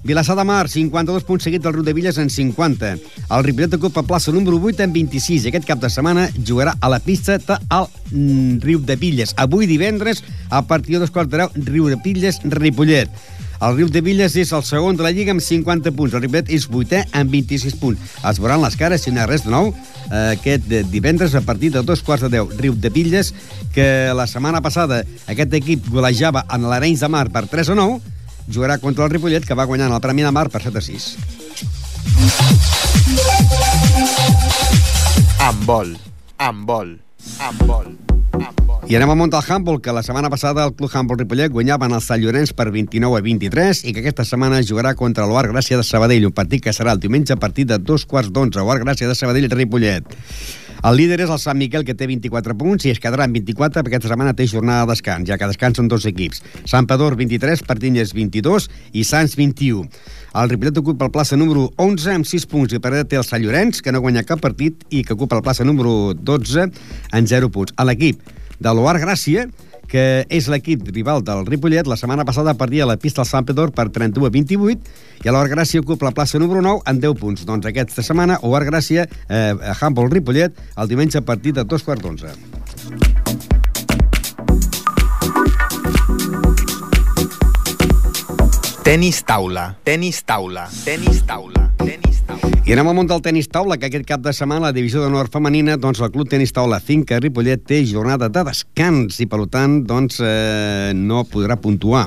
Vilassar 0.05 0.37
de 0.37 0.45
Mar, 0.49 0.69
52 0.69 1.25
punts 1.29 1.45
seguits 1.45 1.65
del 1.65 1.75
Riu 1.75 1.85
de 1.85 1.93
Villes 1.97 2.21
en 2.21 2.31
50. 2.31 2.93
El 3.29 3.45
Ripollet 3.45 3.75
ocupa 3.81 4.05
plaça 4.05 4.33
número 4.33 4.61
8 4.61 4.87
en 4.87 4.95
26 4.95 5.45
i 5.45 5.51
aquest 5.51 5.69
cap 5.69 5.81
de 5.81 5.91
setmana 5.93 6.29
jugarà 6.37 6.77
a 6.81 6.89
la 6.89 7.01
pista 7.05 7.37
del 7.37 7.91
mm, 8.13 8.61
Riu 8.65 8.81
de 8.81 8.97
Villes. 8.97 9.35
Avui 9.37 9.69
divendres, 9.69 10.25
a 10.49 10.63
partir 10.63 10.97
de 10.97 11.05
dos 11.05 11.13
quarts 11.13 11.33
de 11.33 11.43
deu, 11.43 11.53
Riu 11.69 11.93
de 11.93 12.01
Villes, 12.05 12.41
Ripollet. 12.45 13.13
El 13.61 13.77
Riu 13.77 13.90
de 13.92 14.01
Villes 14.01 14.35
és 14.40 14.51
el 14.57 14.62
segon 14.64 14.96
de 14.96 15.05
la 15.05 15.11
Lliga 15.12 15.35
amb 15.35 15.42
50 15.44 15.92
punts. 15.92 16.14
El 16.16 16.23
Ripollet 16.25 16.49
és 16.57 16.64
vuitè 16.73 17.03
amb 17.12 17.33
26 17.35 17.77
punts. 17.81 18.14
Es 18.31 18.40
veuran 18.40 18.62
les 18.64 18.77
cares 18.81 19.05
si 19.05 19.12
no 19.12 19.20
hi 19.20 19.25
ha 19.25 19.29
res 19.29 19.44
de 19.44 19.53
nou 19.53 19.68
eh, 19.73 20.33
aquest 20.33 20.64
divendres 20.88 21.35
a 21.37 21.44
partir 21.44 21.70
de 21.75 21.83
dos 21.85 22.01
quarts 22.07 22.25
de 22.25 22.33
deu. 22.33 22.49
Riu 22.57 22.75
de 22.75 22.88
Villes, 22.94 23.35
que 23.75 23.87
la 24.16 24.27
setmana 24.31 24.62
passada 24.64 25.03
aquest 25.29 25.55
equip 25.61 25.90
golejava 25.92 26.46
en 26.49 26.64
l'Arenys 26.70 27.05
de 27.05 27.12
Mar 27.12 27.29
per 27.35 27.44
3 27.53 27.75
a 27.75 27.79
9, 27.79 28.01
jugarà 28.49 28.81
contra 28.81 29.05
el 29.05 29.12
Ripollet, 29.12 29.44
que 29.44 29.55
va 29.59 29.68
guanyar 29.68 29.90
en 29.90 29.96
el 29.99 30.05
Premi 30.05 30.25
de 30.25 30.33
Mar 30.33 30.49
per 30.49 30.64
7 30.64 30.81
a 30.81 30.85
6. 30.88 31.11
Amb 35.51 35.66
vol. 35.68 35.99
Amb 36.40 36.64
vol. 36.68 36.96
Amb 37.44 37.68
vol. 37.68 38.10
Amb. 38.33 38.71
I 38.90 38.97
anem 38.97 39.11
a 39.12 39.14
muntar 39.14 39.38
el 39.45 39.53
handball, 39.53 39.79
que 39.81 39.93
la 39.93 40.03
setmana 40.03 40.31
passada 40.33 40.64
el 40.66 40.73
Club 40.75 40.90
Handball 40.90 41.21
Ripollet 41.21 41.53
guanyava 41.55 41.87
en 41.87 41.93
el 41.95 42.01
Sant 42.03 42.19
Llorenç 42.19 42.51
per 42.59 42.73
29 42.75 43.21
a 43.21 43.23
23 43.23 43.85
i 43.87 43.93
que 43.95 44.03
aquesta 44.03 44.25
setmana 44.27 44.59
jugarà 44.66 44.97
contra 44.99 45.29
l'Oar 45.31 45.45
Gràcia 45.53 45.79
de 45.79 45.85
Sabadell, 45.87 46.27
un 46.27 46.35
partit 46.35 46.64
que 46.64 46.75
serà 46.75 46.97
el 46.97 46.99
diumenge 46.99 47.37
a 47.37 47.38
partir 47.38 47.69
de 47.71 47.79
dos 47.79 48.03
quarts 48.03 48.33
d'onze. 48.35 48.59
Oar 48.59 48.81
Gràcia 48.83 49.07
de 49.07 49.14
Sabadell 49.14 49.47
Ripollet. 49.53 50.11
El 50.83 50.97
líder 50.97 51.21
és 51.21 51.31
el 51.31 51.38
Sant 51.38 51.59
Miquel, 51.61 51.85
que 51.85 51.95
té 51.95 52.09
24 52.09 52.57
punts, 52.59 52.87
i 52.88 52.90
es 52.90 52.99
quedarà 52.99 53.27
en 53.29 53.35
24 53.37 53.85
perquè 53.85 54.01
aquesta 54.01 54.11
setmana 54.11 54.33
té 54.35 54.49
jornada 54.49 54.88
de 54.88 54.95
descans, 54.97 55.29
ja 55.29 55.37
que 55.38 55.51
descansen 55.53 55.87
dos 55.93 56.09
equips. 56.09 56.43
Sant 56.64 56.88
Pedor, 56.90 57.14
23, 57.21 57.62
Partinyes, 57.69 58.14
22 58.16 58.71
i 58.97 59.05
Sants, 59.05 59.37
21. 59.37 59.87
El 60.31 60.49
Ripollet 60.49 60.77
ocupa 60.79 61.07
el 61.09 61.11
plaça 61.11 61.37
número 61.37 61.73
11 61.77 62.12
amb 62.14 62.29
6 62.29 62.45
punts 62.51 62.75
i 62.75 62.79
per 62.79 62.93
darrere 62.93 63.09
té 63.11 63.19
el 63.19 63.27
Sant 63.27 63.43
Llorenç, 63.43 63.81
que 63.83 63.90
no 63.90 64.03
guanya 64.05 64.23
cap 64.27 64.38
partit 64.43 64.85
i 64.95 65.03
que 65.03 65.16
ocupa 65.16 65.40
el 65.40 65.43
plaça 65.43 65.66
número 65.66 66.14
12 66.14 66.69
en 67.19 67.27
0 67.27 67.51
punts. 67.51 67.75
A 67.75 67.87
l'equip 67.88 68.23
de 68.62 68.75
l'Oar 68.77 69.01
Gràcia, 69.03 69.49
que 69.90 70.23
és 70.31 70.47
l'equip 70.47 70.87
rival 70.95 71.25
del 71.27 71.43
Ripollet, 71.49 71.90
la 71.90 71.99
setmana 71.99 72.25
passada 72.25 72.55
perdia 72.55 72.87
la 72.87 72.95
pista 72.97 73.25
al 73.25 73.27
Sant 73.27 73.49
Pedor 73.49 73.75
per 73.75 73.88
31 73.90 74.29
a 74.29 74.31
28 74.37 75.27
i 75.27 75.35
l'Oar 75.35 75.51
Gràcia 75.51 75.83
ocupa 75.83 76.07
la 76.07 76.14
plaça 76.14 76.38
número 76.38 76.62
9 76.62 76.87
en 76.87 77.03
10 77.03 77.19
punts. 77.19 77.43
Doncs 77.49 77.66
aquesta 77.66 78.07
setmana, 78.07 78.38
Oar 78.47 78.62
Gràcia, 78.69 79.09
eh, 79.27 79.75
Handball 79.81 80.14
Ripollet, 80.14 80.55
el 80.77 80.95
diumenge 80.95 81.19
a 81.19 81.27
partir 81.27 81.59
de 81.59 81.66
dos 81.66 81.83
quarts 81.83 82.07
d'onze. 82.07 83.60
Tenis 88.81 89.21
taula. 89.29 89.77
Tenis 89.85 90.23
taula. 90.25 90.64
Tenis 90.85 91.21
taula. 91.29 91.66
Tenis 91.77 92.23
taula. 92.25 92.61
I 92.64 92.73
anem 92.73 92.88
al 92.88 92.95
món 92.97 93.09
del 93.11 93.21
tenis 93.21 93.51
taula, 93.53 93.77
que 93.77 93.90
aquest 93.90 94.07
cap 94.09 94.23
de 94.25 94.33
setmana 94.33 94.71
la 94.71 94.73
divisió 94.73 95.03
d'honor 95.03 95.29
femenina, 95.29 95.77
doncs 95.77 96.01
el 96.01 96.09
Club 96.14 96.31
Tenis 96.33 96.55
Taula 96.57 96.81
Finca 96.81 97.19
Ripollet 97.21 97.61
té 97.69 97.83
jornada 97.85 98.31
de 98.33 98.45
descans 98.49 99.21
i, 99.21 99.29
per 99.29 99.43
tant, 99.53 99.83
doncs, 99.85 100.23
eh, 100.25 100.93
no 100.97 101.27
podrà 101.29 101.59
puntuar. 101.61 102.07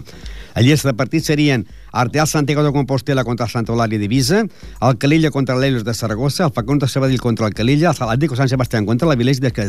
La 0.56 0.66
llista 0.66 0.90
de 0.90 0.98
partits 0.98 1.30
serien 1.30 1.68
Arteal 1.92 2.28
Santiago 2.28 2.64
de 2.66 2.74
Compostela 2.74 3.24
contra 3.24 3.46
el 3.46 3.54
Santa 3.54 3.74
Eulàlia 3.74 4.02
d'Ivisa, 4.02 4.44
el 4.82 4.98
Calella 4.98 5.30
contra 5.34 5.58
l'Elos 5.58 5.86
de 5.86 5.94
Saragossa, 5.94 6.48
el 6.48 6.54
Facón 6.58 6.82
de 6.82 6.90
Sabadell 6.90 7.22
contra 7.22 7.46
el 7.46 7.54
Calella, 7.54 7.92
el 7.94 8.10
Atlético 8.10 8.36
San 8.36 8.50
Sebastián 8.50 8.86
contra 8.86 9.08
la 9.08 9.16
Vilés, 9.16 9.42
que 9.42 9.68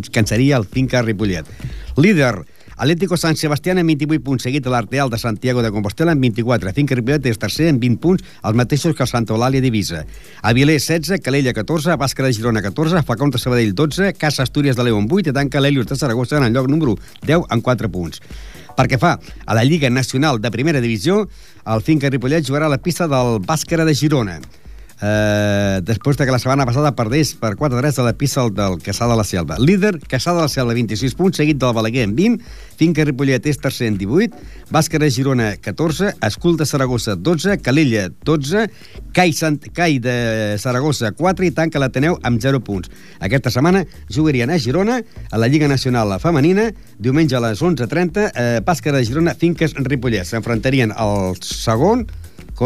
descansaria 0.00 0.56
el 0.56 0.64
Finca 0.64 1.02
Ripollet. 1.02 1.44
Líder, 1.96 2.44
Atlético 2.78 3.16
San 3.16 3.34
Sebastián 3.34 3.80
amb 3.82 3.90
28 3.90 4.22
punts, 4.22 4.44
seguit 4.46 4.62
de 4.62 4.70
l'Arteal 4.70 5.10
de 5.10 5.18
Santiago 5.18 5.64
de 5.64 5.72
Compostela 5.74 6.12
amb 6.14 6.22
24. 6.22 6.70
Finca 6.76 6.94
Ripollet 6.94 7.24
és 7.26 7.40
tercer 7.42 7.72
amb 7.72 7.82
20 7.82 7.98
punts, 7.98 8.22
els 8.46 8.54
mateixos 8.54 8.94
que 8.94 9.02
el 9.02 9.10
Santa 9.10 9.34
Eulàlia 9.34 9.58
d'Ivisa. 9.64 10.04
Avilés 10.46 10.86
16, 10.86 11.18
Calella 11.24 11.50
14, 11.56 11.96
Bàscara 11.98 12.30
de 12.30 12.36
Girona 12.38 12.62
14, 12.62 13.02
Facón 13.02 13.34
de 13.34 13.42
Sabadell 13.42 13.74
12, 13.74 14.12
Casa 14.14 14.46
Astúries 14.46 14.78
de 14.78 14.86
León 14.86 15.10
8 15.10 15.32
i 15.32 15.34
tanca 15.34 15.58
l'Helios 15.58 15.90
de 15.90 15.98
Saragossa 15.98 16.38
en 16.38 16.46
el 16.46 16.54
lloc 16.54 16.70
número 16.70 16.94
10 17.26 17.50
amb 17.50 17.66
4 17.66 17.90
punts. 17.90 18.22
Perquè 18.78 18.94
fa 19.02 19.16
a 19.18 19.58
la 19.58 19.66
Lliga 19.66 19.90
Nacional 19.90 20.38
de 20.38 20.54
Primera 20.54 20.78
Divisió, 20.78 21.24
el 21.66 21.82
Finca 21.82 22.14
Ripollet 22.14 22.46
jugarà 22.46 22.70
a 22.70 22.76
la 22.76 22.78
pista 22.78 23.10
del 23.10 23.42
Bàscara 23.42 23.84
de 23.84 23.98
Girona. 23.98 24.38
Eh, 25.00 25.78
després 25.86 26.16
de 26.18 26.26
que 26.26 26.32
la 26.34 26.40
setmana 26.42 26.66
passada 26.66 26.90
perdés 26.98 27.30
per 27.38 27.52
4-3 27.54 28.00
a 28.00 28.06
la 28.08 28.14
pista 28.18 28.42
del 28.50 28.80
Caçà 28.82 29.06
de 29.06 29.16
la 29.18 29.24
Selva. 29.24 29.58
Líder, 29.62 30.00
Caçà 30.10 30.34
de 30.34 30.42
la 30.42 30.50
Selva, 30.50 30.74
26 30.74 31.14
punts, 31.14 31.38
seguit 31.38 31.60
del 31.62 31.74
Balaguer 31.76 32.08
amb 32.08 32.18
20, 32.18 32.42
Finca 32.78 33.06
Ripollet 33.06 33.46
és 33.46 33.60
tercer 33.62 33.92
en 33.92 33.98
18, 34.00 34.34
Bàscara 34.74 35.10
Girona 35.14 35.52
14, 35.62 36.16
Escul 36.26 36.58
de 36.58 36.66
Saragossa 36.66 37.14
12, 37.14 37.60
Calella 37.62 38.08
12, 38.26 38.66
Cai, 39.14 39.32
Sant... 39.38 39.60
Cai 39.74 40.00
de 40.02 40.58
Saragossa 40.58 41.12
4 41.14 41.46
i 41.46 41.54
tanca 41.54 41.78
l'Ateneu 41.78 42.18
amb 42.26 42.42
0 42.42 42.58
punts. 42.66 42.90
Aquesta 43.22 43.54
setmana 43.54 43.84
jugarien 44.10 44.50
a 44.50 44.58
Girona, 44.58 44.98
a 45.30 45.38
la 45.38 45.46
Lliga 45.46 45.70
Nacional 45.70 46.16
Femenina, 46.18 46.72
diumenge 46.98 47.38
a 47.38 47.44
les 47.46 47.62
11.30, 47.62 48.30
eh, 48.34 48.48
Bàscara 48.66 49.04
Girona, 49.06 49.38
Finques 49.38 49.78
Ripollet. 49.78 50.26
S'enfrontarien 50.26 50.90
al 50.96 51.38
segon, 51.38 52.08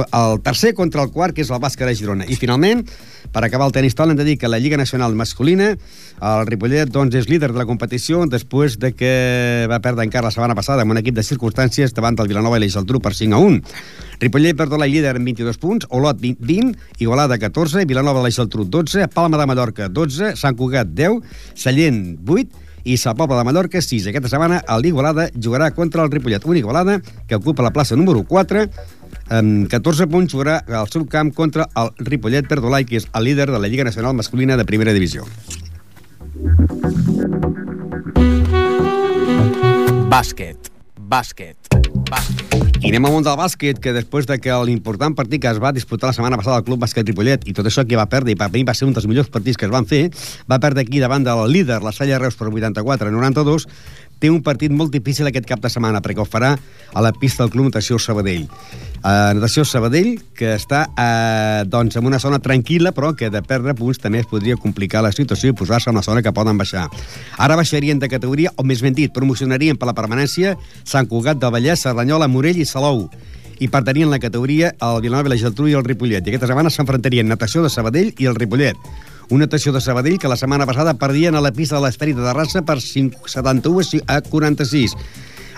el 0.00 0.40
tercer 0.42 0.72
contra 0.74 1.02
el 1.02 1.10
quart, 1.12 1.34
que 1.36 1.44
és 1.44 1.50
el 1.52 1.60
Bàscara 1.62 1.92
de 1.92 1.98
Girona. 1.98 2.26
I 2.28 2.36
finalment, 2.40 2.84
per 3.32 3.42
acabar 3.44 3.66
el 3.68 3.74
tenis 3.74 3.96
taula, 3.98 4.14
hem 4.14 4.20
de 4.20 4.26
dir 4.26 4.36
que 4.40 4.48
la 4.48 4.58
Lliga 4.62 4.78
Nacional 4.80 5.14
Masculina, 5.18 5.72
el 5.72 6.46
Ripollet 6.48 6.90
doncs, 6.92 7.16
és 7.18 7.28
líder 7.30 7.52
de 7.52 7.58
la 7.58 7.66
competició 7.68 8.24
després 8.30 8.78
de 8.80 8.92
que 8.96 9.12
va 9.70 9.80
perdre 9.84 10.06
encara 10.06 10.28
la 10.28 10.34
setmana 10.34 10.56
passada 10.58 10.86
amb 10.86 10.94
un 10.94 11.00
equip 11.02 11.16
de 11.18 11.26
circumstàncies 11.26 11.94
davant 11.96 12.16
del 12.18 12.30
Vilanova 12.30 12.58
i 12.58 12.64
l'Eixaltru 12.64 13.00
per 13.02 13.14
5 13.18 13.36
a 13.36 13.42
1. 13.42 13.60
Ripollet 14.22 14.58
perd 14.58 14.76
la 14.78 14.88
líder 14.88 15.16
amb 15.16 15.28
22 15.28 15.60
punts, 15.62 15.88
Olot 15.90 16.20
20, 16.20 16.40
20 16.46 17.02
Igualada 17.04 17.38
14, 17.38 17.86
Vilanova 17.88 18.20
de 18.20 18.28
l'Eixaltru 18.28 18.64
12, 18.64 19.08
Palma 19.14 19.40
de 19.40 19.48
Mallorca 19.50 19.88
12, 19.88 20.36
Sant 20.38 20.58
Cugat 20.58 20.92
10, 20.94 21.22
Sallent 21.58 22.04
8 22.26 22.62
i 22.84 22.96
Sa 22.98 23.14
Pobla 23.14 23.38
de 23.38 23.44
Mallorca 23.46 23.80
6. 23.82 24.08
Aquesta 24.10 24.30
setmana 24.32 24.62
l'Igualada 24.82 25.28
jugarà 25.34 25.70
contra 25.74 26.02
el 26.02 26.10
Ripollet. 26.10 26.44
Un 26.46 26.58
Igualada 26.58 27.00
que 27.28 27.38
ocupa 27.38 27.62
la 27.62 27.72
plaça 27.72 27.96
número 27.96 28.24
4 28.26 28.66
amb 29.28 29.68
14 29.72 30.08
punts 30.12 30.32
jugarà 30.34 30.60
al 30.66 30.90
seu 30.92 31.06
camp 31.06 31.32
contra 31.34 31.68
el 31.76 31.92
Ripollet 31.98 32.48
Perdolai, 32.48 32.86
que 32.88 33.00
és 33.00 33.08
el 33.12 33.24
líder 33.30 33.50
de 33.50 33.58
la 33.58 33.68
Lliga 33.68 33.84
Nacional 33.84 34.14
Masculina 34.14 34.56
de 34.56 34.66
Primera 34.68 34.92
Divisió. 34.92 35.26
Bàsquet. 40.12 40.72
Bàsquet. 40.98 41.56
Bàsquet. 42.08 42.62
I 42.82 42.90
anem 42.90 43.04
al 43.06 43.12
món 43.14 43.22
del 43.22 43.36
bàsquet, 43.38 43.78
que 43.78 43.92
després 43.94 44.26
de 44.26 44.34
que 44.42 44.54
l'important 44.66 45.14
partit 45.14 45.38
que 45.42 45.50
es 45.50 45.60
va 45.62 45.70
disputar 45.72 46.08
la 46.08 46.16
setmana 46.16 46.38
passada 46.40 46.56
al 46.58 46.64
Club 46.66 46.80
Bàsquet 46.82 47.06
Ripollet, 47.06 47.44
i 47.46 47.54
tot 47.54 47.68
això 47.68 47.84
que 47.86 47.98
va 47.98 48.08
perdre, 48.10 48.32
i 48.34 48.38
per 48.40 48.48
mi 48.50 48.64
va 48.66 48.74
ser 48.74 48.88
un 48.88 48.94
dels 48.96 49.06
millors 49.06 49.30
partits 49.30 49.60
que 49.60 49.68
es 49.68 49.72
van 49.72 49.86
fer, 49.86 50.08
va 50.50 50.58
perdre 50.58 50.82
aquí 50.82 50.98
davant 50.98 51.22
del 51.22 51.44
líder, 51.52 51.78
la 51.84 51.92
Salla 51.94 52.18
Reus, 52.18 52.34
per 52.34 52.48
84 52.50 53.08
a 53.08 53.14
92, 53.14 53.68
té 54.22 54.30
un 54.30 54.42
partit 54.46 54.70
molt 54.70 54.92
difícil 54.94 55.26
aquest 55.26 55.48
cap 55.50 55.62
de 55.62 55.70
setmana, 55.72 56.00
perquè 56.02 56.22
ho 56.22 56.28
farà 56.28 56.54
a 56.92 57.02
la 57.02 57.10
pista 57.12 57.42
del 57.42 57.50
Club 57.50 57.66
Natació 57.68 57.98
Sabadell. 57.98 58.44
Uh, 59.02 59.34
Natació 59.34 59.64
Sabadell, 59.66 60.14
que 60.38 60.54
està 60.54 60.84
uh, 60.92 61.66
doncs, 61.66 61.98
en 61.98 62.06
una 62.06 62.20
zona 62.22 62.38
tranquil·la, 62.42 62.94
però 62.94 63.12
que 63.18 63.32
de 63.34 63.42
perdre 63.42 63.74
punts 63.74 63.98
també 63.98 64.22
es 64.22 64.30
podria 64.30 64.58
complicar 64.60 65.02
la 65.02 65.10
situació 65.10 65.50
i 65.50 65.58
posar-se 65.58 65.90
en 65.90 65.98
una 65.98 66.06
zona 66.06 66.22
que 66.22 66.34
poden 66.34 66.60
baixar. 66.60 66.86
Ara 67.42 67.58
baixarien 67.58 67.98
de 67.98 68.10
categoria, 68.12 68.54
o 68.56 68.62
més 68.62 68.84
ben 68.84 68.94
dit, 68.94 69.10
promocionarien 69.12 69.80
per 69.80 69.90
la 69.90 69.98
permanència 69.98 70.54
Sant 70.84 71.10
Cugat 71.10 71.42
del 71.42 71.54
Vallès, 71.54 71.82
Cerdanyola, 71.82 72.30
Morell 72.30 72.62
i 72.62 72.68
Salou 72.68 73.08
i 73.62 73.68
pertanien 73.70 74.10
la 74.10 74.18
categoria 74.18 74.72
al 74.82 75.00
Vilanova, 75.02 75.30
la 75.30 75.38
Geltrú 75.38 75.68
i 75.70 75.76
el 75.78 75.84
Ripollet. 75.86 76.24
I 76.26 76.32
aquesta 76.32 76.48
setmana 76.50 76.70
s'enfrontarien 76.72 77.28
Natació 77.30 77.62
de 77.62 77.70
Sabadell 77.70 78.10
i 78.18 78.26
el 78.26 78.38
Ripollet. 78.38 78.78
Una 79.32 79.46
natació 79.46 79.72
de 79.72 79.80
Sabadell 79.80 80.18
que 80.20 80.28
la 80.28 80.36
setmana 80.36 80.66
passada 80.68 80.92
perdien 81.00 81.32
a 81.34 81.40
la 81.40 81.54
pista 81.56 81.78
de 81.78 81.86
l'Esperit 81.86 82.18
de 82.18 82.24
Terrassa 82.26 82.60
per 82.68 82.82
5, 82.84 83.30
71 83.32 84.02
a 84.04 84.18
46. 84.26 84.92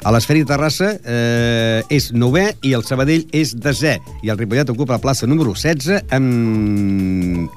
A 0.06 0.12
l'Esferi 0.14 0.44
de 0.44 0.46
Terrassa 0.52 0.92
eh, 1.02 1.82
és 1.90 2.12
novè 2.14 2.44
i 2.62 2.70
el 2.78 2.84
Sabadell 2.86 3.24
és 3.34 3.56
desè. 3.58 3.96
I 4.22 4.30
el 4.30 4.38
Ripollet 4.38 4.70
ocupa 4.70 4.94
la 4.94 5.02
plaça 5.02 5.26
número 5.26 5.56
16 5.58 6.14
amb 6.14 7.50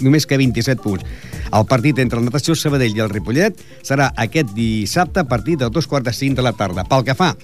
només 0.00 0.24
que 0.24 0.40
27 0.40 0.80
punts. 0.80 1.04
El 1.52 1.68
partit 1.68 2.00
entre 2.00 2.22
el 2.22 2.24
Natació 2.24 2.56
Sabadell 2.56 2.96
i 2.96 3.04
el 3.04 3.12
Ripollet 3.12 3.60
serà 3.84 4.14
aquest 4.16 4.56
dissabte 4.56 5.20
a 5.20 5.28
partir 5.28 5.58
de 5.60 5.68
dos 5.68 5.90
quarts 5.90 6.08
de 6.08 6.16
cinc 6.16 6.40
de 6.40 6.46
la 6.46 6.54
tarda. 6.56 6.88
Pel 6.88 7.04
que 7.04 7.18
fa 7.18 7.34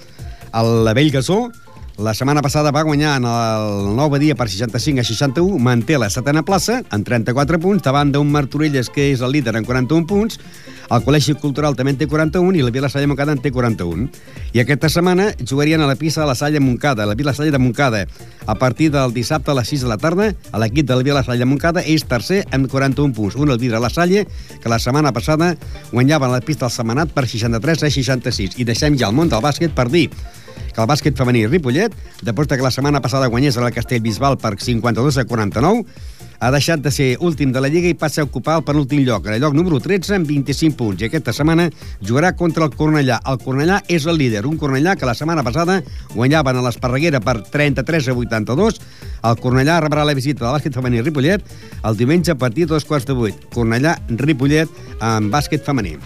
al 0.57 0.89
Vell 0.97 1.13
Gasó, 1.13 1.51
la 1.99 2.13
setmana 2.13 2.43
passada 2.43 2.71
va 2.71 2.83
guanyar 2.85 3.17
en 3.17 3.25
el 3.25 3.95
nou 3.97 4.13
dia 4.21 4.35
per 4.37 4.49
65 4.53 5.01
a 5.01 5.05
61, 5.05 5.59
manté 5.59 5.97
la 5.97 6.11
setena 6.13 6.43
plaça 6.45 6.83
amb 6.93 7.07
34 7.07 7.59
punts, 7.59 7.83
davant 7.83 8.13
d'un 8.13 8.29
Martorelles 8.29 8.91
que 8.93 9.11
és 9.15 9.23
el 9.25 9.33
líder 9.33 9.57
en 9.57 9.65
41 9.65 10.05
punts, 10.07 10.37
el 10.87 11.03
Col·legi 11.03 11.35
Cultural 11.41 11.75
també 11.75 11.95
en 11.95 11.99
té 11.99 12.07
41 12.07 12.61
i 12.61 12.63
la 12.63 12.71
Vila 12.71 12.91
Salla 12.93 13.09
Montcada 13.09 13.33
en 13.33 13.41
té 13.43 13.51
41. 13.51 14.07
I 14.53 14.63
aquesta 14.63 14.91
setmana 14.93 15.33
jugarien 15.41 15.81
a 15.81 15.89
la 15.89 15.97
pista 15.97 16.21
de 16.21 16.29
la 16.29 16.37
Salla 16.37 16.61
Montcada, 16.61 17.09
la 17.09 17.17
Vila 17.17 17.35
Salla 17.35 17.51
de 17.51 17.59
Montcada. 17.59 18.05
A 18.47 18.55
partir 18.55 18.93
del 18.93 19.15
dissabte 19.17 19.51
a 19.51 19.57
les 19.59 19.69
6 19.73 19.83
de 19.83 19.89
la 19.89 19.99
tarda, 19.99 20.31
l'equip 20.55 20.87
de 20.87 20.95
la 20.95 21.03
Vila 21.03 21.25
Salla 21.25 21.49
Montcada 21.49 21.83
és 21.83 22.05
tercer 22.07 22.45
amb 22.53 22.71
41 22.71 23.17
punts. 23.17 23.35
Un 23.41 23.51
el 23.51 23.59
Vidre 23.59 23.81
la 23.81 23.91
Salle, 23.91 24.29
que 24.63 24.69
la 24.71 24.79
setmana 24.79 25.13
passada 25.17 25.57
guanyava 25.91 26.29
la 26.29 26.45
pista 26.45 26.69
del 26.69 26.77
Setmanat 26.77 27.11
per 27.17 27.27
63 27.27 27.83
a 27.83 27.91
66. 27.91 28.61
I 28.61 28.69
deixem 28.69 29.01
ja 29.01 29.09
el 29.09 29.17
món 29.17 29.33
del 29.33 29.43
bàsquet 29.43 29.75
per 29.75 29.91
dir 29.91 30.11
que 30.77 30.85
el 30.85 30.91
bàsquet 30.91 31.17
femení 31.17 31.47
Ripollet, 31.49 31.95
després 32.21 32.53
que 32.53 32.61
la 32.61 32.75
setmana 32.75 33.01
passada 33.01 33.31
guanyés 33.33 33.57
el 33.57 33.73
Castellbisbal 33.73 34.37
per 34.37 34.59
52 34.61 35.17
a 35.17 35.25
49, 35.25 35.87
ha 36.37 36.51
deixat 36.53 36.83
de 36.85 36.91
ser 36.93 37.07
últim 37.25 37.53
de 37.53 37.63
la 37.65 37.71
Lliga 37.73 37.89
i 37.89 37.97
passa 37.97 38.21
a 38.21 38.27
ocupar 38.27 38.59
el 38.61 38.65
penúltim 38.67 39.01
lloc, 39.07 39.25
en 39.27 39.39
el 39.39 39.41
lloc 39.41 39.55
número 39.57 39.81
13 39.81 40.19
amb 40.19 40.29
25 40.29 40.77
punts. 40.77 41.01
I 41.01 41.09
aquesta 41.09 41.33
setmana 41.33 41.71
jugarà 42.05 42.35
contra 42.37 42.67
el 42.69 42.75
Cornellà. 42.77 43.23
El 43.25 43.41
Cornellà 43.41 43.81
és 43.89 44.05
el 44.05 44.21
líder, 44.21 44.45
un 44.45 44.59
Cornellà 44.61 44.99
que 45.01 45.09
la 45.09 45.17
setmana 45.17 45.45
passada 45.47 45.79
guanyaven 46.15 46.61
a 46.61 46.67
l'Esparreguera 46.67 47.23
per 47.25 47.39
33 47.41 48.11
a 48.13 48.19
82. 48.19 48.83
El 49.25 49.41
Cornellà 49.41 49.81
rebrà 49.81 50.05
la 50.05 50.17
visita 50.19 50.45
del 50.45 50.59
bàsquet 50.59 50.77
femení 50.77 51.01
Ripollet 51.01 51.57
el 51.87 51.97
diumenge 51.97 52.37
a 52.37 52.39
partir 52.39 52.67
de 52.67 52.75
dos 52.75 52.85
quarts 52.85 53.09
de 53.09 53.17
vuit. 53.17 53.49
Cornellà-Ripollet 53.57 54.69
en 55.01 55.33
bàsquet 55.33 55.65
femení. 55.65 55.97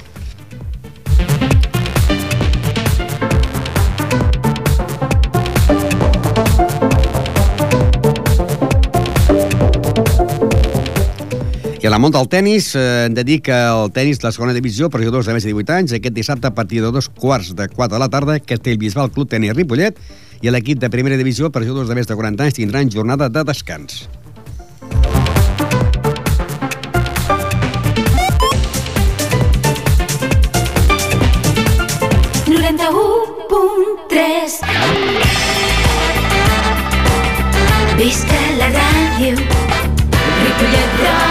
I 11.80 11.86
a 11.86 11.90
la 11.90 11.96
món 11.96 12.12
del 12.12 12.26
tennis, 12.28 12.74
eh, 12.76 13.06
hem 13.06 13.14
de 13.16 13.22
dir 13.24 13.38
que 13.40 13.56
el 13.56 13.88
tennis 13.90 14.18
de 14.20 14.26
la 14.26 14.32
segona 14.36 14.52
divisió 14.52 14.90
per 14.92 15.00
jugadors 15.00 15.24
de 15.24 15.32
més 15.32 15.46
de 15.46 15.48
18 15.48 15.72
anys, 15.72 15.94
aquest 15.96 16.12
dissabte 16.12 16.46
a 16.46 16.52
partir 16.52 16.82
de 16.84 16.90
dos 16.92 17.08
quarts 17.08 17.54
de 17.56 17.68
4 17.72 17.94
de 17.94 18.00
la 18.02 18.10
tarda, 18.12 18.36
Castellbisbal 18.38 19.08
Club 19.10 19.30
Tenis 19.32 19.56
Ripollet 19.56 19.96
i 20.42 20.52
l'equip 20.52 20.78
de 20.78 20.90
primera 20.92 21.16
divisió 21.16 21.48
per 21.48 21.64
jugadors 21.64 21.88
de 21.88 21.96
més 21.96 22.06
de 22.06 22.14
40 22.14 22.44
anys 22.44 22.58
tindran 22.60 22.92
jornada 22.92 23.30
de 23.32 23.44
descans. 23.48 24.08
Visca 38.00 38.38
la 38.60 38.68
ràdio, 38.76 39.36
Ripollet 40.44 40.96
Ràdio. 41.04 41.29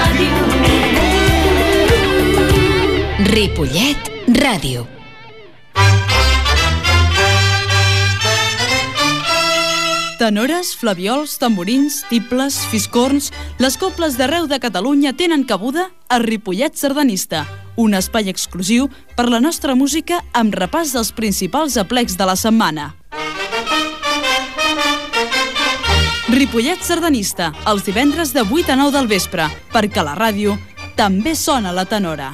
Ripollet 3.39 4.07
Ràdio. 4.35 4.81
Tenores, 10.19 10.73
flaviols, 10.75 11.37
tamborins, 11.39 12.01
tibles, 12.09 12.57
fiscorns... 12.67 13.29
Les 13.63 13.77
cobles 13.79 14.17
d'arreu 14.19 14.49
de 14.51 14.59
Catalunya 14.59 15.13
tenen 15.15 15.45
cabuda 15.47 15.85
a 16.11 16.17
Ripollet 16.19 16.75
Sardanista, 16.75 17.45
un 17.79 17.95
espai 17.95 18.27
exclusiu 18.27 18.89
per 19.15 19.29
la 19.31 19.39
nostra 19.39 19.71
música 19.71 20.19
amb 20.35 20.59
repàs 20.59 20.91
dels 20.97 21.13
principals 21.15 21.79
aplecs 21.79 22.19
de 22.19 22.27
la 22.27 22.35
setmana. 22.35 22.89
Ripollet 26.27 26.83
Sardanista, 26.83 27.53
els 27.71 27.87
divendres 27.87 28.35
de 28.35 28.43
8 28.43 28.75
a 28.75 28.79
9 28.83 28.97
del 28.99 29.07
vespre, 29.07 29.47
perquè 29.71 30.03
la 30.03 30.19
ràdio 30.19 30.59
també 30.99 31.39
sona 31.39 31.71
la 31.71 31.87
tenora. 31.87 32.33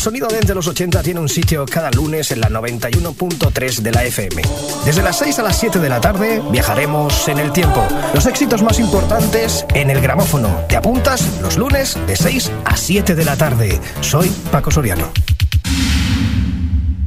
El 0.00 0.04
sonido 0.04 0.28
de 0.28 0.54
los 0.54 0.66
80 0.66 1.02
tiene 1.02 1.20
un 1.20 1.28
sitio 1.28 1.66
cada 1.66 1.90
lunes 1.90 2.30
en 2.30 2.40
la 2.40 2.48
91.3 2.48 3.80
de 3.80 3.92
la 3.92 4.02
FM. 4.04 4.40
Desde 4.86 5.02
las 5.02 5.18
6 5.18 5.40
a 5.40 5.42
las 5.42 5.58
7 5.58 5.78
de 5.78 5.90
la 5.90 6.00
tarde 6.00 6.40
viajaremos 6.50 7.28
en 7.28 7.38
el 7.38 7.52
tiempo. 7.52 7.86
Los 8.14 8.24
éxitos 8.24 8.62
más 8.62 8.78
importantes 8.78 9.66
en 9.74 9.90
el 9.90 10.00
gramófono. 10.00 10.48
¿Te 10.70 10.76
apuntas? 10.76 11.42
Los 11.42 11.58
lunes 11.58 11.98
de 12.06 12.16
6 12.16 12.50
a 12.64 12.78
7 12.78 13.14
de 13.14 13.24
la 13.26 13.36
tarde. 13.36 13.78
Soy 14.00 14.30
Paco 14.50 14.70
Soriano. 14.70 15.12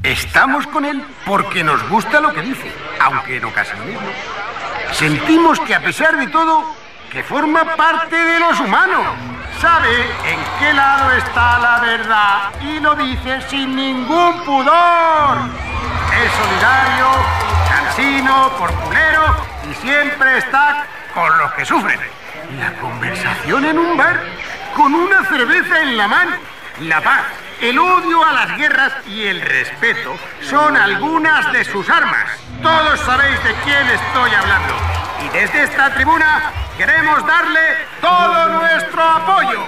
Estamos 0.03 0.67
con 0.67 0.85
él 0.85 1.03
porque 1.25 1.63
nos 1.63 1.89
gusta 1.89 2.19
lo 2.19 2.31
que 2.31 2.43
dice, 2.43 2.71
aunque 3.01 3.37
en 3.37 3.45
ocasiones 3.45 3.95
no. 3.95 4.93
Sentimos 4.93 5.59
que 5.61 5.73
a 5.73 5.81
pesar 5.81 6.15
de 6.15 6.27
todo, 6.27 6.63
que 7.11 7.23
forma 7.23 7.75
parte 7.75 8.15
de 8.15 8.39
los 8.39 8.59
humanos. 8.59 9.03
Sabe 9.63 9.95
en 10.25 10.39
qué 10.59 10.73
lado 10.73 11.09
está 11.11 11.57
la 11.57 11.79
verdad 11.79 12.51
y 12.59 12.81
lo 12.81 12.95
dice 12.95 13.39
sin 13.49 13.73
ningún 13.73 14.43
pudor. 14.43 15.37
Es 16.21 16.31
solidario, 16.33 17.07
cansino, 17.69 18.51
porculero 18.57 19.37
y 19.71 19.73
siempre 19.75 20.39
está 20.39 20.85
con 21.13 21.37
los 21.37 21.53
que 21.53 21.63
sufren. 21.63 21.97
La 22.59 22.73
conversación 22.73 23.63
en 23.63 23.79
un 23.79 23.95
bar 23.95 24.21
con 24.75 24.93
una 24.93 25.23
cerveza 25.29 25.81
en 25.81 25.95
la 25.95 26.09
mano. 26.09 26.35
La 26.81 26.99
paz, 26.99 27.23
el 27.61 27.79
odio 27.79 28.23
a 28.23 28.33
las 28.33 28.57
guerras 28.57 28.93
y 29.07 29.23
el 29.23 29.41
respeto 29.41 30.15
son 30.49 30.75
algunas 30.77 31.51
de 31.53 31.63
sus 31.65 31.89
armas. 31.89 32.29
Todos 32.61 32.99
sabéis 33.01 33.43
de 33.43 33.53
quién 33.63 33.87
estoy 33.87 34.31
hablando. 34.31 34.73
Y 35.25 35.29
desde 35.29 35.63
esta 35.63 35.93
tribuna 35.93 36.51
queremos 36.77 37.25
darle 37.25 37.59
todo 38.01 38.49
nuestro 38.49 39.01
apoyo. 39.03 39.63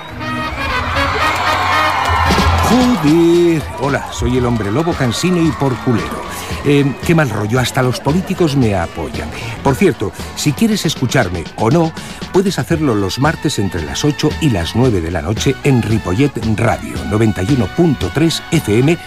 Hola, 3.79 4.11
soy 4.11 4.37
el 4.37 4.45
hombre 4.45 4.71
lobo 4.71 4.93
cansino 4.93 5.39
y 5.39 5.51
porculero. 5.51 6.23
Eh, 6.67 6.83
qué 7.05 7.13
mal 7.13 7.29
rollo, 7.29 7.59
hasta 7.59 7.83
los 7.83 7.99
políticos 7.99 8.55
me 8.55 8.75
apoyan. 8.75 9.29
Por 9.63 9.75
cierto, 9.75 10.11
si 10.35 10.51
quieres 10.51 10.85
escucharme 10.85 11.43
o 11.57 11.69
no, 11.69 11.93
puedes 12.33 12.57
hacerlo 12.57 12.95
los 12.95 13.19
martes 13.19 13.59
entre 13.59 13.83
las 13.83 14.03
8 14.03 14.29
y 14.41 14.49
las 14.49 14.75
9 14.75 14.99
de 14.99 15.11
la 15.11 15.21
noche 15.21 15.55
en 15.63 15.83
Ripollet 15.83 16.31
Radio 16.55 16.95
91.3 17.11 18.41
FM 18.51 18.97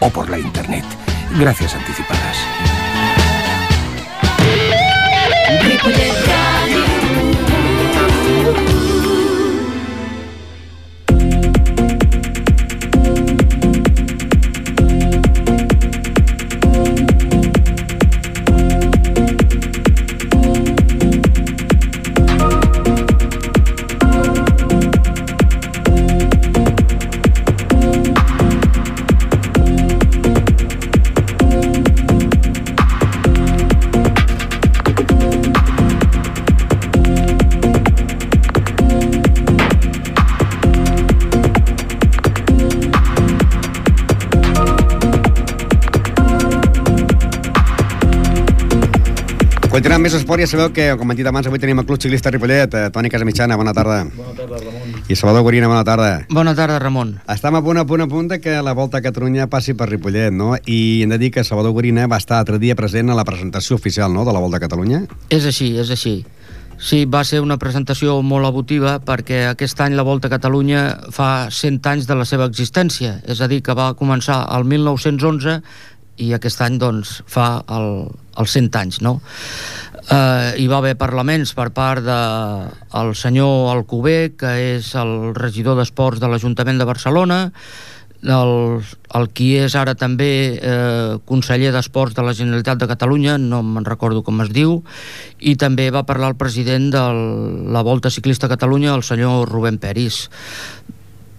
o 0.00 0.10
por 0.10 0.28
la 0.28 0.38
internet. 0.38 0.84
Gracias 1.38 1.74
anticipadas. 1.74 2.36
Continuem 49.78 50.02
més 50.08 50.14
esport, 50.18 50.42
ja 50.42 50.46
sabeu 50.50 50.72
que, 50.74 50.88
com 50.98 51.12
hem 51.12 51.18
dit 51.20 51.26
abans, 51.30 51.46
avui 51.46 51.60
tenim 51.62 51.78
el 51.78 51.84
Club 51.86 52.00
Ciclista 52.02 52.32
Ripollet. 52.34 52.72
Eh, 52.74 52.88
Toni 52.90 53.12
Casamitjana, 53.12 53.54
bona 53.54 53.70
tarda. 53.70 54.00
Bona 54.10 54.32
tarda, 54.34 54.56
Ramon. 54.58 54.96
I 55.06 55.14
Salvador 55.14 55.44
Gorina, 55.46 55.68
bona 55.70 55.84
tarda. 55.86 56.08
Bona 56.34 56.54
tarda, 56.58 56.80
Ramon. 56.82 57.12
Estem 57.30 57.54
a 57.54 57.60
punt, 57.62 57.78
a 57.78 57.84
punt, 57.86 58.02
a 58.02 58.08
punt 58.10 58.32
que 58.42 58.56
la 58.58 58.72
Volta 58.74 58.98
a 58.98 59.04
Catalunya 59.04 59.46
passi 59.46 59.76
per 59.78 59.86
Ripollet, 59.86 60.34
no? 60.34 60.56
I 60.66 61.04
hem 61.04 61.12
de 61.14 61.18
dir 61.22 61.30
que 61.30 61.44
Salvador 61.46 61.76
Gorina 61.76 62.08
va 62.10 62.18
estar 62.18 62.40
altre 62.40 62.58
dia 62.58 62.74
present 62.74 63.06
a 63.06 63.14
la 63.14 63.22
presentació 63.22 63.78
oficial, 63.78 64.10
no?, 64.10 64.24
de 64.26 64.34
la 64.34 64.42
Volta 64.42 64.58
a 64.58 64.64
Catalunya. 64.64 65.04
És 65.30 65.46
així, 65.46 65.76
és 65.78 65.92
així. 65.94 66.24
Sí, 66.78 67.04
va 67.06 67.22
ser 67.22 67.38
una 67.42 67.58
presentació 67.58 68.16
molt 68.22 68.46
abutiva 68.46 68.96
perquè 68.98 69.44
aquest 69.52 69.78
any 69.82 69.94
la 69.94 70.06
Volta 70.06 70.26
a 70.26 70.34
Catalunya 70.34 70.82
fa 71.14 71.52
100 71.54 71.86
anys 71.86 72.10
de 72.10 72.18
la 72.18 72.26
seva 72.26 72.50
existència, 72.50 73.20
és 73.30 73.38
a 73.38 73.46
dir, 73.46 73.62
que 73.62 73.78
va 73.78 73.92
començar 73.94 74.40
el 74.58 74.66
1911 74.66 75.60
i 76.18 76.32
aquest 76.36 76.62
any 76.64 76.78
doncs, 76.80 77.18
fa 77.26 77.62
el, 77.74 78.08
els 78.38 78.56
100 78.56 78.80
anys, 78.80 79.02
no? 79.04 79.18
Eh, 80.08 80.54
hi 80.62 80.66
va 80.70 80.78
haver 80.80 80.96
parlaments 80.96 81.52
per 81.56 81.68
part 81.76 82.04
de 82.04 82.18
el 83.00 83.14
senyor 83.18 83.70
Alcover, 83.74 84.34
que 84.40 84.54
és 84.78 84.94
el 84.96 85.34
regidor 85.36 85.78
d'Esports 85.78 86.22
de 86.22 86.30
l'Ajuntament 86.32 86.80
de 86.80 86.88
Barcelona, 86.88 87.44
el, 88.22 88.82
el 89.14 89.28
qui 89.30 89.52
és 89.60 89.76
ara 89.78 89.94
també 89.94 90.58
eh, 90.58 91.18
conseller 91.28 91.70
d'Esports 91.74 92.16
de 92.16 92.24
la 92.26 92.34
Generalitat 92.34 92.80
de 92.80 92.88
Catalunya, 92.90 93.36
no 93.38 93.62
me'n 93.62 93.86
recordo 93.86 94.24
com 94.26 94.42
es 94.42 94.50
diu, 94.50 94.80
i 95.38 95.54
també 95.54 95.90
va 95.94 96.06
parlar 96.08 96.32
el 96.32 96.40
president 96.40 96.90
de 96.94 97.04
la 97.70 97.84
Volta 97.86 98.10
Ciclista 98.10 98.50
Catalunya, 98.50 98.94
el 98.94 99.06
senyor 99.06 99.48
Rubén 99.48 99.78
Peris. 99.78 100.26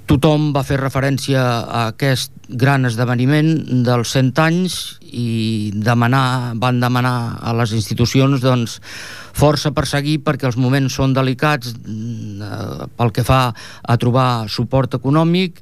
Tothom 0.10 0.48
va 0.56 0.64
fer 0.66 0.80
referència 0.80 1.38
a 1.40 1.82
aquest 1.92 2.32
gran 2.50 2.88
esdeveniment 2.90 3.84
dels 3.86 4.10
100 4.16 4.40
anys 4.42 4.78
i 5.06 5.70
demanar, 5.86 6.56
van 6.58 6.80
demanar 6.82 7.38
a 7.46 7.54
les 7.60 7.76
institucions 7.78 8.42
doncs, 8.42 8.80
força 9.38 9.70
per 9.70 9.86
seguir 9.86 10.18
perquè 10.26 10.50
els 10.50 10.58
moments 10.58 10.98
són 10.98 11.14
delicats 11.14 11.76
eh, 11.76 12.88
pel 12.98 13.14
que 13.14 13.26
fa 13.28 13.52
a 13.54 13.98
trobar 14.02 14.50
suport 14.50 14.98
econòmic 14.98 15.62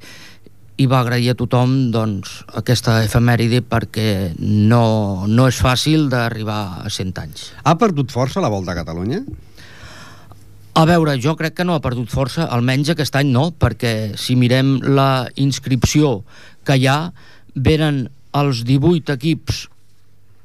i 0.79 0.87
va 0.87 1.01
agrair 1.01 1.33
a 1.33 1.35
tothom 1.35 1.75
doncs, 1.91 2.37
aquesta 2.55 3.01
efemèride 3.03 3.59
perquè 3.67 4.31
no, 4.39 5.25
no 5.27 5.49
és 5.51 5.59
fàcil 5.59 6.07
d'arribar 6.13 6.85
a 6.85 6.93
100 6.93 7.21
anys. 7.25 7.49
Ha 7.67 7.75
perdut 7.81 8.15
força 8.15 8.39
la 8.39 8.53
Volta 8.53 8.71
a 8.71 8.79
Catalunya? 8.79 9.25
A 10.77 10.83
veure, 10.85 11.15
jo 11.17 11.33
crec 11.33 11.55
que 11.57 11.65
no 11.65 11.73
ha 11.73 11.81
perdut 11.81 12.11
força, 12.13 12.45
almenys 12.53 12.91
aquest 12.93 13.15
any 13.17 13.31
no, 13.33 13.47
perquè 13.49 14.13
si 14.21 14.35
mirem 14.37 14.75
la 14.85 15.25
inscripció 15.41 16.19
que 16.69 16.75
hi 16.77 16.85
ha, 16.85 16.97
venen 17.55 18.03
els 18.37 18.59
18 18.67 19.15
equips 19.15 19.63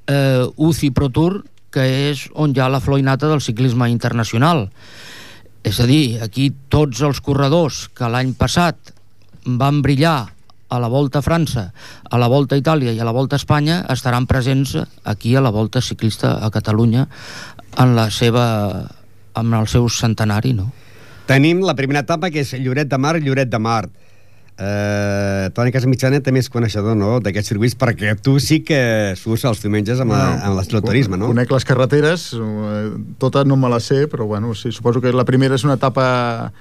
eh, 0.09 0.47
UCI 0.57 0.89
Pro 0.97 1.11
Tour, 1.13 1.43
que 1.73 1.85
és 2.09 2.23
on 2.33 2.55
hi 2.57 2.63
ha 2.65 2.71
la 2.73 2.81
floinata 2.81 3.29
del 3.29 3.43
ciclisme 3.45 3.91
internacional. 3.93 4.71
És 5.69 5.83
a 5.85 5.89
dir, 5.91 6.23
aquí 6.25 6.49
tots 6.73 7.05
els 7.05 7.21
corredors 7.21 7.83
que 7.93 8.09
l'any 8.09 8.33
passat 8.33 8.95
van 9.45 9.83
brillar 9.85 10.17
a 10.73 10.81
la 10.81 10.89
Volta 10.89 11.21
a 11.21 11.27
França, 11.29 11.67
a 12.09 12.17
la 12.17 12.31
Volta 12.33 12.57
a 12.57 12.63
Itàlia 12.65 12.97
i 12.97 13.05
a 13.05 13.05
la 13.05 13.13
Volta 13.13 13.37
a 13.37 13.43
Espanya 13.43 13.83
estaran 13.93 14.25
presents 14.25 14.79
aquí 15.05 15.37
a 15.37 15.45
la 15.45 15.53
Volta 15.53 15.85
Ciclista 15.85 16.39
a 16.41 16.49
Catalunya 16.49 17.05
en 17.77 17.97
la 18.01 18.09
seva 18.09 18.49
amb 19.39 19.59
el 19.59 19.69
seu 19.71 19.89
centenari, 19.91 20.53
no? 20.57 20.71
Tenim 21.29 21.63
la 21.65 21.75
primera 21.79 22.03
etapa, 22.03 22.31
que 22.31 22.43
és 22.43 22.55
Lloret 22.59 22.91
de 22.91 22.99
Mar, 22.99 23.17
Lloret 23.23 23.51
de 23.51 23.61
Mar. 23.63 23.87
Eh, 24.63 25.49
Toni 25.57 25.73
Casamitjana 25.73 26.21
també 26.23 26.43
és 26.43 26.51
coneixedor 26.53 26.97
no, 26.99 27.15
d'aquests 27.25 27.55
circuits 27.55 27.77
perquè 27.79 28.13
tu 28.21 28.37
sí 28.43 28.61
que 28.63 29.15
surts 29.17 29.47
els 29.49 29.63
diumenges 29.65 30.03
amb, 30.05 30.13
la, 30.13 30.27
amb 30.45 30.59
l'escloturisme, 30.59 31.17
no? 31.19 31.31
Conec 31.33 31.55
les 31.55 31.67
carreteres, 31.67 32.27
eh, 32.37 32.83
totes 33.23 33.49
no 33.49 33.57
me 33.57 33.71
les 33.73 33.89
sé, 33.89 34.05
però 34.13 34.29
bueno, 34.29 34.53
sí, 34.55 34.71
suposo 34.77 35.01
que 35.01 35.15
la 35.17 35.25
primera 35.29 35.57
és 35.59 35.65
una 35.67 35.79
etapa 35.81 36.53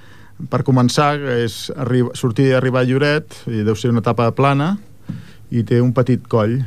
per 0.50 0.62
començar, 0.66 1.14
és 1.44 1.66
arriba, 1.76 2.14
sortir 2.18 2.48
i 2.48 2.56
arribar 2.56 2.82
a 2.82 2.88
Lloret, 2.88 3.36
i 3.52 3.62
deu 3.66 3.76
ser 3.78 3.92
una 3.92 4.00
etapa 4.02 4.30
plana, 4.34 4.72
i 5.52 5.62
té 5.68 5.82
un 5.84 5.92
petit 5.94 6.24
coll. 6.32 6.62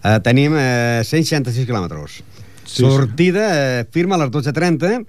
Eh, 0.00 0.18
tenim 0.24 0.56
eh, 0.56 1.04
166 1.04 1.68
quilòmetres. 1.68 2.16
Sí, 2.16 2.36
Sí, 2.66 2.82
Sortida 2.82 3.46
eh, 3.54 3.84
firma 3.92 4.16
a 4.16 4.24
les 4.24 4.32
12.30 4.34 5.04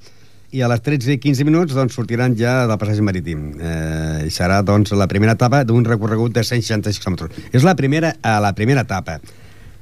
i 0.51 0.61
a 0.63 0.69
les 0.71 0.81
13 0.83 1.17
i 1.17 1.19
15 1.19 1.43
minuts 1.47 1.75
doncs, 1.75 1.95
sortiran 1.97 2.35
ja 2.39 2.61
del 2.69 2.79
passatge 2.79 3.03
marítim. 3.03 3.49
Eh, 3.59 4.27
I 4.29 4.31
serà 4.33 4.61
doncs, 4.63 4.93
la 4.95 5.09
primera 5.11 5.35
etapa 5.35 5.63
d'un 5.67 5.85
recorregut 5.85 6.35
de 6.35 6.43
166 6.43 7.03
km. 7.03 7.27
És 7.51 7.67
la 7.67 7.75
primera, 7.75 8.15
a 8.21 8.37
la 8.43 8.53
primera 8.55 8.85
etapa. 8.87 9.19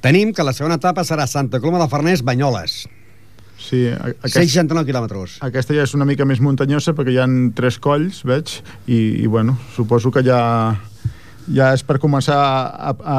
Tenim 0.02 0.32
que 0.34 0.44
la 0.46 0.54
segona 0.56 0.78
etapa 0.80 1.04
serà 1.06 1.26
Santa 1.30 1.60
Coloma 1.62 1.84
de 1.84 1.90
Farners, 1.90 2.22
Banyoles. 2.26 2.84
Sí, 3.56 3.86
aquest, 3.88 4.36
169 4.36 4.84
quilòmetres. 4.86 5.38
aquesta 5.42 5.74
ja 5.74 5.86
és 5.86 5.94
una 5.96 6.04
mica 6.06 6.26
més 6.28 6.42
muntanyosa 6.44 6.92
perquè 6.94 7.14
hi 7.14 7.22
han 7.22 7.38
tres 7.56 7.80
colls, 7.82 8.20
veig, 8.28 8.52
i, 8.86 9.24
i 9.24 9.26
bueno, 9.26 9.56
suposo 9.74 10.12
que 10.12 10.22
ja 10.26 10.38
ja 11.54 11.70
és 11.74 11.82
per 11.86 11.98
començar 12.02 12.36
a, 12.36 12.92
a 12.92 13.18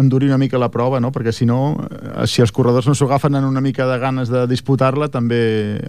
endurir 0.00 0.28
una 0.30 0.38
mica 0.40 0.58
la 0.60 0.70
prova, 0.72 1.00
no? 1.00 1.12
perquè 1.14 1.32
si 1.34 1.46
no, 1.46 1.76
eh, 1.78 2.26
si 2.30 2.42
els 2.42 2.52
corredors 2.54 2.88
no 2.88 2.94
s'ho 2.98 3.06
agafen 3.08 3.38
en 3.38 3.46
una 3.46 3.62
mica 3.64 3.86
de 3.90 3.98
ganes 4.02 4.32
de 4.32 4.46
disputar-la, 4.50 5.10
també, 5.12 5.40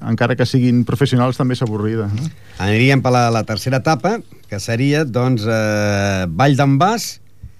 encara 0.01 0.37
que 0.37 0.47
siguin 0.49 0.83
professionals, 0.87 1.39
també 1.39 1.57
és 1.57 1.63
avorrida. 1.65 2.09
No? 2.13 2.29
Aniríem 2.65 3.03
per 3.05 3.13
la, 3.15 3.27
la 3.33 3.43
tercera 3.47 3.81
etapa, 3.81 4.17
que 4.49 4.61
seria, 4.61 5.05
doncs, 5.05 5.45
eh, 5.49 6.25
Vall 6.29 6.57
d'en 6.59 6.77
Bas, 6.81 7.11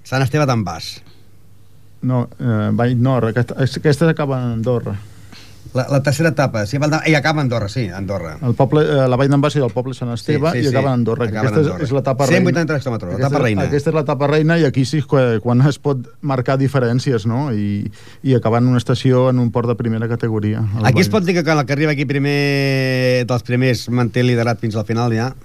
Sant 0.09 0.25
Esteve 0.25 0.47
d'en 0.49 0.63
Bas. 0.65 0.97
No, 2.01 2.27
eh, 2.39 2.69
Vall 2.73 2.97
Nord, 2.97 3.33
aquesta, 3.33 3.57
aquesta 3.81 4.09
acaba 4.09 4.39
a 4.39 4.53
Andorra. 4.53 4.95
La, 5.73 5.83
la 5.87 5.99
tercera 6.01 6.29
etapa, 6.33 6.63
sí, 6.65 6.79
d'en- 6.81 6.95
i 7.05 7.13
acaba 7.13 7.41
Andorra, 7.43 7.67
sí, 7.69 7.83
Andorra. 7.93 8.37
El 8.41 8.55
poble, 8.57 8.81
eh, 8.81 9.03
la 9.07 9.15
Vall 9.15 9.29
d'en 9.29 9.39
Bas 9.41 9.53
i 9.55 9.59
el 9.61 9.69
poble 9.69 9.93
Sant 9.93 10.09
Esteve 10.15 10.49
Sí, 10.55 10.63
sí, 10.63 10.65
i 10.65 10.69
acaba 10.71 10.91
Andorra. 10.93 11.25
Acaba 11.27 11.41
aquesta 11.45 11.59
Andorra. 11.59 11.83
és, 11.83 11.89
és 11.91 11.93
l'etapa 11.93 12.25
183 12.25 12.81
quilòmetres, 12.87 13.13
l'etapa 13.19 13.41
reina. 13.43 13.67
Aquesta 13.67 13.91
és 13.91 13.95
l'etapa 13.99 14.27
reina 14.31 14.57
i 14.57 14.65
aquí 14.65 14.83
sí 14.89 15.03
quan 15.05 15.61
es 15.69 15.77
pot 15.77 16.07
marcar 16.21 16.57
diferències, 16.57 17.27
no? 17.29 17.51
I, 17.53 17.91
i 18.23 18.33
acabar 18.33 18.63
en 18.63 18.67
una 18.71 18.81
estació 18.81 19.27
en 19.29 19.37
un 19.37 19.51
port 19.51 19.67
de 19.69 19.75
primera 19.75 20.07
categoria. 20.09 20.63
Aquí 20.83 21.01
es 21.01 21.11
Vall. 21.11 21.19
pot 21.19 21.27
dir 21.29 21.35
que 21.37 21.43
quan 21.43 21.59
el 21.59 21.65
que 21.67 21.73
arriba 21.77 21.91
aquí 21.91 22.05
primer 22.09 23.25
dels 23.29 23.43
primers 23.45 23.89
manté 23.93 24.23
liderat 24.25 24.59
fins 24.59 24.75
al 24.75 24.85
final 24.89 25.13
ja. 25.13 25.35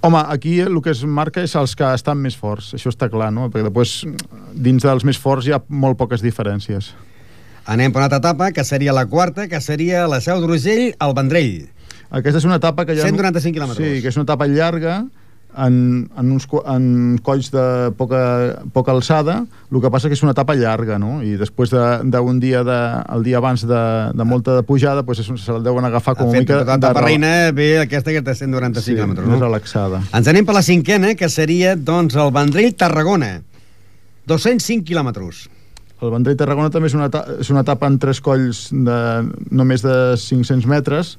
Home, 0.00 0.18
aquí 0.30 0.58
el 0.60 0.80
que 0.82 0.90
es 0.90 1.04
marca 1.04 1.44
és 1.44 1.52
els 1.54 1.76
que 1.78 1.86
estan 1.94 2.18
més 2.18 2.34
forts, 2.36 2.72
això 2.74 2.88
està 2.90 3.06
clar, 3.12 3.28
no? 3.30 3.50
Perquè 3.52 3.68
després, 3.68 3.92
dins 4.54 4.82
dels 4.82 5.04
més 5.06 5.18
forts 5.20 5.46
hi 5.46 5.52
ha 5.54 5.60
molt 5.68 5.96
poques 6.00 6.24
diferències. 6.24 6.94
Anem 7.66 7.92
per 7.94 8.00
una 8.02 8.06
altra 8.10 8.18
etapa, 8.18 8.50
que 8.52 8.64
seria 8.64 8.92
la 8.92 9.06
quarta, 9.06 9.46
que 9.48 9.60
seria 9.60 10.06
la 10.10 10.20
Seu 10.20 10.40
d'Urgell 10.42 10.94
al 10.98 11.14
Vendrell. 11.14 11.68
Aquesta 12.10 12.38
és 12.42 12.44
una 12.48 12.56
etapa 12.58 12.84
que 12.84 12.92
ha... 12.98 13.04
195 13.06 13.54
quilòmetres. 13.56 13.78
Sí, 13.96 14.02
que 14.02 14.08
és 14.10 14.16
una 14.18 14.24
etapa 14.26 14.48
llarga, 14.50 15.04
en, 15.52 15.74
en, 16.16 16.30
uns, 16.32 16.46
en 16.64 17.18
colls 17.24 17.50
de 17.52 17.62
poca, 17.96 18.20
poca 18.72 18.92
alçada, 18.92 19.38
el 19.70 19.80
que 19.84 19.90
passa 19.92 20.08
que 20.08 20.16
és 20.16 20.22
una 20.24 20.32
etapa 20.32 20.56
llarga, 20.56 20.98
no? 20.98 21.20
I 21.22 21.36
després 21.40 21.70
de- 21.72 22.00
d'un 22.08 22.40
de, 22.40 22.46
dia, 22.46 22.62
de, 22.64 22.78
el 23.14 23.22
dia 23.22 23.36
abans 23.38 23.62
de, 23.68 23.80
de 24.16 24.24
molta 24.28 24.56
de 24.58 24.62
pujada, 24.66 25.04
doncs 25.04 25.20
és, 25.22 25.30
se 25.44 25.52
la 25.52 25.60
deuen 25.64 25.84
agafar 25.88 26.16
com 26.18 26.28
una 26.32 26.40
mica... 26.40 26.62
tota 26.64 26.92
de- 26.92 27.04
reina 27.04 27.32
ve 27.52 27.78
aquesta 27.84 28.10
que 28.16 28.20
de 28.24 28.34
195 28.34 28.82
Sí, 28.82 28.96
més 29.12 29.22
no? 29.28 29.38
relaxada. 29.40 30.02
Ens 30.12 30.28
anem 30.32 30.44
per 30.48 30.56
la 30.56 30.64
cinquena, 30.66 31.14
que 31.14 31.28
seria, 31.28 31.76
doncs, 31.76 32.16
el 32.16 32.32
Vendrell-Tarragona. 32.32 33.34
205 34.26 34.84
quilòmetres. 34.88 35.46
El 36.02 36.10
Vendrell 36.10 36.36
Tarragona 36.36 36.70
també 36.74 36.88
és 36.90 36.96
una, 36.98 37.06
eta- 37.06 37.24
és 37.40 37.50
una 37.54 37.62
etapa 37.62 37.86
en 37.86 37.98
tres 38.02 38.18
colls 38.20 38.64
de 38.74 38.96
no 39.54 39.64
més 39.68 39.84
de 39.86 39.94
500 40.18 40.66
metres 40.66 41.12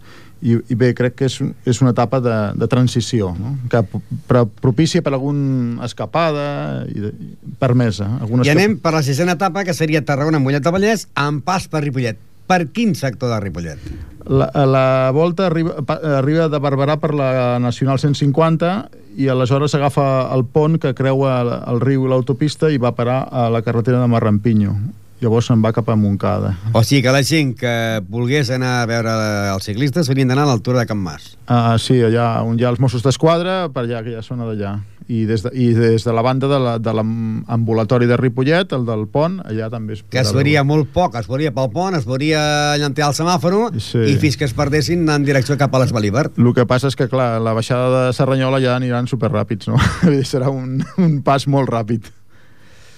i, 0.44 0.58
i 0.60 0.76
bé, 0.76 0.90
crec 0.98 1.16
que 1.22 1.30
és, 1.30 1.38
és 1.72 1.80
una 1.80 1.94
etapa 1.96 2.20
de, 2.20 2.34
de 2.60 2.68
transició, 2.68 3.30
no? 3.40 3.54
que 3.72 3.80
p- 3.88 4.02
però 4.28 4.42
propícia 4.48 5.00
per 5.06 5.14
algun 5.16 5.80
escapada 5.88 6.84
i, 6.92 7.00
de, 7.00 7.14
i 7.16 7.56
permesa. 7.62 8.10
Alguna 8.20 8.44
I 8.44 8.52
anem 8.52 8.76
per 8.84 8.92
la 8.98 9.04
sisena 9.08 9.38
etapa, 9.40 9.64
que 9.64 9.74
seria 9.78 10.04
Tarragona-Mollet 10.04 10.66
de 10.68 10.74
Vallès, 10.76 11.08
amb 11.16 11.46
pas 11.48 11.70
per 11.72 11.86
Ripollet. 11.86 12.20
Per 12.44 12.66
quin 12.76 12.92
sector 13.00 13.32
de 13.32 13.38
Ripollet? 13.40 13.80
La, 14.28 14.50
la 14.68 14.86
volta 15.16 15.46
arriba, 15.48 15.78
arriba 16.20 16.50
de 16.52 16.60
Barberà 16.60 16.98
per 17.00 17.14
la 17.16 17.30
Nacional 17.64 18.04
150 18.04 18.74
i 19.18 19.30
aleshores 19.30 19.76
agafa 19.78 20.06
el 20.34 20.46
pont 20.46 20.80
que 20.82 20.94
creua 20.98 21.38
el, 21.42 21.54
el 21.74 21.82
riu 21.84 22.06
i 22.08 22.12
l'autopista 22.12 22.72
i 22.72 22.82
va 22.82 22.94
parar 22.98 23.24
a 23.32 23.48
la 23.54 23.62
carretera 23.66 24.02
de 24.02 24.10
Marrampinyo. 24.12 24.76
Llavors 25.24 25.48
se'n 25.48 25.62
va 25.64 25.72
cap 25.72 25.88
a 25.88 25.96
Montcada. 25.96 26.52
O 26.76 26.82
sigui 26.84 27.04
que 27.06 27.12
la 27.16 27.22
gent 27.24 27.54
que 27.56 27.74
volgués 28.12 28.50
anar 28.52 28.82
a 28.82 28.88
veure 28.90 29.14
els 29.54 29.70
ciclistes 29.70 30.10
haurien 30.12 30.28
d'anar 30.28 30.44
a 30.44 30.52
l'altura 30.52 30.82
de 30.82 30.90
Can 30.90 31.00
Mas. 31.00 31.38
Uh, 31.48 31.78
sí, 31.80 32.02
allà 32.04 32.42
on 32.44 32.60
hi 32.60 32.66
ha 32.66 32.74
els 32.74 32.82
Mossos 32.84 33.06
d'Esquadra, 33.06 33.70
per 33.72 33.86
allà, 33.86 34.02
aquella 34.02 34.26
zona 34.26 34.50
d'allà. 34.50 34.74
I 35.08 35.26
des 35.26 35.42
de, 35.44 35.50
I 35.54 35.74
des 35.74 36.04
de 36.04 36.14
la 36.14 36.22
banda 36.22 36.48
de 36.48 36.60
la- 36.60 36.78
de 36.80 36.94
l'ambulatori 36.94 38.06
de 38.08 38.18
Ripollet, 38.18 38.72
el 38.74 38.86
del 38.86 39.08
pont, 39.08 39.40
allà 39.46 39.70
també 39.70 39.94
es 39.94 40.04
Que 40.10 40.20
es 40.20 40.32
veuria 40.34 40.64
molt 40.64 40.90
poc, 40.94 41.16
es 41.20 41.28
veuria 41.28 41.52
pel 41.54 41.70
pont, 41.72 41.96
es 41.96 42.06
veuria 42.06 42.76
llantear 42.78 43.10
el 43.10 43.16
semàforo 43.16 43.72
Sí. 43.80 44.00
i 44.14 44.16
fins 44.18 44.38
que 44.38 44.46
es 44.46 44.54
perdessin 44.54 45.08
en 45.10 45.24
direcció 45.26 45.58
cap 45.58 45.74
a 45.76 45.80
l'Esbalíber. 45.80 46.32
El 46.38 46.54
que 46.54 46.66
passa 46.66 46.88
és 46.88 46.96
que, 46.96 47.08
clar, 47.10 47.42
la 47.42 47.54
baixada 47.54 48.08
de 48.08 48.14
Serranyola 48.14 48.60
ja 48.62 48.76
aniran 48.76 49.08
superràpids, 49.08 49.68
no? 49.68 49.78
Serà 50.24 50.50
un, 50.50 50.84
un 50.98 51.22
pas 51.24 51.48
molt 51.48 51.70
ràpid. 51.70 52.06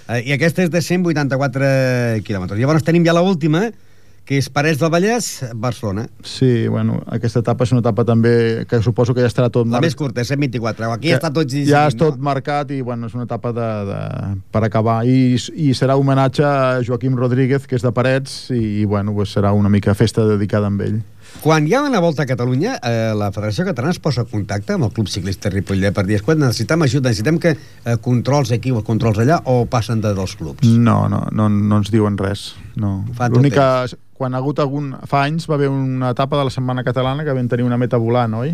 Eh, 0.07 0.21
I 0.27 0.31
aquesta 0.35 0.61
és 0.61 0.69
de 0.69 0.81
184 0.81 2.21
quilòmetres. 2.23 2.59
Llavors 2.59 2.83
tenim 2.85 3.03
ja 3.05 3.13
la 3.13 3.23
última, 3.25 3.71
que 4.25 4.39
és 4.41 4.47
Parets 4.49 4.79
del 4.81 4.89
Vallès, 4.89 5.27
Barcelona. 5.53 6.07
Sí, 6.25 6.67
bueno, 6.67 6.95
aquesta 7.13 7.43
etapa 7.43 7.63
és 7.67 7.71
una 7.75 7.83
etapa 7.83 8.01
també 8.07 8.65
que 8.67 8.79
suposo 8.81 9.13
que 9.13 9.21
ja 9.21 9.29
estarà 9.29 9.51
tot 9.53 9.67
La 9.67 9.77
mar- 9.77 9.81
més 9.85 9.93
curta, 9.95 10.23
124. 10.25 10.89
Aquí 10.95 11.11
ja 11.13 11.19
està 11.19 11.29
tot 11.31 11.45
llegint, 11.45 11.69
Ja 11.69 11.83
és 11.87 11.93
no? 11.93 12.07
tot 12.07 12.17
marcat 12.19 12.71
i, 12.73 12.81
bueno, 12.81 13.05
és 13.05 13.13
una 13.13 13.27
etapa 13.29 13.53
de, 13.53 13.69
de, 13.91 13.99
per 14.51 14.63
acabar. 14.65 15.03
I, 15.05 15.35
I 15.37 15.73
serà 15.77 15.95
homenatge 16.01 16.41
a 16.43 16.81
Joaquim 16.81 17.15
Rodríguez, 17.15 17.67
que 17.69 17.77
és 17.77 17.85
de 17.85 17.91
Parets, 17.93 18.49
i, 18.49 18.83
bueno, 18.89 19.13
pues 19.13 19.29
serà 19.37 19.53
una 19.53 19.69
mica 19.69 19.93
festa 19.93 20.25
dedicada 20.25 20.67
amb 20.73 20.81
ell. 20.81 20.97
Quan 21.41 21.67
hi 21.67 21.75
ha 21.75 21.81
una 21.85 21.99
volta 22.01 22.23
a 22.23 22.29
Catalunya, 22.29 22.77
eh, 22.81 23.13
la 23.17 23.31
Federació 23.35 23.65
Catalana 23.67 23.93
es 23.93 23.99
posa 24.01 24.23
en 24.23 24.29
contacte 24.31 24.73
amb 24.73 24.87
el 24.87 24.93
Club 24.95 25.09
Ciclista 25.11 25.51
Ripollet 25.53 25.93
per 25.93 26.05
dir, 26.07 26.17
escolta, 26.19 26.41
necessitem 26.45 26.85
ajuda, 26.87 27.11
necessitem 27.11 27.37
que 27.41 27.55
eh, 27.55 27.97
controls 28.01 28.53
aquí 28.55 28.73
o 28.73 28.81
controls 28.87 29.19
allà, 29.21 29.41
o 29.45 29.65
passen 29.69 30.01
de, 30.01 30.13
dels 30.17 30.35
clubs? 30.39 30.65
No, 30.65 31.05
no, 31.11 31.25
no, 31.31 31.49
no 31.49 31.81
ens 31.83 31.91
diuen 31.93 32.17
res. 32.17 32.53
No. 32.75 33.03
L'única... 33.29 33.85
Quan 34.15 34.31
ha 34.31 34.39
hagut 34.39 34.61
algun... 34.63 34.93
Fa 35.11 35.25
anys 35.27 35.43
va 35.51 35.57
haver 35.57 35.67
una 35.67 36.13
etapa 36.15 36.37
de 36.39 36.45
la 36.47 36.51
Setmana 36.53 36.85
Catalana 36.87 37.25
que 37.27 37.33
vam 37.35 37.49
tenir 37.51 37.65
una 37.67 37.75
meta 37.75 37.99
volant, 37.99 38.37
oi? 38.39 38.53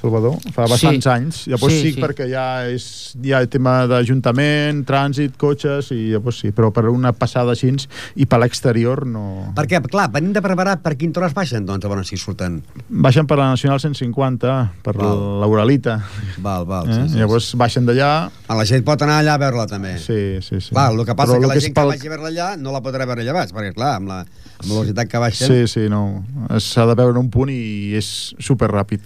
Salvador? 0.00 0.36
Fa 0.52 0.66
bastants 0.68 1.04
Sí. 1.04 1.10
anys. 1.10 1.42
Llavors 1.48 1.72
Sí, 1.72 1.80
sí, 1.80 1.88
sí, 1.88 1.94
sí. 1.94 2.00
perquè 2.02 2.28
ja 2.30 2.66
és 2.68 3.16
ja 3.24 3.38
el 3.40 3.48
tema 3.48 3.86
d'Ajuntament, 3.86 4.84
trànsit, 4.86 5.36
cotxes, 5.40 5.90
i 5.96 6.10
llavors 6.12 6.38
sí, 6.42 6.50
però 6.52 6.70
per 6.72 6.84
una 6.90 7.12
passada 7.16 7.52
així 7.52 7.72
i 8.14 8.26
per 8.26 8.38
l'exterior 8.38 9.04
no... 9.06 9.52
Perquè, 9.56 9.80
clar, 9.90 10.08
venim 10.12 10.32
de 10.32 10.40
preparar 10.44 10.76
per 10.84 10.94
quin 10.96 11.12
tros 11.12 11.32
baixen, 11.34 11.64
doncs, 11.66 11.84
a 11.84 11.88
veure 11.90 12.04
si 12.06 12.16
surten. 12.16 12.60
Baixen 12.88 13.26
per 13.26 13.38
la 13.40 13.48
Nacional 13.50 13.80
150, 13.80 14.72
per 14.84 14.94
Val. 14.96 15.40
l'Uralita. 15.42 15.96
Val, 16.38 16.64
val, 16.66 16.88
Eh? 16.88 16.94
sí, 16.94 17.08
sí, 17.14 17.18
Llavors 17.18 17.54
baixen 17.58 17.86
d'allà... 17.88 18.30
La 18.48 18.64
gent 18.64 18.84
pot 18.86 19.02
anar 19.02 19.18
allà 19.22 19.34
a 19.34 19.38
veure-la 19.42 19.66
també. 19.66 19.96
Sí, 19.98 20.38
sí, 20.40 20.60
sí. 20.60 20.70
Clar, 20.70 20.92
el 20.92 21.04
que 21.04 21.14
passa 21.18 21.32
Però 21.34 21.40
que 21.42 21.46
la 21.50 21.54
que 21.54 21.60
gent 21.60 21.74
que 21.74 21.80
pel- 21.80 21.88
vagi 21.96 22.06
a 22.06 22.10
veure 22.14 22.28
allà 22.30 22.56
no 22.60 22.72
la 22.72 22.80
podrà 22.84 23.06
veure 23.08 23.22
allà 23.24 23.32
baix, 23.34 23.50
perquè, 23.52 23.74
clar, 23.74 23.96
amb 23.96 24.08
la, 24.12 24.20
amb 24.20 24.68
la 24.68 24.74
velocitat 24.74 25.08
que 25.10 25.18
baixen... 25.18 25.48
Sí, 25.48 25.66
sí, 25.66 25.88
no. 25.90 26.24
S'ha 26.62 26.86
de 26.86 26.94
veure 26.94 27.18
un 27.18 27.28
punt 27.30 27.50
i 27.50 27.94
és 27.98 28.34
super 28.38 28.70
ràpid. 28.70 29.00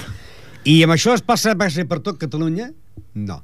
I 0.65 0.83
amb 0.85 0.93
això 0.97 1.15
es 1.17 1.23
passa 1.25 1.55
per 1.57 2.01
tot 2.05 2.19
Catalunya? 2.21 2.71
No. 3.15 3.41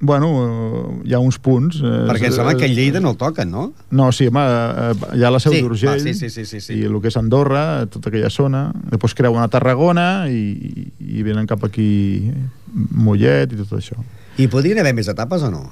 Bueno, 0.00 0.28
eh, 0.44 1.08
hi 1.08 1.14
ha 1.16 1.18
uns 1.24 1.38
punts... 1.40 1.78
Eh, 1.80 1.92
Perquè 2.10 2.28
em 2.28 2.34
sembla 2.34 2.52
que 2.58 2.66
a 2.66 2.68
Lleida 2.68 3.00
no 3.00 3.14
el 3.14 3.16
toquen, 3.16 3.48
no? 3.50 3.70
No, 3.90 4.10
sí, 4.12 4.26
home, 4.28 4.42
eh, 4.44 5.16
hi 5.16 5.24
ha 5.24 5.30
la 5.32 5.40
Seu 5.40 5.54
Sí, 5.54 5.62
d'Urgell 5.64 6.02
sí, 6.02 6.12
sí, 6.12 6.28
sí, 6.28 6.44
sí, 6.44 6.60
sí. 6.60 6.76
i 6.76 6.84
el 6.84 6.98
que 7.00 7.08
és 7.08 7.16
Andorra, 7.16 7.86
tota 7.92 8.12
aquella 8.12 8.28
zona. 8.32 8.66
Després 8.92 9.16
creuen 9.16 9.40
a 9.40 9.48
Tarragona 9.52 10.26
i, 10.28 10.90
i 11.00 11.24
venen 11.24 11.48
cap 11.48 11.64
aquí 11.64 11.88
Mollet 12.92 13.56
i 13.56 13.60
tot 13.62 13.78
això. 13.80 13.96
I 14.36 14.50
podrien 14.52 14.82
haver 14.82 14.92
més 14.98 15.08
etapes 15.08 15.46
o 15.48 15.52
no? 15.52 15.64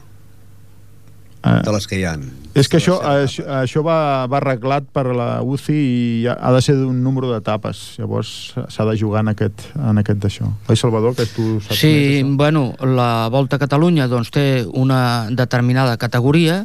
Eh, 1.45 1.61
De 1.65 1.73
les 1.75 1.87
que 1.87 1.99
hi 2.01 2.05
ha. 2.09 2.15
és 2.55 2.69
que 2.71 2.79
això, 2.79 2.95
això, 3.05 3.45
això 3.61 3.83
va, 3.85 4.25
va 4.31 4.39
arreglat 4.39 4.87
per 4.95 5.05
la 5.13 5.43
UCI 5.43 5.75
i 5.75 6.27
ha 6.31 6.37
ha 6.41 6.53
de 6.55 6.63
ser 6.63 6.77
d'un 6.79 7.03
número 7.05 7.33
d'etapes. 7.33 7.99
Llavors 7.99 8.55
s'ha 8.73 8.87
de 8.89 8.95
jugar 8.97 9.25
en 9.27 9.33
aquest, 9.35 9.67
en 9.77 10.01
aquest 10.01 10.23
d'això. 10.23 10.49
Oi, 10.69 10.77
Salvador, 10.77 11.17
que 11.19 11.27
tu 11.27 11.59
saps 11.61 11.83
Sí, 11.83 12.23
més 12.25 12.39
bueno, 12.39 12.73
la 12.81 13.29
Volta 13.29 13.57
a 13.57 13.63
Catalunya 13.63 14.09
doncs, 14.09 14.31
té 14.31 14.65
una 14.73 15.27
determinada 15.31 15.99
categoria 15.99 16.63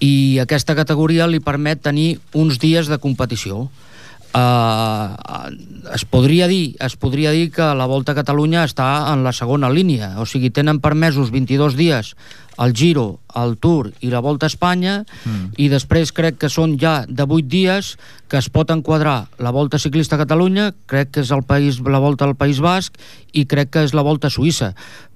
i 0.00 0.38
aquesta 0.42 0.74
categoria 0.74 1.30
li 1.30 1.40
permet 1.40 1.80
tenir 1.80 2.18
uns 2.34 2.58
dies 2.60 2.90
de 2.90 2.98
competició. 2.98 3.64
Uh, 3.64 3.93
es 4.34 6.04
podria 6.10 6.48
dir 6.50 6.74
es 6.82 6.96
podria 6.98 7.30
dir 7.30 7.52
que 7.54 7.66
la 7.78 7.86
Volta 7.86 8.12
a 8.12 8.18
Catalunya 8.18 8.64
està 8.66 9.12
en 9.12 9.22
la 9.22 9.32
segona 9.32 9.70
línia, 9.70 10.16
o 10.18 10.26
sigui, 10.26 10.50
tenen 10.50 10.80
permesos 10.82 11.30
22 11.30 11.76
dies 11.78 12.14
el 12.58 12.72
Giro, 12.74 13.20
el 13.34 13.56
Tour 13.58 13.90
i 14.00 14.10
la 14.10 14.22
Volta 14.22 14.46
a 14.46 14.50
Espanya 14.52 15.02
mm. 15.02 15.54
i 15.58 15.68
després 15.70 16.12
crec 16.14 16.38
que 16.42 16.50
són 16.50 16.76
ja 16.78 17.02
de 17.06 17.26
8 17.26 17.46
dies 17.50 17.94
que 18.30 18.38
es 18.38 18.50
pot 18.50 18.70
enquadrar 18.70 19.26
la 19.38 19.54
Volta 19.54 19.78
Ciclista 19.78 20.16
a 20.16 20.22
Catalunya, 20.22 20.72
crec 20.90 21.14
que 21.14 21.24
és 21.26 21.30
el 21.34 21.42
país, 21.46 21.80
la 21.82 22.02
Volta 22.02 22.26
al 22.26 22.38
País 22.38 22.62
Basc 22.62 22.98
i 23.32 23.46
crec 23.46 23.74
que 23.74 23.84
és 23.86 23.94
la 23.94 24.06
Volta 24.06 24.30
a 24.30 24.34
Suïssa 24.34 24.74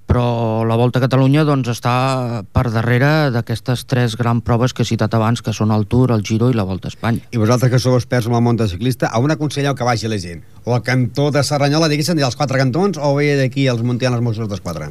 però 0.09 0.65
la 0.65 0.75
Volta 0.79 0.97
a 0.97 1.03
Catalunya 1.05 1.43
doncs, 1.45 1.69
està 1.69 2.41
per 2.49 2.65
darrere 2.73 3.29
d'aquestes 3.35 3.85
tres 3.85 4.15
grans 4.17 4.41
proves 4.45 4.73
que 4.73 4.81
he 4.81 4.89
citat 4.89 5.13
abans, 5.13 5.43
que 5.45 5.53
són 5.53 5.69
el 5.75 5.85
Tour, 5.85 6.09
el 6.15 6.25
Giro 6.25 6.49
i 6.49 6.57
la 6.57 6.65
Volta 6.65 6.89
a 6.89 6.93
Espanya. 6.95 7.21
I 7.29 7.41
vosaltres 7.41 7.69
que 7.69 7.81
sou 7.83 7.97
experts 7.99 8.25
en 8.25 8.33
el 8.33 8.41
món 8.41 8.57
de 8.57 8.65
ciclista, 8.71 9.11
a 9.13 9.21
on 9.21 9.35
aconselleu 9.35 9.77
que 9.77 9.85
vagi 9.85 10.09
la 10.09 10.17
gent? 10.17 10.41
O 10.65 10.73
al 10.73 10.81
cantó 10.81 11.29
de 11.35 11.43
Serranyola, 11.45 11.91
diguéssim, 11.91 12.17
dels 12.17 12.39
quatre 12.39 12.57
cantons, 12.57 12.97
o 12.97 13.13
bé 13.19 13.35
d'aquí 13.37 13.67
els 13.69 13.85
Montians 13.85 14.17
els 14.17 14.25
Mossos 14.25 14.49
d'Esquadra? 14.49 14.89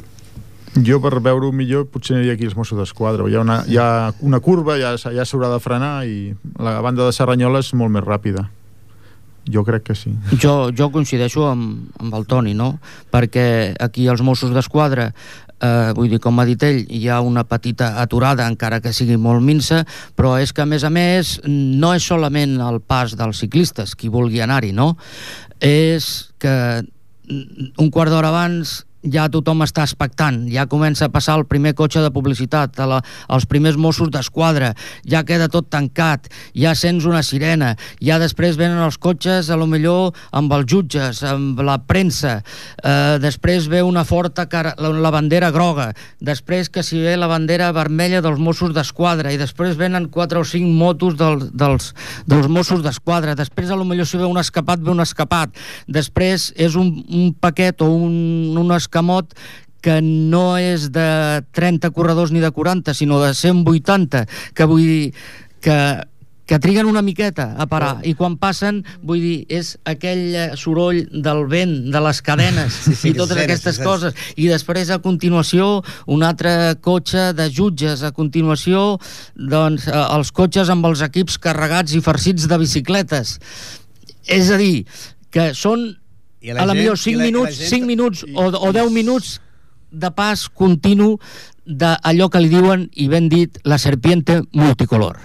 Jo, 0.77 1.01
per 1.03 1.17
veure-ho 1.19 1.51
millor, 1.51 1.89
potser 1.91 2.15
aniria 2.15 2.37
aquí 2.37 2.47
als 2.47 2.55
Mossos 2.55 2.79
d'Esquadra. 2.79 3.25
Hi, 3.27 3.35
ha 3.35 3.43
una, 3.43 3.59
hi 3.67 3.75
ha 3.81 3.89
una 4.23 4.39
curva, 4.39 4.77
ja, 4.79 4.93
ja 4.95 5.25
s'haurà 5.27 5.51
de 5.51 5.59
frenar 5.59 6.05
i 6.07 6.31
la 6.61 6.77
banda 6.85 7.09
de 7.09 7.15
Serranyola 7.15 7.59
és 7.65 7.73
molt 7.75 7.91
més 7.91 8.05
ràpida. 8.05 8.47
Jo 9.49 9.65
crec 9.65 9.89
que 9.89 9.97
sí. 9.97 10.13
Jo, 10.41 10.69
jo 10.75 10.89
coincideixo 10.93 11.47
amb, 11.49 11.91
amb 11.99 12.17
el 12.17 12.25
Toni, 12.29 12.55
no? 12.57 12.75
Perquè 13.11 13.75
aquí 13.79 14.07
els 14.11 14.21
Mossos 14.25 14.53
d'Esquadra 14.55 15.09
eh, 15.59 15.91
vull 15.95 16.09
dir, 16.11 16.19
com 16.23 16.39
ha 16.39 16.45
dit 16.47 16.63
ell, 16.65 16.81
hi 16.89 17.07
ha 17.09 17.19
una 17.25 17.45
petita 17.47 17.93
aturada, 18.01 18.47
encara 18.49 18.79
que 18.83 18.93
sigui 18.95 19.17
molt 19.19 19.43
minsa, 19.45 19.83
però 20.17 20.37
és 20.41 20.53
que, 20.53 20.63
a 20.63 20.69
més 20.69 20.85
a 20.85 20.91
més, 20.93 21.37
no 21.45 21.93
és 21.95 22.05
solament 22.05 22.57
el 22.63 22.79
pas 22.81 23.15
dels 23.19 23.43
ciclistes 23.43 23.95
qui 23.99 24.11
vulgui 24.11 24.41
anar-hi, 24.43 24.71
no? 24.75 24.93
És 25.59 26.29
que 26.39 26.53
un 27.29 27.91
quart 27.93 28.13
d'hora 28.13 28.31
abans 28.31 28.79
ja 29.03 29.29
tothom 29.31 29.63
està 29.63 29.85
expectant, 29.85 30.41
ja 30.51 30.67
comença 30.67 31.07
a 31.07 31.13
passar 31.13 31.37
el 31.39 31.45
primer 31.47 31.71
cotxe 31.77 32.01
de 32.03 32.11
publicitat, 32.11 32.79
la, 32.89 32.99
els 33.31 33.45
primers 33.47 33.77
Mossos 33.79 34.11
d'Esquadra, 34.11 34.73
ja 35.07 35.23
queda 35.23 35.47
tot 35.51 35.69
tancat, 35.71 36.27
ja 36.57 36.73
sents 36.75 37.07
una 37.07 37.21
sirena, 37.23 37.75
ja 38.03 38.19
després 38.19 38.59
venen 38.59 38.81
els 38.83 38.99
cotxes, 38.99 39.49
a 39.49 39.57
lo 39.59 39.69
millor 39.71 40.17
amb 40.35 40.51
els 40.55 40.67
jutges, 40.69 41.23
amb 41.23 41.61
la 41.63 41.77
premsa, 41.79 42.39
eh, 42.83 43.17
després 43.23 43.69
ve 43.71 43.81
una 43.85 44.03
forta 44.03 44.47
cara, 44.51 44.75
la, 44.77 44.91
la 44.91 45.13
bandera 45.15 45.51
groga, 45.55 45.93
després 46.19 46.69
que 46.69 46.83
si 46.83 46.99
ve 46.99 47.15
la 47.17 47.31
bandera 47.31 47.71
vermella 47.75 48.23
dels 48.25 48.39
Mossos 48.39 48.73
d'Esquadra, 48.75 49.31
i 49.31 49.39
després 49.39 49.79
venen 49.79 50.09
quatre 50.11 50.41
o 50.41 50.47
cinc 50.47 50.67
motos 50.75 51.15
del, 51.19 51.47
dels, 51.53 51.93
dels 52.27 52.51
Mossos 52.51 52.83
d'Esquadra, 52.83 53.37
després 53.39 53.71
a 53.71 53.79
lo 53.79 53.87
millor 53.87 54.09
si 54.09 54.19
ve 54.19 54.27
un 54.27 54.39
escapat, 54.41 54.83
ve 54.83 54.91
un 54.91 55.03
escapat, 55.03 55.55
després 55.87 56.51
és 56.59 56.75
un, 56.75 56.91
un 57.07 57.31
paquet 57.39 57.79
o 57.85 57.89
un, 57.95 58.57
un 58.59 58.75
escamot 58.89 59.37
que 59.79 60.01
no 60.03 60.57
és 60.59 60.89
de 60.91 61.41
30 61.55 61.93
corredors 61.95 62.33
ni 62.35 62.41
de 62.43 62.51
40, 62.51 62.93
sinó 62.97 63.21
de 63.23 63.31
180, 63.37 64.25
que 64.53 64.67
vull 64.67 64.83
dir 64.83 65.13
que 65.63 65.79
que 66.49 66.57
triguen 66.57 66.87
una 66.89 67.03
miqueta 67.05 67.53
a 67.61 67.67
parar. 67.69 67.99
I 68.01 68.15
quan 68.17 68.33
passen, 68.41 68.79
vull 69.05 69.19
dir, 69.21 69.35
és 69.53 69.75
aquell 69.85 70.33
soroll 70.57 71.03
del 71.13 71.43
vent, 71.45 71.75
de 71.93 72.01
les 72.01 72.21
cadenes 72.25 72.73
Sí, 72.87 72.95
sí, 72.97 73.11
i 73.11 73.13
totes 73.13 73.37
sí, 73.37 73.43
aquestes 73.43 73.77
sí, 73.77 73.83
sí. 73.83 73.85
coses. 73.85 74.23
I 74.33 74.47
després 74.49 74.89
a 74.89 74.97
continuació 75.03 75.67
un 76.09 76.25
altre 76.25 76.73
cotxe 76.81 77.27
de 77.37 77.45
jutges. 77.53 78.01
A 78.01 78.09
continuació 78.17 78.97
doncs 79.37 79.85
eh, 79.91 79.93
els 79.93 80.33
cotxes 80.33 80.73
amb 80.73 80.89
els 80.89 81.05
equips 81.05 81.37
carregats 81.37 81.93
i 81.93 82.01
farcits 82.01 82.49
de 82.49 82.57
bicicletes. 82.65 83.37
És 84.25 84.49
a 84.49 84.57
dir, 84.57 84.87
que 85.29 85.51
són 85.53 85.85
I 86.41 86.53
la 86.53 86.61
a 86.63 86.65
la 86.65 86.73
gent- 86.73 86.81
millor 86.83 86.95
i 86.95 87.01
5 87.03 87.17
la- 87.17 87.25
i 87.25 87.31
la 87.31 87.37
minuts, 87.37 87.57
gent- 87.59 87.69
5 87.69 87.85
minuts 87.87 88.25
o, 88.35 88.45
o 88.47 88.71
10 88.73 88.91
minuts 88.91 89.41
de 89.91 90.11
pas 90.11 90.47
continu 90.49 91.17
d'allò 91.65 92.29
que 92.29 92.39
li 92.39 92.49
diuen, 92.49 92.89
i 92.93 93.07
ben 93.09 93.27
dit, 93.29 93.57
la 93.63 93.77
serpiente 93.77 94.41
multicolor. 94.53 95.17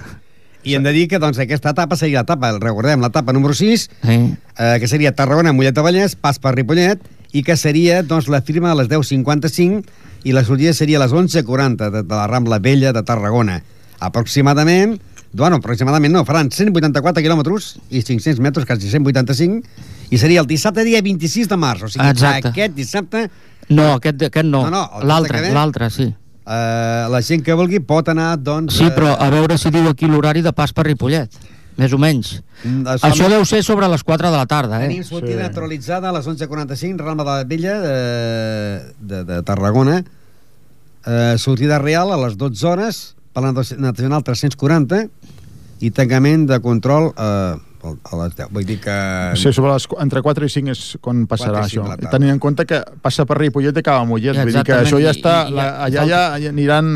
I 0.65 0.75
hem 0.75 0.83
de 0.83 0.93
dir 0.97 1.09
que 1.09 1.19
doncs, 1.21 1.39
aquesta 1.39 1.71
etapa 1.77 1.97
seria 1.97 2.23
l'etapa, 2.23 2.51
recordem, 2.59 3.01
l'etapa 3.05 3.33
número 3.37 3.53
6, 3.55 3.91
Sí. 4.03 4.35
eh, 4.59 4.77
que 4.81 4.89
seria 4.89 5.13
Tarragona, 5.15 5.53
Mollet 5.53 5.75
de 5.75 5.83
Vallès, 5.85 6.17
pas 6.17 6.39
per 6.39 6.55
Ripollet, 6.55 7.01
i 7.33 7.43
que 7.43 7.57
seria 7.57 8.03
doncs, 8.03 8.29
la 8.29 8.41
firma 8.43 8.73
a 8.73 8.75
les 8.75 8.89
10.55 8.89 9.85
i 10.25 10.33
la 10.33 10.45
sortida 10.45 10.73
seria 10.73 10.97
a 10.99 11.03
les 11.05 11.13
11.40 11.13 11.91
de, 11.91 12.03
de 12.03 12.15
la 12.15 12.27
Rambla 12.27 12.59
Vella 12.59 12.93
de 12.95 13.03
Tarragona. 13.03 13.63
Aproximadament, 14.01 15.01
bueno, 15.35 15.57
aproximadament 15.57 16.15
no, 16.15 16.25
faran 16.25 16.51
184 16.51 17.23
quilòmetres 17.25 17.75
i 17.91 18.03
500 18.07 18.41
metres, 18.45 18.67
quasi 18.69 18.91
185, 18.91 19.63
i 20.15 20.21
seria 20.21 20.43
el 20.45 20.47
dissabte 20.47 20.85
dia 20.87 21.01
26 21.03 21.49
de 21.51 21.59
març, 21.59 21.83
o 21.83 21.91
sigui, 21.91 22.07
Exacte. 22.09 22.53
aquest 22.55 22.77
dissabte 22.77 23.25
No, 23.69 23.95
aquest, 23.95 24.21
aquest 24.29 24.47
no, 24.47 24.61
No, 24.69 24.71
no, 24.71 25.03
l'altre, 25.09 25.41
l'altre, 25.55 25.89
sí. 25.91 26.05
eh, 26.11 27.07
la 27.11 27.21
gent 27.25 27.43
que 27.43 27.57
vulgui 27.57 27.81
pot 27.81 28.09
anar, 28.13 28.35
doncs... 28.37 28.77
Sí, 28.77 28.91
però 28.95 29.15
a 29.17 29.31
veure 29.33 29.57
si 29.59 29.73
diu 29.75 29.89
aquí 29.89 30.07
l'horari 30.11 30.43
de 30.45 30.53
pas 30.53 30.75
per 30.77 30.85
Ripollet, 30.85 31.33
més 31.81 31.95
o 31.97 31.99
menys. 31.99 32.37
Mm, 32.63 32.85
Això, 32.93 33.09
Això 33.09 33.31
deu 33.33 33.47
ser 33.49 33.63
sobre 33.65 33.89
les 33.89 34.05
4 34.05 34.31
de 34.31 34.37
la 34.37 34.45
tarda, 34.47 34.83
eh? 34.85 34.91
Tenim 34.93 35.03
sortida 35.09 35.41
sí. 35.41 35.47
naturalitzada 35.49 36.13
a 36.13 36.15
les 36.19 36.29
11.45, 36.29 37.01
Rambla 37.01 37.25
de 37.25 37.31
la 37.31 37.49
Vella 37.49 37.79
de, 37.81 37.97
de, 39.01 39.25
de 39.33 39.43
Tarragona. 39.43 40.03
Eh, 41.07 41.35
sortida 41.39 41.79
real 41.81 42.13
a 42.13 42.21
les 42.21 42.37
12 42.37 42.67
hores 42.69 43.01
per 43.35 43.43
la 43.45 43.53
Nacional 43.53 44.23
340 44.25 45.05
i 45.85 45.91
tancament 45.91 46.47
de 46.49 46.61
control 46.65 47.11
eh, 47.13 47.55
a 47.85 48.17
les 48.23 48.37
10. 48.39 48.49
Vull 48.55 48.65
dir 48.65 48.79
que... 48.81 48.95
Sí, 49.37 49.51
sobre 49.53 49.75
les, 49.75 49.85
entre 50.01 50.23
4 50.25 50.47
i 50.47 50.53
5 50.55 50.73
és 50.73 50.85
quan 51.05 51.27
passarà 51.29 51.67
4 51.67 51.69
i 51.69 51.75
cinc 51.75 51.91
això. 51.91 52.11
Tenint 52.15 52.33
en 52.33 52.41
compte 52.41 52.65
que 52.65 52.81
passa 53.05 53.27
per 53.29 53.37
Ripollet 53.43 53.77
i 53.77 53.83
acaba 53.85 54.07
a 54.07 54.09
Mollet. 54.09 54.39
Vull 54.41 54.55
dir 54.57 54.65
que 54.65 54.79
això 54.79 55.03
ja 55.03 55.13
està... 55.13 55.35
i- 55.45 55.53
i- 55.53 55.59
la, 55.59 55.69
allà 55.85 56.07
ja, 56.09 56.25
aniran 56.55 56.91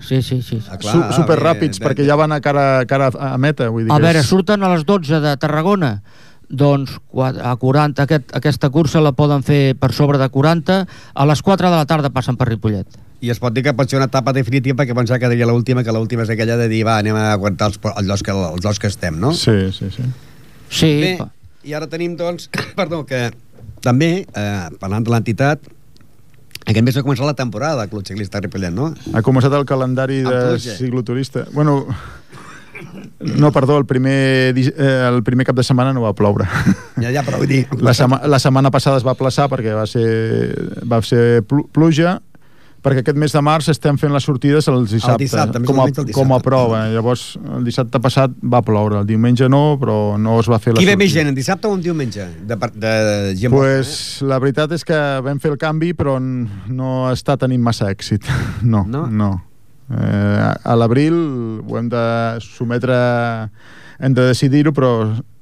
Sí, 0.00 0.22
sí, 0.24 0.40
sí. 0.40 0.56
Ah, 0.72 0.78
su, 0.80 0.96
superràpids, 1.12 1.76
bé, 1.76 1.84
perquè 1.84 2.06
ja 2.08 2.16
van 2.16 2.32
a 2.32 2.38
cara, 2.40 2.86
cara 2.88 3.10
a 3.12 3.34
meta. 3.36 3.66
Vull 3.68 3.84
dir 3.84 3.92
A 3.92 3.98
veure, 4.00 4.22
és... 4.22 4.30
surten 4.32 4.62
a 4.64 4.70
les 4.72 4.86
12 4.88 5.20
de 5.20 5.34
Tarragona, 5.36 5.98
doncs 6.48 6.96
a 7.12 7.52
40, 7.60 8.06
aquest, 8.08 8.32
aquesta 8.32 8.70
cursa 8.72 9.02
la 9.04 9.12
poden 9.12 9.44
fer 9.44 9.74
per 9.76 9.92
sobre 9.92 10.16
de 10.18 10.30
40, 10.32 10.78
a 11.12 11.26
les 11.28 11.42
4 11.44 11.68
de 11.68 11.76
la 11.76 11.84
tarda 11.84 12.08
passen 12.16 12.38
per 12.40 12.48
Ripollet. 12.48 12.88
I 13.20 13.28
es 13.34 13.38
pot 13.42 13.52
dir 13.52 13.62
que 13.66 13.74
pot 13.76 13.90
ser 13.90 13.98
una 14.00 14.06
etapa 14.08 14.32
definitiva 14.32 14.78
perquè 14.80 14.94
pensava 14.96 15.18
que 15.20 15.28
diria 15.28 15.46
l'última, 15.48 15.82
que 15.84 15.92
l'última 15.92 16.24
és 16.24 16.30
aquella 16.32 16.56
de 16.56 16.68
dir, 16.72 16.84
va, 16.88 16.98
anem 17.02 17.16
a 17.20 17.26
aguantar 17.34 17.68
els, 17.68 17.76
els, 17.84 18.06
llocs 18.08 18.22
que, 18.24 18.32
els 18.32 18.64
llocs 18.64 18.80
que 18.80 18.88
estem, 18.88 19.18
no? 19.20 19.34
Sí, 19.36 19.56
sí, 19.76 19.90
sí. 19.92 20.06
Sí, 20.70 20.90
Bé, 21.02 21.12
I 21.68 21.74
ara 21.76 21.88
tenim, 21.90 22.14
doncs, 22.16 22.48
perdó, 22.78 23.02
que 23.04 23.26
també, 23.84 24.24
eh, 24.24 24.68
parlant 24.80 25.04
de 25.04 25.12
l'entitat, 25.12 25.60
aquest 26.64 26.84
mes 26.86 26.96
ha 26.96 27.02
començat 27.04 27.26
la 27.28 27.34
temporada 27.36 27.82
del 27.82 27.90
Club 27.92 28.06
Ciclista 28.08 28.40
Ripollet, 28.40 28.72
no? 28.72 28.92
Ha 29.12 29.20
començat 29.26 29.52
el 29.56 29.66
calendari 29.68 30.22
de 30.24 30.58
cicloturista. 30.60 31.44
Bueno, 31.52 31.82
no, 33.20 33.50
perdó, 33.52 33.76
el 33.78 33.84
primer, 33.84 34.54
eh, 34.56 35.04
el 35.08 35.22
primer 35.22 35.44
cap 35.46 35.56
de 35.56 35.64
setmana 35.66 35.92
no 35.92 36.02
va 36.06 36.14
ploure. 36.16 36.46
Ja, 37.00 37.10
ja, 37.12 37.22
però 37.26 37.40
vull 37.42 37.50
dir... 37.50 37.66
La, 37.84 37.92
sema, 37.96 38.22
la 38.24 38.38
setmana 38.40 38.70
passada 38.72 38.96
es 39.00 39.04
va 39.04 39.12
aplaçar 39.12 39.48
perquè 39.52 39.74
va 39.76 39.84
ser, 39.88 40.06
va 40.88 41.00
ser 41.04 41.42
plu- 41.48 41.66
pluja, 41.72 42.18
perquè 42.82 43.02
aquest 43.04 43.18
mes 43.20 43.32
de 43.34 43.40
març 43.44 43.68
estem 43.72 43.98
fent 44.00 44.12
les 44.14 44.24
sortides 44.24 44.68
els 44.72 44.90
dissabte, 44.92 45.22
dissabte, 45.24 45.60
més 45.60 45.68
com, 45.68 45.80
a, 45.80 45.84
el 45.86 45.92
dissabte. 45.92 46.14
com 46.16 46.32
a 46.32 46.38
prova. 46.44 46.80
Llavors, 46.92 47.24
el 47.58 47.64
dissabte 47.66 48.00
passat 48.00 48.32
va 48.40 48.62
ploure, 48.64 49.02
el 49.02 49.06
diumenge 49.08 49.48
no, 49.52 49.76
però 49.80 50.16
no 50.20 50.38
es 50.40 50.48
va 50.50 50.58
fer 50.58 50.74
la 50.74 50.80
Qui 50.80 50.86
ve 50.88 50.94
sortida. 50.94 51.04
més 51.04 51.12
gent, 51.12 51.28
en 51.28 51.36
dissabte 51.36 51.68
o 51.68 51.74
en 51.76 51.84
diumenge? 51.84 52.26
De, 52.48 52.56
de 52.56 52.94
gent 53.40 53.52
Pues, 53.52 53.92
la 54.26 54.38
veritat 54.42 54.72
és 54.76 54.84
que 54.88 54.98
vam 55.26 55.38
fer 55.42 55.52
el 55.52 55.58
canvi, 55.60 55.92
però 55.98 56.16
no 56.20 56.90
està 57.12 57.36
tenint 57.40 57.62
massa 57.62 57.90
èxit. 57.92 58.24
No, 58.62 58.84
no. 58.86 59.06
no. 59.06 59.30
Eh, 59.90 60.54
a 60.62 60.74
l'abril 60.78 61.14
ho 61.66 61.78
hem 61.78 61.88
de 61.90 62.04
sometre... 62.44 62.96
Hem 64.00 64.14
de 64.16 64.22
decidir-ho, 64.30 64.70
però 64.72 64.90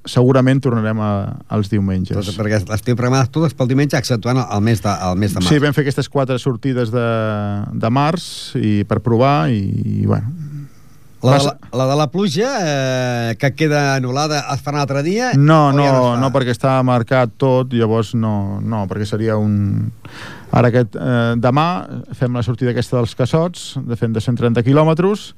segurament 0.08 0.60
tornarem 0.64 1.00
a, 1.04 1.10
als 1.52 1.70
diumenges. 1.72 2.16
Doncs 2.16 2.36
perquè 2.38 2.62
les 2.64 2.84
tinc 2.84 2.98
programades 2.98 3.32
totes 3.34 3.54
pel 3.56 3.70
diumenge, 3.70 3.98
exceptuant 3.98 4.40
el 4.44 4.64
mes 4.64 4.82
de, 4.84 4.94
el 5.10 5.20
mes 5.20 5.34
de 5.34 5.42
març. 5.42 5.52
Sí, 5.52 5.60
vam 5.62 5.76
fer 5.76 5.84
aquestes 5.86 6.10
quatre 6.12 6.38
sortides 6.42 6.92
de, 6.94 7.08
de 7.72 7.90
març 7.92 8.28
i 8.58 8.80
per 8.88 9.02
provar 9.04 9.50
i, 9.54 9.62
i 10.02 10.06
bueno... 10.08 10.34
La, 11.18 11.34
de 11.34 11.48
la, 11.48 11.52
la 11.74 11.86
de 11.90 11.94
la 11.98 12.04
pluja, 12.12 12.48
eh, 12.62 13.30
que 13.42 13.48
queda 13.58 13.96
anul·lada, 13.96 14.44
es 14.54 14.60
farà 14.62 14.76
un 14.76 14.84
altre 14.84 15.00
dia? 15.02 15.32
No, 15.34 15.72
no, 15.74 15.82
ja 15.82 15.96
fa? 15.96 16.12
no, 16.22 16.28
perquè 16.30 16.54
està 16.54 16.76
marcat 16.86 17.32
tot, 17.42 17.74
llavors 17.74 18.12
no, 18.14 18.60
no 18.62 18.84
perquè 18.86 19.08
seria 19.10 19.34
un... 19.34 19.88
Ara 20.54 20.70
aquest, 20.70 20.94
eh, 20.94 21.34
demà 21.42 21.66
fem 22.14 22.38
la 22.38 22.44
sortida 22.46 22.70
aquesta 22.70 23.00
dels 23.00 23.16
cassots, 23.18 23.66
de 23.82 23.98
fent 23.98 24.14
de 24.14 24.22
130 24.22 24.62
quilòmetres, 24.62 25.32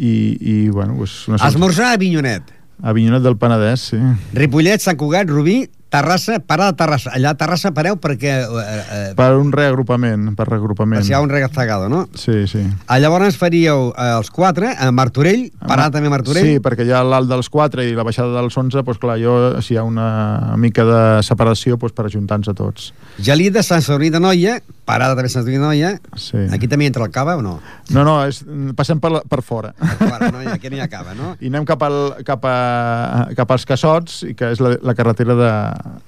i, 0.00 0.14
i 0.40 0.56
bueno, 0.72 0.96
pues 0.96 1.28
una 1.28 1.36
sortida... 1.36 1.52
Esmorzar 1.58 1.92
a 1.92 2.00
Vinyonet. 2.00 2.61
A 2.82 2.92
Vinyonet 2.92 3.22
del 3.22 3.36
Penedès, 3.38 3.88
sí. 3.92 3.98
Ripollet, 4.34 4.82
Sant 4.82 4.98
Cugat, 4.98 5.30
Rubí, 5.30 5.60
Terrassa, 5.92 6.38
parada 6.40 6.70
a 6.72 6.76
Terrassa. 6.76 7.10
Allà 7.12 7.34
a 7.34 7.36
Terrassa 7.36 7.70
pareu 7.76 7.98
perquè... 8.00 8.32
Eh, 8.48 8.76
eh, 8.96 9.00
Per 9.18 9.28
un 9.36 9.50
reagrupament, 9.52 10.30
per 10.38 10.46
reagrupament. 10.48 11.02
si 11.04 11.12
hi 11.12 11.14
ha 11.14 11.20
un 11.20 11.28
regastagado, 11.28 11.90
no? 11.92 12.06
Sí, 12.16 12.46
sí. 12.48 12.62
Ah, 12.86 12.96
llavors 13.02 13.36
faríeu 13.36 13.90
eh, 13.92 14.06
els 14.16 14.30
quatre, 14.32 14.70
a 14.72 14.88
Martorell, 14.90 15.50
parada 15.60 15.98
també 15.98 16.08
a 16.08 16.14
Martorell. 16.14 16.48
Sí, 16.48 16.62
perquè 16.64 16.86
hi 16.88 16.94
ha 16.96 17.02
l'alt 17.04 17.28
dels 17.28 17.50
4 17.52 17.84
i 17.84 17.92
la 17.98 18.06
baixada 18.08 18.32
dels 18.38 18.56
11, 18.56 18.80
doncs 18.80 19.02
clar, 19.02 19.18
jo, 19.20 19.34
si 19.60 19.74
hi 19.74 19.80
ha 19.82 19.84
una 19.84 20.56
mica 20.56 20.86
de 20.88 21.02
separació, 21.28 21.76
doncs 21.76 21.92
per 21.92 22.08
ajuntar-nos 22.08 22.48
a 22.48 22.56
tots. 22.56 22.88
Gelida, 23.20 23.60
Sant 23.60 23.84
Sadurní 23.84 24.08
de 24.16 24.22
Noia, 24.24 24.56
parada 24.88 25.12
també 25.12 25.28
a 25.28 25.34
Sant 25.34 25.44
Sadurní 25.44 25.60
de 25.60 25.66
Noia. 25.66 25.92
Sí. 26.16 26.40
Aquí 26.56 26.72
també 26.72 26.88
entra 26.88 27.04
el 27.04 27.12
cava 27.12 27.36
o 27.36 27.44
no? 27.44 27.58
No, 27.92 28.06
no, 28.08 28.16
és, 28.24 28.40
passem 28.80 28.96
per, 29.02 29.12
la, 29.18 29.22
per 29.28 29.42
fora. 29.44 29.74
Bueno, 30.00 30.32
no, 30.38 30.56
aquí 30.56 30.72
no 30.72 30.80
hi 30.80 30.84
ha 30.86 30.88
cava, 30.88 31.12
no? 31.18 31.34
I 31.36 31.52
anem 31.52 31.68
cap, 31.68 31.84
al, 31.84 32.00
cap, 32.24 32.48
a, 32.48 33.28
cap 33.36 33.52
als 33.52 33.68
Cassots, 33.68 34.22
i 34.24 34.32
que 34.38 34.54
és 34.56 34.64
la, 34.64 34.72
la 34.80 34.96
carretera 34.96 35.36
de, 35.36 35.52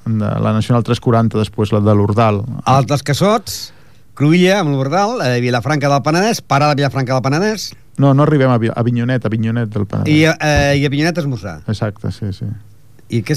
de 0.07 0.33
la 0.41 0.53
Nacional 0.53 0.83
340, 0.87 1.39
després 1.39 1.73
la 1.73 1.81
de 1.81 1.95
l'Urdal. 1.95 2.43
Els 2.67 2.87
dels 2.91 3.03
Cassots, 3.03 3.73
Cruïlla, 4.15 4.61
amb 4.63 4.71
l'Ordal, 4.75 5.19
eh, 5.27 5.41
Vilafranca 5.43 5.89
del 5.91 6.03
Penedès, 6.07 6.41
parada 6.43 6.75
Vilafranca 6.79 7.15
del 7.17 7.23
Penedès, 7.23 7.73
No, 7.97 8.09
no 8.13 8.25
arribem 8.25 8.51
a, 8.51 8.57
a 8.59 8.83
Vinyonet, 8.83 9.23
a 9.25 9.29
Vinyonet 9.31 9.69
del 9.71 9.85
Penedès. 9.87 10.11
i, 10.11 10.25
eh, 10.27 10.77
i 10.81 10.85
a 10.85 10.89
Vinyonet 10.91 11.19
esmorzar. 11.23 11.61
Exacte, 11.71 12.11
sí, 12.11 12.33
sí. 12.35 12.45
I 13.15 13.21
què, 13.23 13.37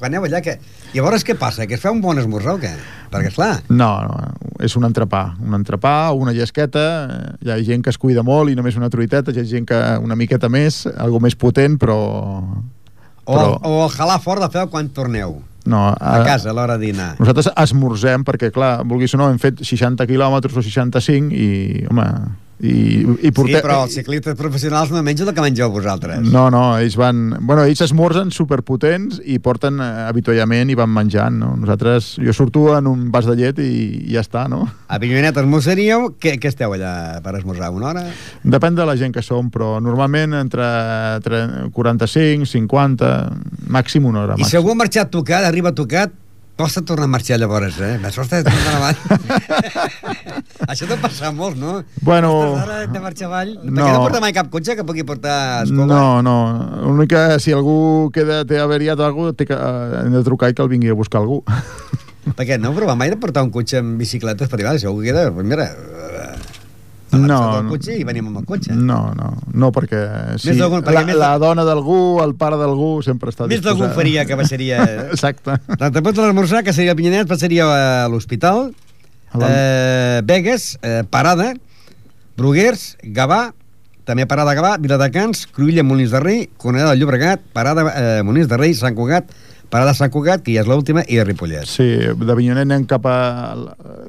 quan 0.00 0.08
aneu 0.10 0.24
allà, 0.26 0.40
que... 0.42 0.56
llavors 0.96 1.22
què 1.22 1.36
passa? 1.38 1.66
Que 1.68 1.76
es 1.76 1.80
fa 1.80 1.92
un 1.94 2.00
bon 2.02 2.18
esmorzar 2.18 2.56
o 2.56 2.58
què? 2.58 2.72
Perquè, 3.12 3.28
esclar, 3.30 3.60
No, 3.68 3.90
no, 4.08 4.16
és 4.64 4.74
un 4.74 4.82
entrepà. 4.88 5.36
Un 5.38 5.54
entrepà 5.54 6.10
una 6.16 6.32
llesqueta. 6.34 6.82
eh, 7.06 7.36
Hi 7.46 7.50
ha 7.52 7.58
gent 7.62 7.84
que 7.84 7.90
es 7.94 7.98
cuida 8.02 8.24
molt 8.26 8.50
i 8.50 8.56
només 8.58 8.74
una 8.80 8.90
truiteta, 8.90 9.30
hi 9.30 9.38
ha 9.38 9.46
gent 9.46 9.68
que 9.68 9.78
una 10.02 10.16
miqueta 10.16 10.48
més, 10.48 10.86
algo 10.98 11.20
més 11.20 11.36
potent, 11.38 11.78
però... 11.78 11.98
o, 13.28 13.36
però 13.36 13.60
o 13.62 13.84
el 13.84 13.90
jalar 13.94 14.18
fort 14.24 14.42
de 14.42 14.48
feu 14.58 14.66
quan 14.72 14.88
torneu 14.90 15.36
no, 15.68 15.84
a 15.92 16.18
casa 16.26 16.50
a 16.50 16.56
l'hora 16.56 16.78
de 16.78 16.88
dinar. 16.90 17.12
Nosaltres 17.20 17.50
esmorzem 17.54 18.24
perquè, 18.26 18.50
clar, 18.54 18.78
vulguis 18.88 19.14
o 19.14 19.20
no, 19.20 19.30
hem 19.32 19.40
fet 19.42 19.62
60 19.64 20.06
quilòmetres 20.08 20.56
o 20.56 20.64
65 20.64 21.34
i, 21.36 21.48
home, 21.90 22.06
i, 22.58 23.04
i 23.22 23.30
portem... 23.30 23.54
Sí, 23.54 23.62
però 23.62 23.76
els 23.84 23.94
ciclistes 23.94 24.34
professionals 24.38 24.90
no 24.90 25.02
mengen 25.06 25.28
el 25.30 25.34
que 25.36 25.44
mengeu 25.44 25.70
vosaltres. 25.70 26.24
No, 26.26 26.48
no, 26.50 26.62
ells 26.80 26.96
van... 26.98 27.36
Bueno, 27.38 27.62
ells 27.68 27.82
esmorzen 27.86 28.32
superpotents 28.34 29.20
i 29.24 29.38
porten 29.42 29.78
eh, 29.84 29.88
avituallament 30.08 30.72
i 30.72 30.78
van 30.78 30.90
menjant, 30.94 31.38
no? 31.38 31.52
Nosaltres... 31.60 32.16
Jo 32.24 32.34
surto 32.34 32.66
en 32.76 32.90
un 32.90 33.06
vas 33.14 33.28
de 33.28 33.36
llet 33.38 33.62
i, 33.62 33.70
i 34.08 34.16
ja 34.16 34.24
està, 34.26 34.46
no? 34.50 34.64
A 34.90 34.98
Vinyonet 34.98 35.38
esmorzaríeu, 35.38 36.10
què, 36.18 36.34
què 36.42 36.50
esteu 36.50 36.74
allà 36.74 36.92
per 37.24 37.36
esmorzar? 37.38 37.70
Una 37.74 37.92
hora? 37.92 38.06
Depèn 38.42 38.78
de 38.78 38.86
la 38.88 38.96
gent 38.98 39.14
que 39.14 39.22
som, 39.22 39.52
però 39.54 39.76
normalment 39.84 40.34
entre, 40.40 40.66
entre 41.18 41.44
45, 41.76 42.48
50, 42.48 43.12
màxim 43.70 44.08
una 44.08 44.24
hora. 44.24 44.38
I 44.38 44.42
si 44.42 44.48
Màxim. 44.48 44.60
algú 44.62 44.74
ha 44.74 44.80
marxat 44.82 45.14
tocat, 45.14 45.46
arriba 45.46 45.74
tocat, 45.76 46.12
costa 46.58 46.82
tornar 46.82 47.06
a 47.06 47.12
marxar 47.12 47.38
llavors, 47.38 47.78
eh? 47.78 47.94
Això 48.08 48.24
està 48.24 48.42
tornant 48.42 48.74
avant. 48.80 48.98
Això 50.68 50.88
deu 50.90 50.98
passar 51.00 51.30
molt, 51.36 51.56
no? 51.60 51.78
Bueno, 52.04 52.32
ara 52.58 52.80
de 52.90 53.02
marxar 53.02 53.28
avall. 53.30 53.54
No. 53.62 53.70
Perquè 53.78 53.94
no 53.94 54.02
porta 54.02 54.22
mai 54.24 54.34
cap 54.36 54.50
cotxe 54.52 54.74
que 54.76 54.84
pugui 54.88 55.06
portar 55.06 55.38
escoba. 55.62 55.86
No, 55.86 56.02
no. 56.26 56.36
L'únic 56.82 57.14
que 57.14 57.22
si 57.44 57.54
algú 57.54 58.10
queda, 58.14 58.42
té 58.48 58.58
averiat 58.60 58.98
o 58.98 59.06
alguna 59.06 59.30
cosa, 59.30 59.38
té 59.38 59.48
que, 59.48 59.56
eh, 59.56 60.02
hem 60.02 60.18
de 60.18 60.24
trucar 60.26 60.50
i 60.50 60.58
que 60.58 60.66
el 60.66 60.72
vingui 60.74 60.90
a 60.92 60.98
buscar 60.98 61.22
algú. 61.22 61.44
Perquè 62.36 62.58
no 62.60 62.72
heu 62.72 62.76
provat 62.76 62.98
mai 62.98 63.08
de 63.14 63.16
portar 63.20 63.46
un 63.46 63.54
cotxe 63.54 63.78
amb 63.80 63.96
bicicletes 64.00 64.50
per 64.50 64.58
allà, 64.60 64.74
si 64.78 64.90
algú 64.90 65.00
queda, 65.06 65.30
pues 65.32 65.46
mira, 65.48 65.70
No, 67.12 67.38
el 67.60 67.68
cotxe 67.70 67.94
i 67.96 68.04
venim 68.04 68.26
amb 68.28 68.40
el 68.42 68.44
cotxe. 68.44 68.74
no, 68.76 69.14
no, 69.16 69.30
no 69.54 69.70
perquè, 69.72 70.00
si 70.38 70.50
Més 70.50 70.58
perquè 70.60 70.92
la, 70.92 71.04
més- 71.08 71.16
la 71.16 71.30
dona 71.40 71.64
d'algú, 71.64 72.20
el 72.24 72.34
pare 72.36 72.58
d'algú 72.60 73.00
sempre 73.06 73.30
està 73.32 73.46
Més 73.48 73.62
d'algú 73.64 73.86
disposat. 73.86 73.96
faria 73.96 74.24
que 74.28 74.36
baixaria... 74.36 74.82
Exacte. 75.14 75.56
Després 75.78 76.14
de 76.14 76.26
l'esmorzar, 76.26 76.62
que 76.66 76.74
seria 76.76 76.92
a 76.92 76.98
Pinyanet, 76.98 77.26
passaria 77.30 77.64
a 78.04 78.08
l'hospital, 78.12 78.74
eh, 79.40 80.20
Begues, 80.24 80.78
eh, 80.82 81.02
Parada, 81.08 81.54
Bruguers, 82.36 82.96
Gavà, 83.02 83.52
també 84.08 84.24
Parada 84.26 84.54
Gavà, 84.56 84.76
Viladecans, 84.80 85.46
Cruïlla, 85.52 85.82
Molins 85.84 86.12
de 86.14 86.20
Rei, 86.20 86.44
Cornellà 86.56 86.90
del 86.92 87.00
Llobregat, 87.02 87.40
Parada 87.52 87.84
eh, 87.92 88.22
Molins 88.24 88.48
de 88.48 88.56
Rei, 88.56 88.74
Sant 88.74 88.94
Cugat, 88.96 89.32
Parada 89.68 89.92
Sant 89.92 90.08
Cugat, 90.08 90.40
que 90.44 90.54
ja 90.54 90.62
és 90.62 90.68
l'última, 90.68 91.02
i 91.04 91.18
de 91.20 91.24
Ripollet. 91.28 91.68
Sí, 91.68 91.86
de 92.16 92.36
Vinyonet 92.38 92.64
anem 92.64 92.86
cap 92.88 93.04
a... 93.04 93.16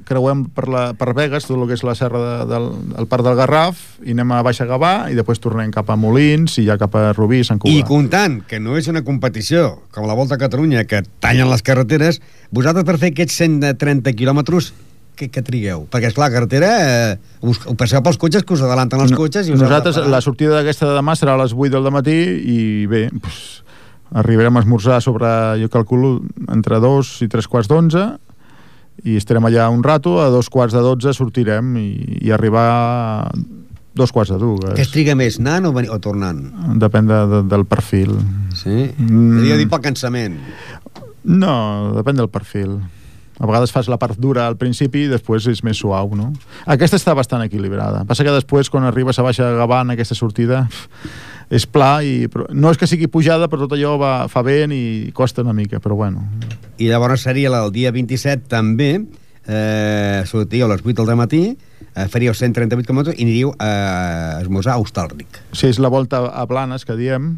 creuem 0.07 0.45
per, 0.55 0.65
la, 0.71 0.83
per 0.95 1.11
Vegas, 1.17 1.49
tot 1.49 1.57
el 1.57 1.65
que 1.67 1.75
és 1.75 1.83
la 1.83 1.95
serra 1.99 2.21
de, 2.23 2.35
del, 2.47 2.69
el 3.01 3.09
parc 3.11 3.27
del 3.27 3.35
Garraf, 3.39 3.81
i 4.07 4.15
anem 4.15 4.31
a 4.37 4.41
Baixa 4.45 4.67
Gavà, 4.69 4.93
i 5.11 5.17
després 5.19 5.43
tornem 5.43 5.73
cap 5.75 5.91
a 5.91 5.99
Molins, 5.99 6.55
i 6.63 6.67
ja 6.69 6.79
cap 6.79 6.95
a 6.95 7.09
Rubí, 7.11 7.43
Sant 7.43 7.59
I 7.59 7.65
Cugat. 7.65 7.89
comptant 7.91 8.39
que 8.47 8.61
no 8.63 8.79
és 8.79 8.87
una 8.91 9.03
competició 9.03 9.81
com 9.95 10.07
la 10.07 10.15
Volta 10.15 10.39
a 10.39 10.41
Catalunya, 10.41 10.87
que 10.87 11.03
tallen 11.19 11.51
les 11.51 11.65
carreteres, 11.65 12.21
vosaltres 12.55 12.87
per 12.87 12.95
fer 13.01 13.11
aquests 13.11 13.41
130 13.43 14.15
quilòmetres 14.15 14.71
què, 15.19 15.27
què 15.27 15.43
trigueu? 15.43 15.83
Perquè, 15.91 16.13
esclar, 16.13 16.29
la 16.29 16.35
carretera, 16.37 16.69
eh, 16.79 17.15
us, 17.43 17.59
ho 17.67 17.75
passeu 17.79 17.99
pels 18.05 18.19
cotxes, 18.21 18.45
que 18.47 18.55
us 18.55 18.63
adelanten 18.63 19.03
els 19.03 19.11
cotxes 19.11 19.49
i 19.49 19.55
us 19.55 19.59
Nosaltres, 19.59 19.99
la 20.07 20.21
sortida 20.23 20.55
d'aquesta 20.55 20.87
de 20.87 20.95
demà 20.95 21.15
serà 21.19 21.35
a 21.35 21.41
les 21.41 21.55
8 21.55 21.73
del 21.75 21.91
matí 21.91 22.15
i 22.15 22.59
bé, 22.87 23.09
doncs, 23.11 23.41
arribarem 24.11 24.57
a 24.57 24.63
esmorzar 24.63 25.01
sobre, 25.01 25.29
jo 25.61 25.69
calculo, 25.69 26.19
entre 26.49 26.79
2 26.81 27.13
i 27.25 27.29
3 27.29 27.47
quarts 27.47 27.69
d'11 27.69 28.07
i 29.07 29.15
estarem 29.15 29.45
allà 29.47 29.69
un 29.71 29.83
rato, 29.83 30.17
a 30.19 30.27
dos 30.33 30.49
quarts 30.51 30.75
de 30.75 30.81
12 30.83 31.13
sortirem 31.15 31.75
i, 31.79 31.89
i 32.25 32.33
arribar 32.35 32.65
a 32.67 33.31
dos 33.99 34.11
quarts 34.15 34.31
de 34.33 34.39
dues. 34.39 34.73
Què 34.75 34.83
es 34.85 34.91
triga 34.93 35.15
més, 35.17 35.39
anant 35.41 35.69
o, 35.69 35.73
o 35.73 35.99
tornant? 36.03 36.41
Depèn 36.81 37.09
de, 37.09 37.19
de, 37.31 37.41
del 37.51 37.65
perfil. 37.69 38.15
Sí? 38.55 38.89
Mm. 38.91 39.39
Devia 39.39 39.59
dir 39.59 39.67
pel 39.71 39.83
cansament. 39.83 40.39
No, 41.23 41.55
depèn 41.97 42.19
del 42.19 42.29
perfil. 42.31 42.77
A 43.39 43.47
vegades 43.47 43.71
fas 43.71 43.87
la 43.87 43.97
part 43.97 44.19
dura 44.19 44.45
al 44.47 44.57
principi 44.59 45.05
i 45.05 45.09
després 45.11 45.47
és 45.47 45.63
més 45.63 45.79
suau, 45.79 46.11
no? 46.15 46.33
Aquesta 46.67 46.99
està 46.99 47.15
bastant 47.15 47.41
equilibrada. 47.45 48.03
Passa 48.07 48.25
que 48.27 48.35
després, 48.35 48.67
quan 48.69 48.83
arribes 48.83 49.19
a 49.19 49.23
Baixa 49.23 49.47
Gavà 49.55 49.79
en 49.85 49.95
aquesta 49.95 50.17
sortida, 50.17 50.65
és 51.49 51.65
pla 51.65 52.01
i... 52.05 52.27
No 52.51 52.73
és 52.73 52.77
que 52.77 52.87
sigui 52.89 53.07
pujada, 53.07 53.47
però 53.49 53.63
tot 53.63 53.77
allò 53.77 53.95
va, 54.01 54.11
fa 54.29 54.43
vent 54.45 54.75
i 54.75 54.83
costa 55.15 55.45
una 55.45 55.55
mica, 55.55 55.79
però 55.79 55.97
bueno. 55.97 56.25
I 56.77 56.91
llavors 56.91 57.23
seria 57.25 57.49
el 57.49 57.71
dia 57.73 57.93
27 57.95 58.51
també, 58.51 58.91
eh, 59.47 60.21
sortíeu 60.29 60.67
a 60.67 60.73
les 60.75 60.83
8 60.85 61.07
del 61.07 61.17
matí, 61.17 61.43
eh, 61.95 62.07
faríeu 62.11 62.35
138 62.35 62.85
km 62.85 63.15
i 63.15 63.23
aniríeu 63.23 63.53
a 63.57 64.39
esmorzar 64.43 64.75
a 64.75 64.83
Hostalric. 64.83 65.41
Sí, 65.53 65.71
és 65.71 65.79
la 65.79 65.89
volta 65.89 66.25
a 66.27 66.45
Blanes, 66.45 66.85
que 66.85 66.99
diem, 66.99 67.37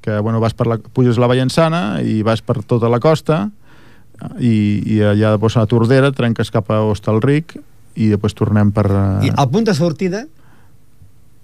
que 0.00 0.18
bueno, 0.20 0.40
vas 0.40 0.54
per 0.54 0.66
la, 0.68 0.78
puges 0.78 1.18
la 1.18 1.28
Vallençana 1.30 2.02
i 2.04 2.22
vas 2.22 2.42
per 2.44 2.62
tota 2.62 2.90
la 2.92 3.00
costa 3.00 3.48
i, 4.38 4.82
i 4.96 5.00
allà 5.02 5.34
després 5.34 5.56
a 5.56 5.64
la 5.64 5.70
Tordera 5.70 6.12
trenques 6.12 6.50
cap 6.54 6.70
a 6.70 6.80
Hostalric 6.88 7.56
i 7.94 8.08
després 8.10 8.34
tornem 8.34 8.72
per... 8.74 8.86
I 9.24 9.30
Uh, 9.30 9.34
al 9.38 9.50
punt 9.50 9.64
de 9.68 9.74
sortida, 9.74 10.24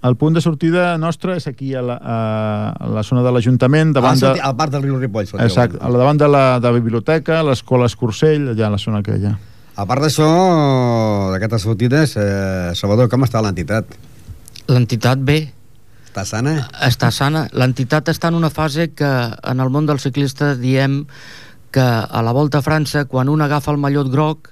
El 0.03 0.15
punt 0.17 0.33
de 0.33 0.41
sortida 0.41 0.95
nostre 0.97 1.35
és 1.37 1.45
aquí 1.47 1.75
a 1.77 1.83
la, 1.85 1.99
a 2.01 2.87
la 2.89 3.03
zona 3.05 3.21
de 3.21 3.31
l'Ajuntament, 3.37 3.91
davant 3.93 4.17
Ah, 4.25 4.31
de... 4.33 4.41
al 4.41 4.55
parc 4.57 4.73
del 4.73 4.83
riu 4.87 4.97
Ripoll. 4.97 5.27
Exacte, 5.45 5.77
al 5.77 5.93
davant 5.93 6.17
de 6.17 6.29
la, 6.29 6.45
de 6.59 6.71
la 6.71 6.73
biblioteca, 6.79 7.43
l'escola 7.45 7.85
Escursell, 7.85 8.49
allà 8.55 8.71
a 8.71 8.71
la 8.73 8.79
zona 8.81 9.03
aquella. 9.05 9.35
A 9.77 9.85
part 9.85 10.01
d'això, 10.01 10.29
d'aquestes 11.35 11.63
sortides, 11.69 12.17
eh, 12.17 12.73
Salvador, 12.81 13.11
com 13.13 13.29
està 13.29 13.43
l'entitat? 13.45 13.93
L'entitat 14.73 15.21
bé. 15.21 15.39
Està 16.09 16.25
sana? 16.27 16.55
Està 16.89 17.11
sana. 17.15 17.45
L'entitat 17.53 18.09
està 18.09 18.33
en 18.33 18.41
una 18.41 18.49
fase 18.51 18.89
que 18.97 19.07
en 19.53 19.61
el 19.61 19.69
món 19.71 19.85
del 19.87 20.01
ciclista 20.03 20.55
diem 20.59 21.05
que 21.71 21.83
a 21.83 22.23
la 22.23 22.33
Volta 22.37 22.59
a 22.61 22.67
França, 22.67 23.07
quan 23.07 23.29
un 23.29 23.43
agafa 23.43 23.73
el 23.73 23.81
mallot 23.83 24.11
groc, 24.13 24.51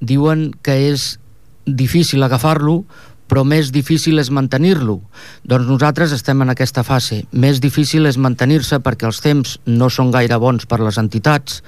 diuen 0.00 0.52
que 0.62 0.76
és 0.90 1.18
difícil 1.66 2.22
agafar-lo, 2.22 2.82
però 3.28 3.44
més 3.44 3.70
difícil 3.74 4.18
és 4.18 4.30
mantenir-lo. 4.32 4.98
Doncs 5.44 5.68
nosaltres 5.68 6.14
estem 6.16 6.40
en 6.42 6.54
aquesta 6.54 6.82
fase. 6.86 7.22
Més 7.30 7.60
difícil 7.60 8.08
és 8.08 8.16
mantenir-se 8.16 8.80
perquè 8.80 9.08
els 9.08 9.20
temps 9.20 9.58
no 9.68 9.90
són 9.92 10.10
gaire 10.14 10.38
bons 10.40 10.64
per 10.66 10.80
les 10.80 10.98
entitats, 10.98 11.60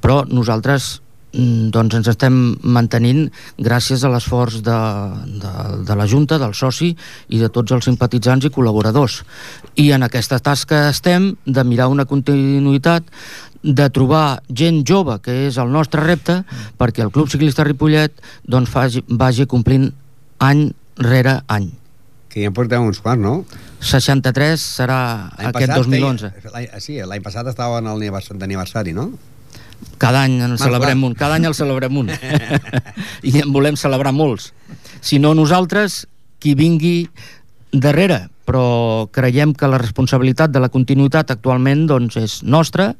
però 0.00 0.22
nosaltres 0.24 1.02
doncs 1.32 1.94
ens 1.96 2.08
estem 2.12 2.34
mantenint 2.62 3.30
gràcies 3.58 4.02
a 4.04 4.10
l'esforç 4.12 4.60
de, 4.64 4.76
de, 5.40 5.52
de 5.88 5.96
la 5.96 6.06
Junta, 6.06 6.36
del 6.38 6.52
soci 6.54 6.90
i 7.32 7.38
de 7.40 7.48
tots 7.48 7.72
els 7.72 7.84
simpatitzants 7.88 8.44
i 8.44 8.50
col·laboradors. 8.52 9.22
I 9.80 9.90
en 9.96 10.04
aquesta 10.04 10.38
tasca 10.44 10.88
estem 10.90 11.32
de 11.46 11.64
mirar 11.64 11.88
una 11.88 12.04
continuïtat 12.04 13.08
de 13.62 13.86
trobar 13.94 14.42
gent 14.50 14.82
jove, 14.84 15.20
que 15.22 15.46
és 15.46 15.56
el 15.62 15.70
nostre 15.72 16.02
repte, 16.04 16.40
perquè 16.78 17.04
el 17.06 17.12
Club 17.14 17.30
Ciclista 17.30 17.64
Ripollet 17.64 18.12
doncs, 18.44 18.68
faci, 18.70 19.04
vagi 19.08 19.46
complint 19.46 19.92
any 20.42 20.68
rere 20.98 21.38
any. 21.46 21.70
Que 22.32 22.42
ja 22.42 22.48
en 22.50 22.54
porteu 22.56 22.82
uns 22.82 22.98
quants, 23.04 23.22
no? 23.22 23.44
63 23.80 24.60
serà 24.60 24.98
aquest 25.36 25.52
passat 25.52 25.76
2011. 25.84 26.30
feia- 26.40 26.52
l'any- 26.52 26.80
Sí, 26.80 26.96
l'any 27.00 27.22
passat 27.22 27.46
estava 27.46 27.78
en 27.78 27.86
d'aniversari, 28.38 28.92
no? 28.92 29.12
Cada 30.02 30.24
any 30.26 30.40
en 30.40 30.54
Marc, 30.56 30.62
celebrem 30.62 31.04
un, 31.06 31.14
cada 31.18 31.38
any 31.38 31.46
el 31.48 31.54
celebrem 31.54 31.96
un. 32.02 32.10
I 33.30 33.36
en 33.42 33.52
volem 33.54 33.78
celebrar 33.78 34.14
molts. 34.14 34.50
Si 35.02 35.18
no 35.22 35.34
nosaltres, 35.34 36.06
qui 36.42 36.56
vingui 36.58 37.06
darrere, 37.72 38.26
però 38.44 39.08
creiem 39.14 39.54
que 39.54 39.70
la 39.70 39.80
responsabilitat 39.80 40.50
de 40.52 40.60
la 40.62 40.70
continuïtat 40.72 41.30
actualment 41.30 41.86
doncs, 41.90 42.18
és 42.18 42.40
nostra 42.42 42.92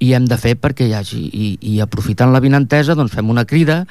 i 0.00 0.12
hem 0.16 0.26
de 0.28 0.38
fer 0.40 0.56
perquè 0.58 0.88
hi 0.88 0.94
hagi, 0.96 1.22
i, 1.28 1.48
i 1.60 1.80
aprofitant 1.84 2.32
la 2.34 2.42
vinentesa 2.42 2.96
doncs 2.98 3.14
fem 3.14 3.30
una 3.30 3.46
crida 3.46 3.84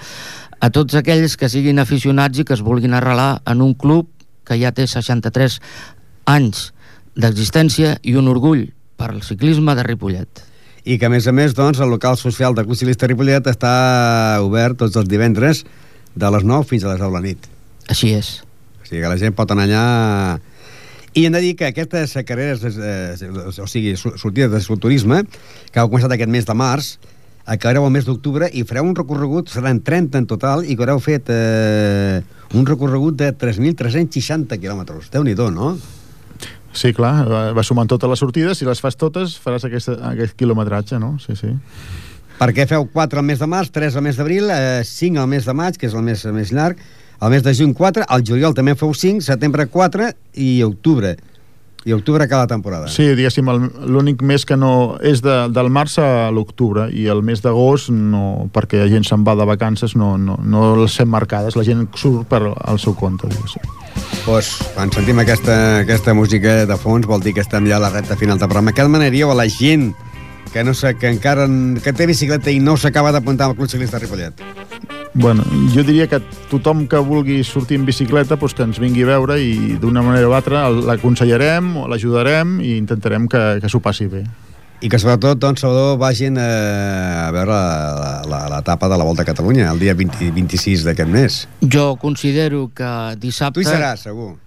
a 0.60 0.70
tots 0.76 0.98
aquells 1.00 1.38
que 1.40 1.50
siguin 1.50 1.80
aficionats 1.80 2.42
i 2.42 2.46
que 2.46 2.56
es 2.58 2.66
vulguin 2.66 2.98
arrelar 2.98 3.40
en 3.48 3.64
un 3.64 3.76
club 3.78 4.10
que 4.44 4.58
ja 4.60 4.74
té 4.76 4.88
63 4.90 5.60
anys 6.34 6.70
d'existència 7.16 7.96
i 8.04 8.16
un 8.20 8.28
orgull 8.32 8.68
per 9.00 9.14
al 9.14 9.24
ciclisme 9.24 9.76
de 9.78 9.86
Ripollet. 9.86 10.49
I 10.86 10.98
que, 10.98 11.08
a 11.08 11.12
més 11.12 11.28
a 11.28 11.34
més, 11.36 11.54
doncs, 11.58 11.80
el 11.84 11.92
local 11.92 12.18
social 12.18 12.56
del 12.56 12.66
Club 12.68 12.78
Ciclista 12.80 13.08
Ripollet 13.10 13.48
està 13.52 14.40
obert 14.44 14.80
tots 14.80 14.96
els 15.00 15.10
divendres 15.12 15.66
de 16.16 16.32
les 16.32 16.46
9 16.48 16.68
fins 16.70 16.86
a 16.86 16.94
les 16.94 17.02
10 17.02 17.08
de 17.10 17.14
la 17.14 17.24
nit. 17.26 17.50
Així 17.90 18.14
és. 18.16 18.40
O 18.82 18.88
sigui 18.88 19.04
que 19.04 19.12
la 19.12 19.20
gent 19.20 19.36
pot 19.38 19.52
anar 19.52 19.68
allà... 19.68 19.84
I 21.18 21.26
hem 21.26 21.34
de 21.34 21.42
dir 21.42 21.56
que 21.58 21.66
aquestes 21.72 22.14
carreres, 22.26 22.62
eh, 22.70 23.30
o 23.50 23.68
sigui, 23.68 23.96
so- 23.98 24.14
sortides 24.22 24.54
de 24.54 24.78
turisme, 24.78 25.24
que 25.74 25.82
heu 25.82 25.90
començat 25.90 26.14
aquest 26.14 26.30
mes 26.30 26.46
de 26.46 26.54
març, 26.54 26.94
acabareu 27.50 27.88
el 27.88 27.94
mes 27.96 28.06
d'octubre 28.06 28.48
i 28.54 28.62
fareu 28.64 28.86
un 28.86 28.96
recorregut, 28.96 29.50
seran 29.50 29.82
30 29.82 30.22
en 30.22 30.28
total, 30.30 30.62
i 30.70 30.78
que 30.78 30.86
haureu 30.86 31.02
fet 31.02 31.32
eh, 31.34 32.22
un 32.54 32.66
recorregut 32.70 33.18
de 33.18 33.32
3.360 33.34 34.60
quilòmetres. 34.62 35.10
déu 35.10 35.26
nhi 35.26 35.34
no? 35.34 35.74
Sí, 36.74 36.94
clar, 36.94 37.14
va, 37.56 37.64
sumant 37.66 37.90
totes 37.90 38.10
les 38.12 38.22
sortides, 38.22 38.60
si 38.60 38.68
les 38.68 38.82
fas 38.82 38.98
totes 39.00 39.34
faràs 39.42 39.66
aquest, 39.66 39.90
aquest 40.12 40.36
quilometratge, 40.38 41.00
no? 41.02 41.16
Sí, 41.24 41.36
sí. 41.40 41.50
Perquè 42.40 42.68
feu 42.70 42.86
4 42.94 43.20
al 43.20 43.26
mes 43.28 43.42
de 43.42 43.48
març, 43.50 43.72
3 43.76 43.98
al 44.00 44.06
mes 44.06 44.20
d'abril, 44.20 44.48
eh, 44.54 44.84
5 44.86 45.20
al 45.20 45.28
mes 45.28 45.46
de 45.46 45.56
maig, 45.58 45.80
que 45.80 45.90
és 45.90 45.96
el 45.98 46.06
mes 46.06 46.24
més 46.36 46.54
llarg, 46.56 46.80
al 47.20 47.34
mes 47.34 47.44
de 47.44 47.52
juny 47.54 47.74
4, 47.76 48.06
al 48.08 48.24
juliol 48.24 48.56
també 48.56 48.78
feu 48.80 48.94
5, 48.96 49.26
setembre 49.26 49.66
4 49.68 50.14
i 50.40 50.62
octubre. 50.64 51.18
I 51.88 51.94
octubre 51.96 52.28
cada 52.28 52.48
temporada. 52.48 52.90
Sí, 52.92 53.06
diguéssim, 53.16 53.48
l'únic 53.88 54.22
mes 54.22 54.44
que 54.46 54.58
no 54.60 54.98
és 55.00 55.22
de, 55.24 55.36
del 55.56 55.70
març 55.72 55.96
a 56.04 56.28
l'octubre 56.36 56.90
i 56.92 57.06
el 57.08 57.24
mes 57.24 57.40
d'agost 57.46 57.94
no, 57.94 58.50
perquè 58.54 58.84
la 58.84 58.90
gent 58.92 59.08
se'n 59.08 59.24
va 59.24 59.38
de 59.40 59.48
vacances 59.48 59.96
no, 59.96 60.18
no, 60.20 60.36
no 60.44 60.74
les 60.82 60.98
fem 61.00 61.08
marcades, 61.10 61.56
la 61.56 61.64
gent 61.64 61.88
surt 61.96 62.28
per 62.28 62.44
al 62.52 62.82
seu 62.84 62.98
compte. 63.00 63.32
diguéssim. 63.32 63.64
Pues, 64.26 64.52
quan 64.76 64.92
sentim 64.92 65.24
aquesta, 65.24 65.56
aquesta 65.86 66.14
música 66.14 66.66
de 66.68 66.78
fons 66.78 67.08
vol 67.08 67.24
dir 67.24 67.34
que 67.38 67.44
estem 67.46 67.68
ja 67.70 67.80
a 67.80 67.84
la 67.84 67.94
recta 67.94 68.20
final 68.20 68.38
del 68.38 68.52
programa. 68.52 68.76
Què 68.76 68.84
demanaríeu 68.84 69.32
a 69.32 69.38
la 69.40 69.48
gent 69.50 69.94
que 70.54 70.64
no 70.64 70.74
sé, 70.74 70.96
que 70.98 71.10
encara 71.10 71.46
que 71.84 71.94
té 71.94 72.06
bicicleta 72.10 72.52
i 72.52 72.60
no 72.60 72.76
s'acaba 72.78 73.12
d'apuntar 73.12 73.48
al 73.50 73.56
Club 73.56 73.70
Ciclista 73.70 74.00
Ripollet? 74.00 74.34
Bueno, 75.14 75.44
jo 75.74 75.82
diria 75.84 76.06
que 76.08 76.20
tothom 76.52 76.86
que 76.88 76.98
vulgui 77.02 77.44
sortir 77.44 77.80
en 77.80 77.86
bicicleta 77.88 78.38
doncs 78.38 78.54
que 78.54 78.64
ens 78.64 78.80
vingui 78.80 79.04
a 79.04 79.10
veure 79.16 79.40
i 79.42 79.78
d'una 79.82 80.04
manera 80.06 80.30
o 80.30 80.36
altra 80.38 80.68
l'aconsellarem, 80.70 81.76
o 81.82 81.88
l'ajudarem 81.90 82.60
i 82.62 82.76
intentarem 82.78 83.26
que, 83.28 83.42
que 83.62 83.70
s'ho 83.70 83.82
passi 83.82 84.08
bé. 84.08 84.24
I 84.82 84.88
que 84.88 84.96
sobretot, 85.02 85.36
doncs, 85.42 85.60
Salvador, 85.60 85.98
vagin 86.00 86.38
eh, 86.40 86.44
a 87.26 87.32
veure 87.36 87.52
la- 87.52 88.22
la- 88.30 88.46
l'etapa 88.54 88.88
de 88.88 88.98
la 89.02 89.04
Volta 89.04 89.26
a 89.26 89.28
Catalunya, 89.28 89.72
el 89.74 89.80
dia 89.82 89.94
20, 89.94 90.30
26 90.32 90.86
d'aquest 90.88 91.10
mes. 91.12 91.40
Jo 91.60 91.98
considero 92.00 92.70
que 92.74 92.88
dissabte... 93.20 93.60
Tu 93.60 93.66
hi 93.68 93.74
seràs, 93.74 94.06
segur. 94.08 94.38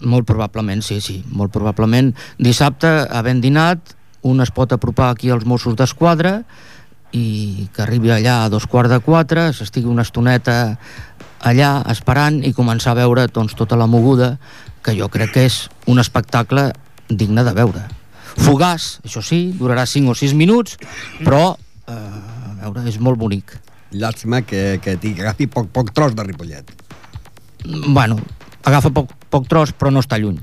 Molt 0.00 0.24
probablement, 0.28 0.80
sí, 0.84 1.00
sí, 1.04 1.18
molt 1.32 1.52
probablement. 1.52 2.14
Dissabte, 2.38 2.88
havent 3.10 3.42
dinat, 3.44 3.95
un 4.26 4.42
es 4.42 4.50
pot 4.50 4.72
apropar 4.74 5.10
aquí 5.12 5.30
als 5.30 5.46
Mossos 5.46 5.76
d'Esquadra 5.78 6.40
i 7.14 7.68
que 7.72 7.84
arribi 7.84 8.10
allà 8.12 8.42
a 8.44 8.48
dos 8.52 8.66
quarts 8.66 8.90
de 8.90 8.98
quatre, 9.00 9.48
s'estigui 9.54 9.88
una 9.88 10.04
estoneta 10.04 10.76
allà 11.46 11.70
esperant 11.92 12.40
i 12.44 12.52
començar 12.56 12.92
a 12.92 13.00
veure 13.00 13.26
doncs, 13.30 13.54
tota 13.56 13.78
la 13.78 13.86
moguda, 13.86 14.36
que 14.82 14.96
jo 14.98 15.08
crec 15.12 15.32
que 15.34 15.46
és 15.46 15.60
un 15.86 16.02
espectacle 16.02 16.70
digne 17.08 17.44
de 17.46 17.54
veure. 17.54 17.84
Fugaç, 18.36 18.98
això 19.06 19.22
sí, 19.24 19.52
durarà 19.56 19.86
5 19.86 20.12
o 20.12 20.16
6 20.18 20.34
minuts, 20.36 20.76
però 21.22 21.54
eh, 21.54 21.94
a 21.94 22.58
veure, 22.64 22.84
és 22.90 22.98
molt 23.00 23.18
bonic. 23.20 23.54
Llàstima 23.96 24.42
que, 24.42 24.80
que 24.82 24.98
agafi 24.98 25.46
poc, 25.46 25.70
poc 25.72 25.94
tros 25.94 26.16
de 26.18 26.26
Ripollet. 26.26 26.74
Bueno, 27.86 28.18
agafa 28.66 28.92
poc, 28.92 29.14
poc 29.30 29.48
tros, 29.48 29.72
però 29.72 29.94
no 29.94 30.02
està 30.04 30.18
lluny. 30.20 30.42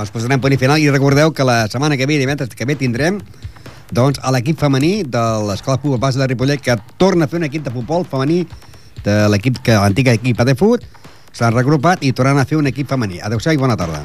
Doncs 0.00 0.14
posarem 0.14 0.40
punt 0.40 0.54
i 0.54 0.56
final 0.56 0.80
i 0.80 0.88
recordeu 0.88 1.34
que 1.36 1.44
la 1.44 1.66
setmana 1.68 1.98
que 2.00 2.06
ve, 2.08 2.16
divendres 2.16 2.54
que 2.56 2.64
ve, 2.64 2.72
tindrem 2.80 3.18
doncs, 3.92 4.16
a 4.24 4.32
l'equip 4.32 4.56
femení 4.56 5.02
de 5.04 5.24
l'Escola 5.44 5.76
Futbol 5.82 6.00
Base 6.00 6.16
de 6.16 6.28
Ripollet 6.30 6.62
que 6.64 6.78
torna 6.96 7.26
a 7.26 7.28
fer 7.28 7.36
un 7.36 7.44
equip 7.44 7.66
de 7.66 7.74
futbol 7.74 8.06
femení 8.08 8.46
de 9.04 9.18
l'equip 9.28 9.60
que 9.66 9.76
l'antiga 9.76 10.16
equip 10.16 10.40
de 10.40 10.56
fut 10.56 10.88
s'han 11.36 11.52
regrupat 11.52 12.00
i 12.00 12.14
tornaran 12.16 12.40
a 12.40 12.48
fer 12.48 12.56
un 12.56 12.72
equip 12.72 12.88
femení. 12.88 13.20
Adéu-siau 13.20 13.52
i 13.52 13.60
bona 13.60 13.76
tarda. 13.76 14.00